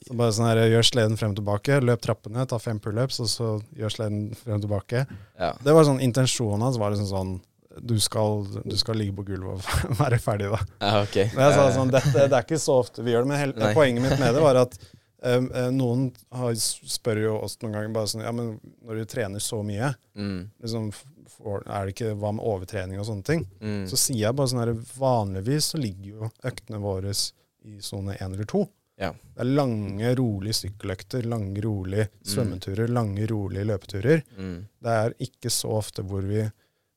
Så 0.07 0.13
bare 0.15 0.31
sånn 0.35 0.45
her, 0.47 0.59
Gjør 0.69 0.85
sleden 0.85 1.17
frem 1.19 1.31
og 1.33 1.39
tilbake, 1.39 1.79
løp 1.81 2.01
trappene, 2.05 2.45
ta 2.47 2.59
fem 2.61 2.77
pullups, 2.79 3.17
og 3.23 3.27
så 3.31 3.47
gjør 3.75 3.91
sleden 3.95 4.19
frem 4.37 4.59
og 4.59 4.67
tilbake. 4.67 5.01
Ja. 5.39 5.49
Det 5.65 5.73
var 5.75 5.87
sånn, 5.87 5.99
Intensjonen 6.05 6.61
hans 6.61 6.77
var 6.79 6.93
liksom 6.93 7.09
sånn 7.09 7.33
du 7.81 7.95
skal, 7.97 8.43
du 8.69 8.75
skal 8.77 8.99
ligge 9.01 9.15
på 9.17 9.23
gulvet 9.31 9.57
og 9.65 9.95
være 10.03 10.19
ferdig, 10.21 10.51
da. 10.53 10.59
ja, 10.77 10.99
okay. 11.01 11.31
Men 11.33 11.47
jeg 11.47 11.55
sa 11.57 11.63
sånn, 11.73 11.89
det, 11.89 12.03
det 12.13 12.27
er 12.29 12.43
ikke 12.45 12.59
så 12.61 12.75
ofte 12.83 13.01
vi 13.01 13.15
gjør 13.15 13.25
det, 13.25 13.29
men 13.31 13.39
hele, 13.41 13.71
poenget 13.73 14.05
mitt 14.05 14.19
med 14.21 14.35
det 14.37 14.43
var 14.45 14.59
at 14.61 14.75
eh, 15.25 15.47
noen 15.73 16.03
har, 16.37 16.53
spør 16.59 17.23
jo 17.23 17.33
oss 17.47 17.57
noen 17.63 17.73
ganger 17.73 17.95
bare 17.95 18.11
sånn 18.13 18.21
Ja, 18.27 18.33
men 18.37 18.51
når 18.85 19.01
du 19.01 19.09
trener 19.15 19.41
så 19.41 19.63
mye, 19.65 19.89
Mm, 20.13 20.51
liksom, 20.61 20.91
for, 21.33 21.63
er 21.65 21.87
det 21.89 21.95
ikke 21.95 22.11
hva 22.21 22.35
med 22.37 22.45
overtrening 22.45 23.01
og 23.01 23.07
sånne 23.09 23.25
ting? 23.25 23.41
mm, 23.57 23.87
Så 23.89 23.97
sier 23.97 24.27
jeg 24.27 24.37
bare 24.37 24.51
sånn 24.53 24.61
her 24.61 24.75
Vanligvis 24.99 25.71
så 25.73 25.81
ligger 25.81 26.11
jo 26.19 26.29
øktene 26.45 26.77
våre 26.83 27.09
i 27.09 27.79
sone 27.81 28.13
én 28.21 28.29
eller 28.35 28.45
to. 28.53 28.67
Ja. 29.01 29.09
Det 29.33 29.41
er 29.41 29.49
lange, 29.57 30.15
rolige 30.19 30.53
sykkeløkter, 30.59 31.25
lange, 31.25 31.61
rolige 31.65 32.09
svømmeturer, 32.29 32.87
lange, 32.93 33.25
rolige 33.31 33.65
løpeturer. 33.65 34.21
mm. 34.37 34.57
Det 34.83 34.91
er 34.99 35.15
ikke 35.25 35.49
så 35.49 35.71
ofte 35.79 36.03
hvor 36.05 36.21
vi 36.27 36.43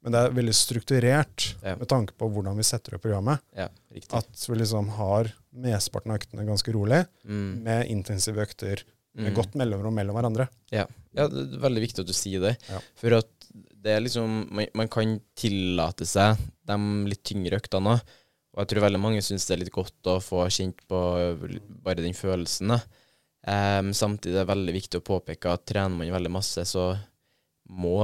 Men 0.06 0.12
det 0.12 0.20
er 0.22 0.34
veldig 0.36 0.52
strukturert 0.54 1.54
Ja. 1.64 1.74
med 1.74 1.88
tanke 1.88 2.12
på 2.14 2.28
hvordan 2.30 2.54
vi 2.56 2.62
setter 2.62 2.94
opp 2.94 3.02
programmet. 3.02 3.40
Ja. 3.56 3.68
At 4.14 4.44
vi 4.48 4.54
liksom 4.60 4.88
har 4.94 5.32
mesteparten 5.52 6.12
av 6.12 6.18
øktene 6.20 6.44
ganske 6.46 6.72
rolig, 6.72 7.06
Mm, 7.24 7.62
med 7.64 7.88
intensive 7.90 8.38
økter 8.44 8.84
med 9.16 9.32
mm. 9.32 9.34
godt 9.34 9.54
mellomrom 9.56 9.94
mellom 9.96 10.14
hverandre. 10.14 10.48
Ja. 10.70 10.84
ja, 11.16 11.26
det 11.26 11.56
er 11.56 11.58
veldig 11.64 11.80
viktig 11.88 12.00
at 12.04 12.06
du 12.06 12.12
sier 12.12 12.40
det. 12.40 12.54
For 12.94 13.16
at 13.18 13.26
det 13.82 13.96
er 13.96 14.00
liksom 14.04 14.46
Man, 14.52 14.66
man 14.74 14.88
kan 14.88 15.18
tillate 15.34 16.06
seg 16.06 16.36
de 16.66 16.76
litt 17.08 17.24
tyngre 17.24 17.58
øktene 17.58 17.96
òg. 17.96 18.00
Og 18.56 18.62
jeg 18.62 18.70
tror 18.72 18.86
veldig 18.86 19.00
mange 19.02 19.24
syns 19.24 19.44
det 19.44 19.52
er 19.52 19.60
litt 19.60 19.74
godt 19.74 20.08
å 20.08 20.16
få 20.24 20.46
kjent 20.48 20.80
på 20.88 21.00
bare 21.84 22.00
den 22.00 22.16
følelsen. 22.16 22.72
da. 22.72 22.80
Em, 23.46 23.92
samtidig 23.94 24.40
er 24.40 24.46
det 24.46 24.50
veldig 24.50 24.74
viktig 24.74 25.00
å 25.02 25.04
påpeke 25.06 25.52
at 25.52 25.66
trener 25.68 25.92
man 25.94 26.14
veldig 26.16 26.32
masse, 26.32 26.64
så 26.64 26.88
må 27.68 28.00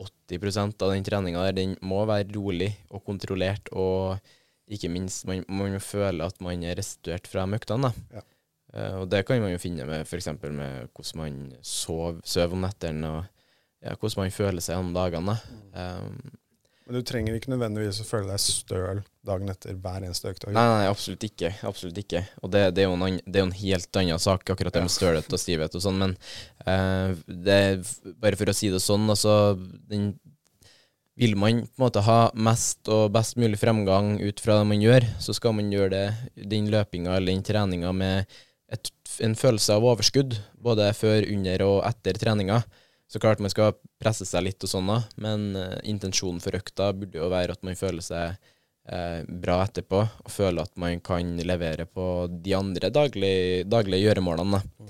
80% 0.00 0.82
av 0.82 0.94
den 0.94 1.04
treninga 1.04 1.44
der, 1.44 1.56
den 1.58 1.76
må 1.84 2.00
være 2.08 2.32
rolig 2.32 2.72
og 2.88 3.04
kontrollert, 3.04 3.68
og 3.76 4.18
ikke 4.70 4.90
minst, 4.90 5.26
man, 5.28 5.44
man 5.52 5.76
må 5.76 5.82
føle 5.84 6.24
at 6.24 6.40
man 6.42 6.64
er 6.64 6.78
restituert 6.80 7.28
fra 7.28 7.44
møktene. 7.46 7.92
øktene. 7.92 8.16
Ja. 8.16 8.26
Uh, 8.70 9.00
og 9.02 9.08
det 9.10 9.24
kan 9.26 9.40
man 9.42 9.50
jo 9.50 9.58
finne 9.58 9.84
med 9.86 10.06
f.eks. 10.06 10.30
med 10.46 10.90
hvordan 10.94 11.18
man 11.18 11.38
sov, 11.66 12.20
sover 12.24 12.54
om 12.54 12.64
nettene, 12.64 13.10
og 13.10 13.24
ja, 13.82 13.96
hvordan 13.96 14.24
man 14.24 14.34
føler 14.34 14.64
seg 14.64 14.78
om 14.78 14.92
dagene. 14.94 15.34
da. 15.74 15.98
Um, 16.00 16.38
Men 16.90 16.98
du 16.98 17.06
trenger 17.06 17.36
ikke 17.38 17.52
nødvendigvis 17.52 18.00
å 18.02 18.04
føle 18.08 18.26
deg 18.32 18.40
støl 18.42 19.00
dagen 19.22 19.52
etter 19.52 19.76
hver 19.78 20.02
eneste 20.02 20.32
økt. 20.32 20.48
Nei, 20.50 20.64
nei, 20.66 20.88
absolutt 20.90 21.22
ikke. 21.22 21.52
Absolutt 21.68 22.00
ikke. 22.02 22.24
Og 22.42 22.50
det, 22.50 22.64
det, 22.74 22.82
er, 22.82 22.88
jo 22.90 22.96
en, 22.96 23.20
det 23.22 23.38
er 23.38 23.44
jo 23.44 23.46
en 23.46 23.60
helt 23.60 23.98
annen 24.00 24.18
sak, 24.18 24.42
akkurat 24.50 24.74
det 24.74 24.82
med 24.82 24.90
stølhet 24.90 25.30
og 25.30 25.38
stivhet 25.38 25.76
og 25.78 25.84
sånn, 25.84 26.02
men 26.02 26.16
uh, 26.66 27.14
det 27.30 27.60
bare 28.18 28.40
for 28.40 28.50
å 28.50 28.56
si 28.58 28.72
det 28.74 28.82
sånn, 28.82 29.06
altså 29.14 29.36
den, 29.86 30.16
Vil 31.14 31.38
man 31.38 31.62
på 31.62 31.78
en 31.78 31.84
måte 31.84 32.02
ha 32.08 32.18
mest 32.34 32.90
og 32.90 33.14
best 33.14 33.38
mulig 33.38 33.62
fremgang 33.62 34.16
ut 34.18 34.42
fra 34.42 34.58
det 34.58 34.66
man 34.72 34.82
gjør, 34.82 35.06
så 35.22 35.36
skal 35.36 35.54
man 35.54 35.70
gjøre 35.70 35.94
det, 35.94 36.04
den 36.50 36.72
løpinga 36.74 37.14
eller 37.20 37.36
den 37.36 37.46
treninga 37.46 37.94
med 37.94 38.38
et, 38.66 38.90
en 39.22 39.38
følelse 39.38 39.78
av 39.78 39.86
overskudd, 39.94 40.40
både 40.58 40.90
før, 40.98 41.22
under 41.36 41.68
og 41.70 41.84
etter 41.86 42.18
treninga. 42.18 42.64
Så 43.10 43.18
klart 43.18 43.40
man 43.42 43.50
skal 43.50 43.72
presse 43.98 44.22
seg 44.28 44.44
litt 44.46 44.62
og 44.62 44.70
sånn, 44.70 44.86
da, 44.86 45.00
men 45.18 45.48
eh, 45.58 45.78
intensjonen 45.90 46.38
for 46.42 46.54
økta 46.54 46.92
burde 46.94 47.18
jo 47.18 47.30
være 47.32 47.56
at 47.56 47.64
man 47.66 47.74
føler 47.78 48.04
seg 48.06 48.36
eh, 48.86 49.24
bra 49.26 49.56
etterpå, 49.66 50.04
og 50.24 50.30
føler 50.30 50.62
at 50.62 50.76
man 50.78 51.00
kan 51.02 51.32
levere 51.42 51.88
på 51.90 52.04
de 52.30 52.54
andre 52.54 52.92
daglige, 52.94 53.64
daglige 53.66 54.04
gjøremålene. 54.06 54.60
da. 54.60 54.86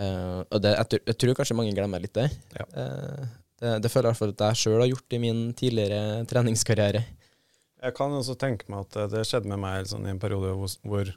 Eh, 0.00 0.40
og 0.50 0.58
det, 0.64 0.74
jeg, 0.80 0.88
tror- 0.90 1.06
jeg 1.12 1.18
tror 1.22 1.38
kanskje 1.38 1.58
mange 1.60 1.76
glemmer 1.78 2.02
litt 2.02 2.16
det. 2.18 2.26
Ja. 2.58 2.66
Eh, 2.82 3.24
det, 3.60 3.72
det 3.84 3.90
føler 3.92 4.08
jeg 4.10 4.16
i 4.16 4.16
hvert 4.16 4.22
fall 4.24 4.34
at 4.34 4.44
jeg 4.48 4.60
sjøl 4.64 4.80
har 4.82 4.90
gjort 4.90 5.14
i 5.16 5.22
min 5.22 5.40
tidligere 5.54 6.02
treningskarriere. 6.30 7.02
Jeg 7.80 7.94
kan 7.96 8.12
også 8.12 8.34
tenke 8.40 8.66
meg 8.72 8.82
at 8.88 8.98
eh, 9.04 9.10
det 9.14 9.22
skjedde 9.30 9.50
med 9.54 9.62
meg 9.62 9.86
sånn, 9.90 10.06
i 10.10 10.14
en 10.16 10.22
periode 10.22 10.56
hvor, 10.58 10.74
hvor 10.90 11.14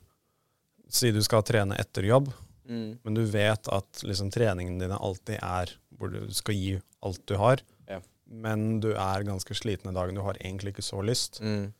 Si 0.93 1.09
du 1.15 1.23
skal 1.25 1.41
trene 1.47 1.73
etter 1.81 2.05
jobb, 2.05 2.27
men 2.69 3.15
du 3.17 3.23
vet 3.25 3.65
at 3.73 4.03
liksom, 4.05 4.27
treningene 4.31 4.77
dine 4.83 4.95
alltid 5.01 5.39
er 5.41 5.71
hvor 5.99 6.11
du 6.13 6.19
skal 6.33 6.57
gi 6.57 6.73
alt 7.03 7.23
du 7.29 7.35
har. 7.39 7.63
Ja. 7.89 7.99
Men 8.25 8.79
du 8.83 8.91
er 8.93 9.25
ganske 9.27 9.55
sliten 9.57 9.91
i 9.91 9.95
dagen. 9.95 10.17
Du 10.17 10.25
har 10.25 10.39
egentlig 10.41 10.73
ikke 10.73 10.85
så 10.85 11.01
lyst. 11.05 11.41
Mm. 11.43 11.71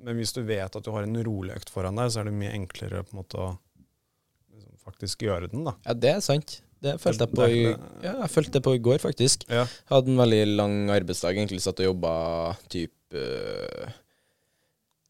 Men 0.00 0.16
hvis 0.16 0.32
du 0.36 0.42
vet 0.48 0.76
at 0.76 0.84
du 0.84 0.90
har 0.94 1.04
en 1.04 1.20
rolig 1.26 1.56
økt 1.58 1.72
foran 1.72 1.98
deg, 2.00 2.12
så 2.12 2.22
er 2.22 2.30
det 2.30 2.36
mye 2.38 2.54
enklere 2.56 3.02
på 3.04 3.14
en 3.14 3.20
måte 3.20 3.40
å 3.40 3.48
liksom, 4.54 4.74
faktisk 4.86 5.26
gjøre 5.26 5.50
den. 5.52 5.66
da. 5.68 5.76
Ja, 5.86 5.96
det 6.06 6.12
er 6.16 6.24
sant. 6.24 6.60
Det 6.80 6.94
følte 6.96 7.26
jeg 7.26 7.36
på 7.36 7.46
i, 7.52 7.64
ja, 8.00 8.14
jeg 8.22 8.32
følte 8.32 8.54
det 8.56 8.62
på 8.64 8.72
i 8.72 8.80
går, 8.80 9.02
faktisk. 9.02 9.44
Ja. 9.52 9.66
Hadde 9.90 10.14
en 10.14 10.20
veldig 10.20 10.44
lang 10.54 10.76
arbeidsdag. 10.94 11.36
Egentlig 11.36 11.60
satt 11.60 11.82
og 11.82 11.90
jobba 11.90 12.12
type 12.72 13.20
øh, 13.20 13.90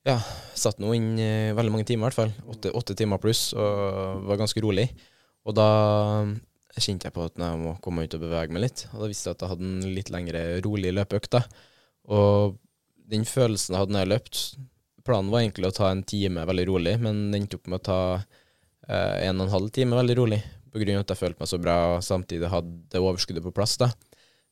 Ja, 0.08 0.16
satt 0.58 0.80
nå 0.82 0.90
inn 0.96 1.12
øh, 1.14 1.52
veldig 1.54 1.74
mange 1.76 1.86
timer, 1.86 2.08
i 2.08 2.08
hvert 2.08 2.18
fall. 2.18 2.50
Åtte, 2.50 2.72
åtte 2.74 2.96
timer 2.98 3.22
pluss, 3.22 3.52
og 3.54 4.26
var 4.26 4.40
ganske 4.40 4.64
rolig. 4.64 4.88
Og 5.46 5.54
da 5.54 5.68
kjente 6.78 7.08
jeg 7.08 7.14
på 7.16 7.24
at 7.26 7.38
jeg 7.40 7.60
må 7.60 7.74
komme 7.82 8.04
ut 8.06 8.14
og 8.16 8.22
bevege 8.22 8.54
meg 8.54 8.66
litt. 8.68 8.84
Og 8.92 9.02
da 9.02 9.10
visste 9.10 9.30
jeg 9.30 9.38
at 9.38 9.44
jeg 9.44 9.52
hadde 9.52 9.66
en 9.68 9.94
litt 9.96 10.12
lengre, 10.14 10.42
rolig 10.64 10.92
løpeøkt. 10.94 11.40
Og 12.14 12.58
den 13.10 13.26
følelsen 13.26 13.74
jeg 13.74 13.84
hadde 13.84 13.96
når 13.96 14.04
jeg 14.04 14.12
løpt 14.14 14.42
Planen 15.00 15.30
var 15.32 15.40
egentlig 15.40 15.70
å 15.70 15.74
ta 15.74 15.86
en 15.88 16.02
time 16.04 16.42
veldig 16.44 16.64
rolig, 16.68 16.92
men 17.00 17.30
det 17.32 17.38
endte 17.40 17.56
opp 17.56 17.70
med 17.72 17.78
å 17.80 17.84
ta 17.86 18.00
eh, 18.20 19.14
en 19.24 19.40
og 19.40 19.46
en 19.46 19.54
halv 19.54 19.70
time 19.72 19.96
veldig 19.96 20.16
rolig. 20.18 20.38
På 20.70 20.78
grunn 20.82 20.98
av 20.98 21.06
at 21.06 21.14
jeg 21.14 21.20
følte 21.22 21.40
meg 21.40 21.50
så 21.50 21.58
bra 21.62 21.76
og 21.94 22.04
samtidig 22.04 22.50
hadde 22.52 23.00
overskuddet 23.00 23.46
på 23.46 23.54
plass. 23.56 23.78
da. 23.80 23.88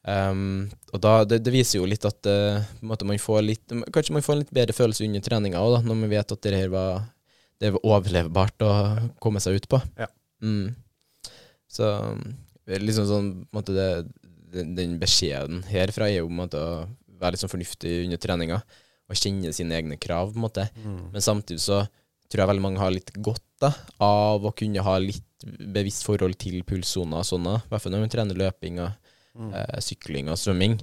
Um, 0.08 0.70
og 0.94 1.02
da, 1.04 1.12
det, 1.28 1.42
det 1.44 1.52
viser 1.52 1.82
jo 1.82 1.86
litt 1.88 2.06
at 2.08 2.24
uh, 2.30 2.64
man 2.80 3.20
får 3.20 3.42
litt, 3.44 3.76
kanskje 3.92 4.14
man 4.16 4.24
får 4.24 4.34
en 4.34 4.40
litt 4.40 4.54
bedre 4.56 4.76
følelse 4.76 5.04
under 5.04 5.24
treninga 5.26 5.60
òg, 5.60 5.82
når 5.84 5.98
man 6.00 6.12
vet 6.14 6.32
at 6.32 6.42
det 6.46 6.62
her 6.62 6.72
var, 6.72 7.02
det 7.60 7.74
var 7.74 7.88
overlevbart 7.92 8.64
å 8.64 8.72
komme 9.20 9.42
seg 9.44 9.58
ut 9.58 9.68
på. 9.68 9.82
Ja. 10.00 10.08
Mm. 10.40 10.72
Så 11.68 11.88
er 12.68 12.84
liksom 12.84 13.08
sånn 13.08 13.30
måte 13.54 13.74
det, 13.76 13.88
den, 14.52 14.74
den 14.76 14.98
beskjeden 15.00 15.62
herfra 15.68 16.08
er 16.08 16.22
jo 16.22 16.32
måte 16.32 16.60
å 16.60 16.72
være 17.18 17.34
litt 17.34 17.42
sånn 17.42 17.52
fornuftig 17.52 17.94
under 18.06 18.20
treninga 18.22 18.60
og 19.08 19.16
kjenne 19.16 19.52
sine 19.56 19.76
egne 19.78 19.96
krav. 20.00 20.32
på 20.32 20.38
en 20.38 20.44
måte. 20.44 20.68
Men 21.12 21.24
samtidig 21.24 21.62
så 21.64 21.82
tror 22.28 22.42
jeg 22.42 22.50
veldig 22.50 22.64
mange 22.64 22.82
har 22.82 22.92
litt 22.92 23.12
godt 23.24 23.44
da, 23.62 23.72
av 24.04 24.44
å 24.44 24.52
kunne 24.56 24.84
ha 24.84 24.98
litt 25.00 25.24
bevisst 25.72 26.04
forhold 26.06 26.36
til 26.40 26.60
pulssoner 26.66 27.22
og 27.22 27.26
sånne, 27.26 27.56
i 27.62 27.70
hvert 27.70 27.82
fall 27.82 27.94
når 27.94 28.04
man 28.04 28.12
trener 28.12 28.38
løping 28.38 28.80
og 28.82 28.90
eh, 29.48 29.78
sykling 29.84 30.30
og 30.32 30.38
svømming. 30.40 30.76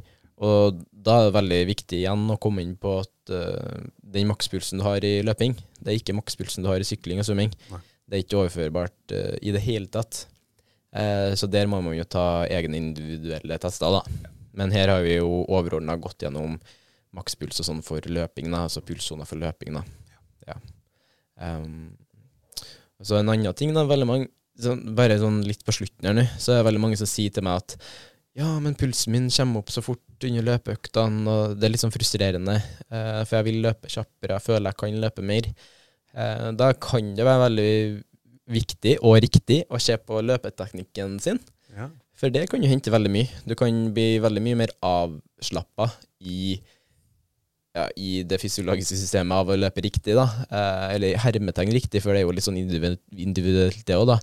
Og 0.43 0.81
da 0.91 1.19
er 1.19 1.27
det 1.27 1.35
veldig 1.37 1.59
viktig 1.69 1.99
igjen 2.01 2.25
å 2.33 2.39
komme 2.41 2.63
inn 2.65 2.73
på 2.79 2.97
at 2.99 3.31
uh, 3.31 3.83
den 4.03 4.27
makspulsen 4.27 4.81
du 4.81 4.83
har 4.83 5.05
i 5.07 5.21
løping, 5.23 5.55
det 5.79 5.93
er 5.93 5.99
ikke 6.01 6.17
makspulsen 6.17 6.65
du 6.65 6.67
har 6.67 6.83
i 6.83 6.87
sykling 6.87 7.21
og 7.21 7.27
svømming. 7.29 7.53
Nei. 7.71 7.79
Det 8.05 8.17
er 8.17 8.25
ikke 8.25 8.41
overførbart 8.41 9.13
uh, 9.15 9.37
i 9.39 9.53
det 9.55 9.61
hele 9.63 9.87
tatt. 9.91 10.25
Eh, 10.95 11.33
så 11.35 11.49
der 11.51 11.67
må 11.67 11.81
man 11.83 11.97
jo 11.97 12.05
ta 12.07 12.45
egne 12.47 12.79
individuelle 12.79 13.59
tester, 13.61 13.99
da. 13.99 14.31
Men 14.55 14.71
her 14.71 14.93
har 14.93 15.03
vi 15.03 15.17
jo 15.17 15.43
overordna 15.51 15.97
gått 15.99 16.23
gjennom 16.23 16.55
makspuls 17.15 17.59
og 17.61 17.67
sånn 17.67 17.83
for 17.83 18.03
løping, 18.07 18.47
da, 18.51 18.65
altså 18.67 18.83
pulssoner 18.85 19.27
for 19.27 19.39
løping. 19.39 19.75
da. 19.75 19.83
Ja. 20.47 20.57
Um, 21.35 21.95
så 23.03 23.19
en 23.19 23.31
annen 23.31 23.55
ting, 23.57 23.73
da, 23.75 23.83
veldig 23.87 24.07
mange 24.07 24.29
sånn, 24.61 24.85
Bare 24.95 25.17
sånn 25.19 25.41
litt 25.43 25.65
på 25.67 25.73
slutten 25.75 26.07
her 26.07 26.15
nå, 26.15 26.23
så 26.39 26.53
er 26.53 26.61
det 26.61 26.67
veldig 26.69 26.83
mange 26.85 26.99
som 26.99 27.09
sier 27.09 27.33
til 27.33 27.43
meg 27.43 27.59
at 27.59 27.75
ja, 28.35 28.47
men 28.59 28.75
pulsen 28.75 29.13
min 29.13 29.29
kommer 29.31 29.63
opp 29.63 29.71
så 29.71 29.79
fort 29.83 30.25
under 30.27 30.43
løpeøktene, 30.43 31.23
og 31.31 31.53
det 31.55 31.67
er 31.67 31.71
litt 31.71 31.83
sånn 31.83 31.93
frustrerende, 31.93 32.57
eh, 32.89 33.21
for 33.23 33.37
jeg 33.37 33.47
vil 33.47 33.61
løpe 33.63 33.91
kjappere, 33.91 34.35
jeg 34.35 34.43
føler 34.43 34.71
jeg 34.71 34.79
kan 34.81 34.97
løpe 35.03 35.23
mer. 35.23 35.47
Eh, 36.15 36.49
da 36.59 36.73
kan 36.75 37.13
det 37.15 37.27
være 37.27 37.43
veldig 37.45 37.75
viktig 38.51 38.97
og 39.01 39.19
riktig 39.23 39.63
å 39.73 39.79
se 39.81 39.97
på 39.97 40.21
løpeteknikken 40.21 41.17
sin. 41.23 41.39
Ja. 41.75 41.89
For 42.15 42.31
det 42.31 42.45
kan 42.51 42.63
jo 42.63 42.69
hente 42.71 42.93
veldig 42.93 43.11
mye. 43.11 43.27
Du 43.47 43.55
kan 43.59 43.89
bli 43.95 44.15
veldig 44.23 44.43
mye 44.43 44.59
mer 44.61 44.73
avslappa 44.85 45.89
i, 46.23 46.55
ja, 47.75 47.89
i 47.99 48.21
det 48.27 48.39
fysiologiske 48.39 48.99
systemet 49.01 49.35
av 49.35 49.51
å 49.51 49.57
løpe 49.59 49.83
riktig, 49.83 50.15
da. 50.15 50.27
Eh, 50.47 50.85
eller 50.95 51.19
hermetegn 51.25 51.73
riktig, 51.75 52.03
for 52.03 52.15
det 52.15 52.23
er 52.23 52.27
jo 52.27 52.35
litt 52.37 52.47
sånn 52.47 52.61
individuelt, 52.61 53.81
det 53.83 53.99
òg, 53.99 54.07
da. 54.13 54.19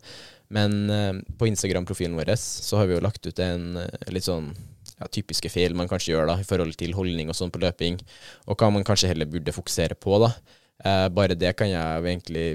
Men 0.53 0.79
eh, 0.93 1.13
på 1.37 1.49
Instagram-profilen 1.51 2.17
vår 2.17 2.35
så 2.41 2.81
har 2.81 2.89
vi 2.89 2.97
jo 2.97 3.05
lagt 3.05 3.29
ut 3.29 3.45
en 3.45 3.83
eh, 3.83 4.09
litt 4.13 4.29
sånn 4.29 4.51
ja, 4.53 5.09
typiske 5.13 5.51
feil 5.53 5.77
man 5.77 5.91
kanskje 5.91 6.15
gjør 6.15 6.33
da, 6.33 6.41
i 6.41 6.49
forhold 6.49 6.77
til 6.81 6.97
holdning 6.97 7.29
og 7.33 7.37
sånn 7.37 7.53
på 7.53 7.61
løping, 7.63 8.01
og 8.47 8.57
hva 8.57 8.73
man 8.73 8.87
kanskje 8.87 9.13
heller 9.13 9.29
burde 9.29 9.55
fokusere 9.55 9.99
på. 10.01 10.17
da. 10.23 10.33
Eh, 10.85 11.07
bare 11.13 11.37
det 11.39 11.53
kan 11.59 11.69
jeg 11.69 12.05
egentlig 12.07 12.47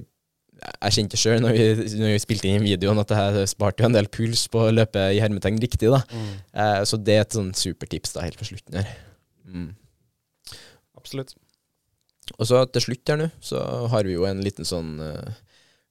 Jeg 0.58 0.96
kjente 0.96 1.20
sjøl 1.20 1.42
når, 1.44 1.58
når 2.00 2.14
vi 2.16 2.22
spilte 2.24 2.50
inn 2.50 2.66
videoen 2.66 3.02
at 3.02 3.12
jeg 3.14 3.50
sparte 3.52 3.84
jo 3.84 3.90
en 3.90 3.98
del 3.98 4.10
puls 4.12 4.48
på 4.52 4.66
å 4.66 4.74
løpe 4.74 5.04
i 5.14 5.20
hermetegn 5.22 5.60
riktig. 5.62 5.92
da. 5.94 6.02
Eh, 6.54 6.80
så 6.90 7.00
det 7.00 7.18
er 7.18 7.26
et 7.26 7.38
sånn 7.38 7.52
supertips 7.58 8.16
da, 8.16 8.26
helt 8.26 8.40
på 8.40 8.48
slutten 8.50 8.80
her. 8.80 8.90
Mm. 9.48 9.70
Absolutt. 10.98 11.36
Og 12.36 12.48
så 12.50 12.64
til 12.74 12.84
slutt 12.90 13.14
her 13.14 13.20
nå, 13.22 13.30
så 13.44 13.62
har 13.92 14.08
vi 14.08 14.18
jo 14.18 14.26
en 14.28 14.42
liten 14.44 14.68
sånn 14.68 14.98
uh, 15.00 15.36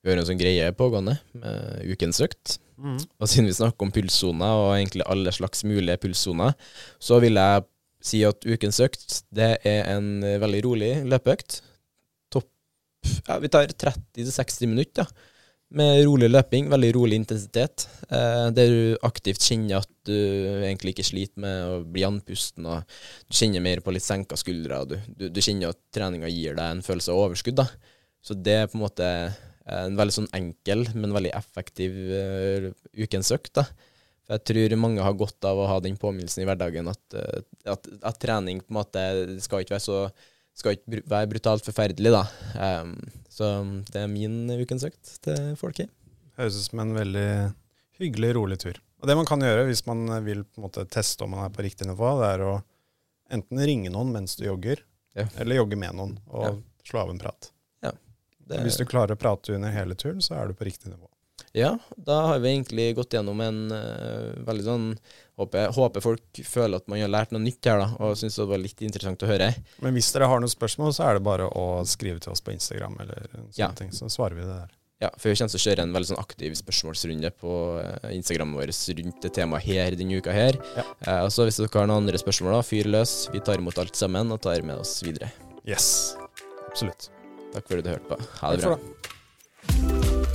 Vi 0.04 0.12
har 0.12 0.20
en 0.20 0.28
sånn 0.28 0.40
greie 0.40 0.66
pågående 0.76 1.16
med 1.40 1.86
ukens 1.88 2.20
økt. 2.24 2.58
Mm. 2.76 2.98
Og 3.00 3.30
siden 3.30 3.48
vi 3.48 3.56
snakker 3.56 3.86
om 3.86 3.94
pulssoner, 3.94 4.60
og 4.60 4.74
egentlig 4.76 5.06
alle 5.08 5.32
slags 5.32 5.64
mulige 5.66 5.96
pulssoner, 6.02 6.52
så 7.02 7.18
vil 7.24 7.40
jeg 7.40 7.64
si 8.04 8.20
at 8.28 8.44
ukens 8.46 8.78
økt, 8.84 9.22
det 9.34 9.56
er 9.66 9.88
en 9.96 10.20
veldig 10.22 10.60
rolig 10.66 10.92
løpeøkt. 11.08 11.62
Ja, 13.26 13.40
vi 13.42 13.50
tar 13.50 13.66
30-60 13.66 14.70
minutter, 14.70 15.06
ja 15.06 15.32
med 15.74 16.04
rolig 16.06 16.28
løping, 16.30 16.68
veldig 16.70 16.90
rolig 16.94 17.18
intensitet, 17.18 17.88
eh, 18.08 18.48
der 18.54 18.70
du 18.70 19.06
aktivt 19.06 19.42
kjenner 19.42 19.82
at 19.82 19.90
du 20.06 20.14
egentlig 20.14 20.94
ikke 20.94 21.06
sliter 21.08 21.42
med 21.42 21.56
å 21.66 21.80
bli 21.82 22.04
andpusten, 22.06 22.68
og 22.70 22.84
du 23.26 23.34
kjenner 23.34 23.64
mer 23.64 23.82
på 23.82 23.94
litt 23.94 24.06
senka 24.06 24.38
skuldre, 24.38 24.78
og 24.82 24.92
du, 24.92 24.96
du, 25.08 25.26
du 25.32 25.42
kjenner 25.42 25.74
at 25.74 25.80
treninga 25.94 26.30
gir 26.30 26.54
deg 26.58 26.70
en 26.70 26.84
følelse 26.86 27.10
av 27.10 27.24
overskudd. 27.24 27.58
da. 27.58 27.66
Så 28.22 28.38
det 28.38 28.56
er 28.60 28.70
på 28.70 28.78
en 28.78 28.86
måte 28.86 29.10
en 29.66 29.98
veldig 29.98 30.14
sånn 30.20 30.32
enkel, 30.38 30.86
men 30.94 31.14
veldig 31.14 31.32
effektiv 31.34 31.96
uh, 32.14 32.68
ukens 32.94 33.32
økt. 33.34 33.58
jeg 34.30 34.42
tror 34.46 34.76
mange 34.78 35.02
har 35.02 35.18
godt 35.18 35.48
av 35.50 35.58
å 35.58 35.66
ha 35.66 35.80
den 35.82 35.98
påminnelsen 35.98 36.44
i 36.44 36.46
hverdagen 36.46 36.86
at, 36.92 37.02
uh, 37.18 37.42
at, 37.74 37.90
at 38.06 38.20
trening 38.22 38.62
på 38.62 38.70
en 38.70 38.78
måte 38.78 39.02
skal 39.42 39.64
ikke 39.64 39.74
være 39.74 39.86
så 39.88 39.98
skal 40.56 40.76
ikke 40.76 41.02
være 41.10 41.30
brutalt 41.30 41.66
forferdelig, 41.66 42.12
da. 42.14 42.24
Um, 42.82 42.96
så 43.32 43.52
det 43.92 44.02
er 44.02 44.10
min 44.10 44.46
ukens 44.56 44.86
økt 44.88 45.18
til 45.24 45.52
folket. 45.60 45.92
Høres 46.40 46.56
ut 46.56 46.70
som 46.70 46.82
en 46.84 46.94
veldig 46.96 47.28
hyggelig, 48.00 48.32
rolig 48.36 48.58
tur. 48.62 48.80
Og 49.02 49.08
det 49.08 49.16
man 49.18 49.28
kan 49.28 49.42
gjøre 49.44 49.66
hvis 49.68 49.84
man 49.88 50.08
vil 50.24 50.44
på 50.44 50.60
en 50.60 50.66
måte 50.68 50.86
teste 50.88 51.24
om 51.24 51.34
man 51.36 51.44
er 51.44 51.52
på 51.52 51.64
riktig 51.64 51.88
nivå, 51.88 52.14
det 52.20 52.30
er 52.32 52.44
å 52.46 52.54
enten 53.36 53.60
ringe 53.68 53.92
noen 53.92 54.12
mens 54.14 54.38
du 54.38 54.46
jogger, 54.46 54.80
ja. 55.16 55.26
eller 55.40 55.60
jogge 55.60 55.78
med 55.80 55.96
noen 55.98 56.16
og 56.30 56.46
ja. 56.46 56.54
slå 56.88 57.04
av 57.04 57.12
en 57.12 57.20
prat. 57.20 57.50
Ja, 57.84 57.92
det... 58.38 58.62
Hvis 58.64 58.80
du 58.80 58.86
klarer 58.88 59.16
å 59.16 59.20
prate 59.20 59.56
under 59.56 59.74
hele 59.74 59.98
turen, 59.98 60.22
så 60.24 60.38
er 60.38 60.48
du 60.48 60.56
på 60.56 60.68
riktig 60.68 60.92
nivå. 60.92 61.10
Ja, 61.56 61.74
da 61.96 62.18
har 62.30 62.40
vi 62.40 62.50
egentlig 62.52 62.90
gått 62.96 63.14
gjennom 63.16 63.40
en 63.40 63.60
uh, 63.72 64.32
veldig 64.44 64.64
sånn 64.64 64.88
håper, 65.40 65.68
håper, 65.76 66.04
folk 66.04 66.40
føler 66.48 66.80
at 66.80 66.88
man 66.90 67.02
har 67.02 67.12
lært 67.12 67.34
noe 67.34 67.44
nytt 67.44 67.68
her, 67.68 67.82
da, 67.82 67.90
og 68.00 68.16
syns 68.18 68.38
det 68.40 68.48
var 68.48 68.62
litt 68.62 68.80
interessant 68.86 69.22
å 69.22 69.30
høre. 69.30 69.52
Men 69.84 69.96
hvis 69.96 70.10
dere 70.14 70.30
har 70.30 70.42
noen 70.42 70.52
spørsmål, 70.52 70.94
så 70.96 71.08
er 71.08 71.18
det 71.18 71.26
bare 71.26 71.50
å 71.50 71.66
skrive 71.88 72.22
til 72.22 72.34
oss 72.34 72.44
på 72.44 72.54
Instagram, 72.56 72.98
eller 73.04 73.28
sånne 73.28 73.60
ja. 73.60 73.70
ting, 73.76 73.92
så 73.94 74.10
svarer 74.12 74.38
vi 74.38 74.46
det 74.46 74.54
der. 74.54 74.74
Ja, 74.96 75.10
for 75.20 75.28
vi 75.28 75.36
kommer 75.36 75.52
til 75.52 75.60
å 75.60 75.64
kjøre 75.66 75.84
en 75.84 75.92
veldig 75.92 76.08
sånn 76.08 76.22
aktiv 76.22 76.54
spørsmålsrunde 76.56 77.30
på 77.36 77.56
uh, 77.84 78.06
Instagrammen 78.16 78.56
vår 78.56 78.72
rundt 78.72 79.26
det 79.26 79.32
temaet 79.36 79.66
her 79.68 79.96
denne 80.00 80.22
uka 80.22 80.32
her. 80.32 80.56
Ja. 80.72 80.86
Eh, 81.04 81.20
og 81.26 81.28
så 81.34 81.44
hvis 81.44 81.60
dere 81.60 81.68
har 81.74 81.90
noen 81.90 82.06
andre 82.06 82.20
spørsmål, 82.22 82.56
da, 82.56 82.62
fyr 82.64 82.88
løs. 82.88 83.18
Vi 83.34 83.44
tar 83.44 83.60
imot 83.60 83.76
alt 83.82 83.98
sammen 83.98 84.32
og 84.32 84.40
tar 84.46 84.64
med 84.64 84.80
oss 84.80 84.96
videre. 85.04 85.28
Yes, 85.68 86.16
absolutt. 86.70 87.10
Takk 87.52 87.68
for 87.68 87.82
at 87.82 87.84
du 87.84 87.92
hørte 87.92 88.08
på. 88.14 88.20
Ha 88.40 88.56
det 88.56 88.72
bra. 88.72 90.34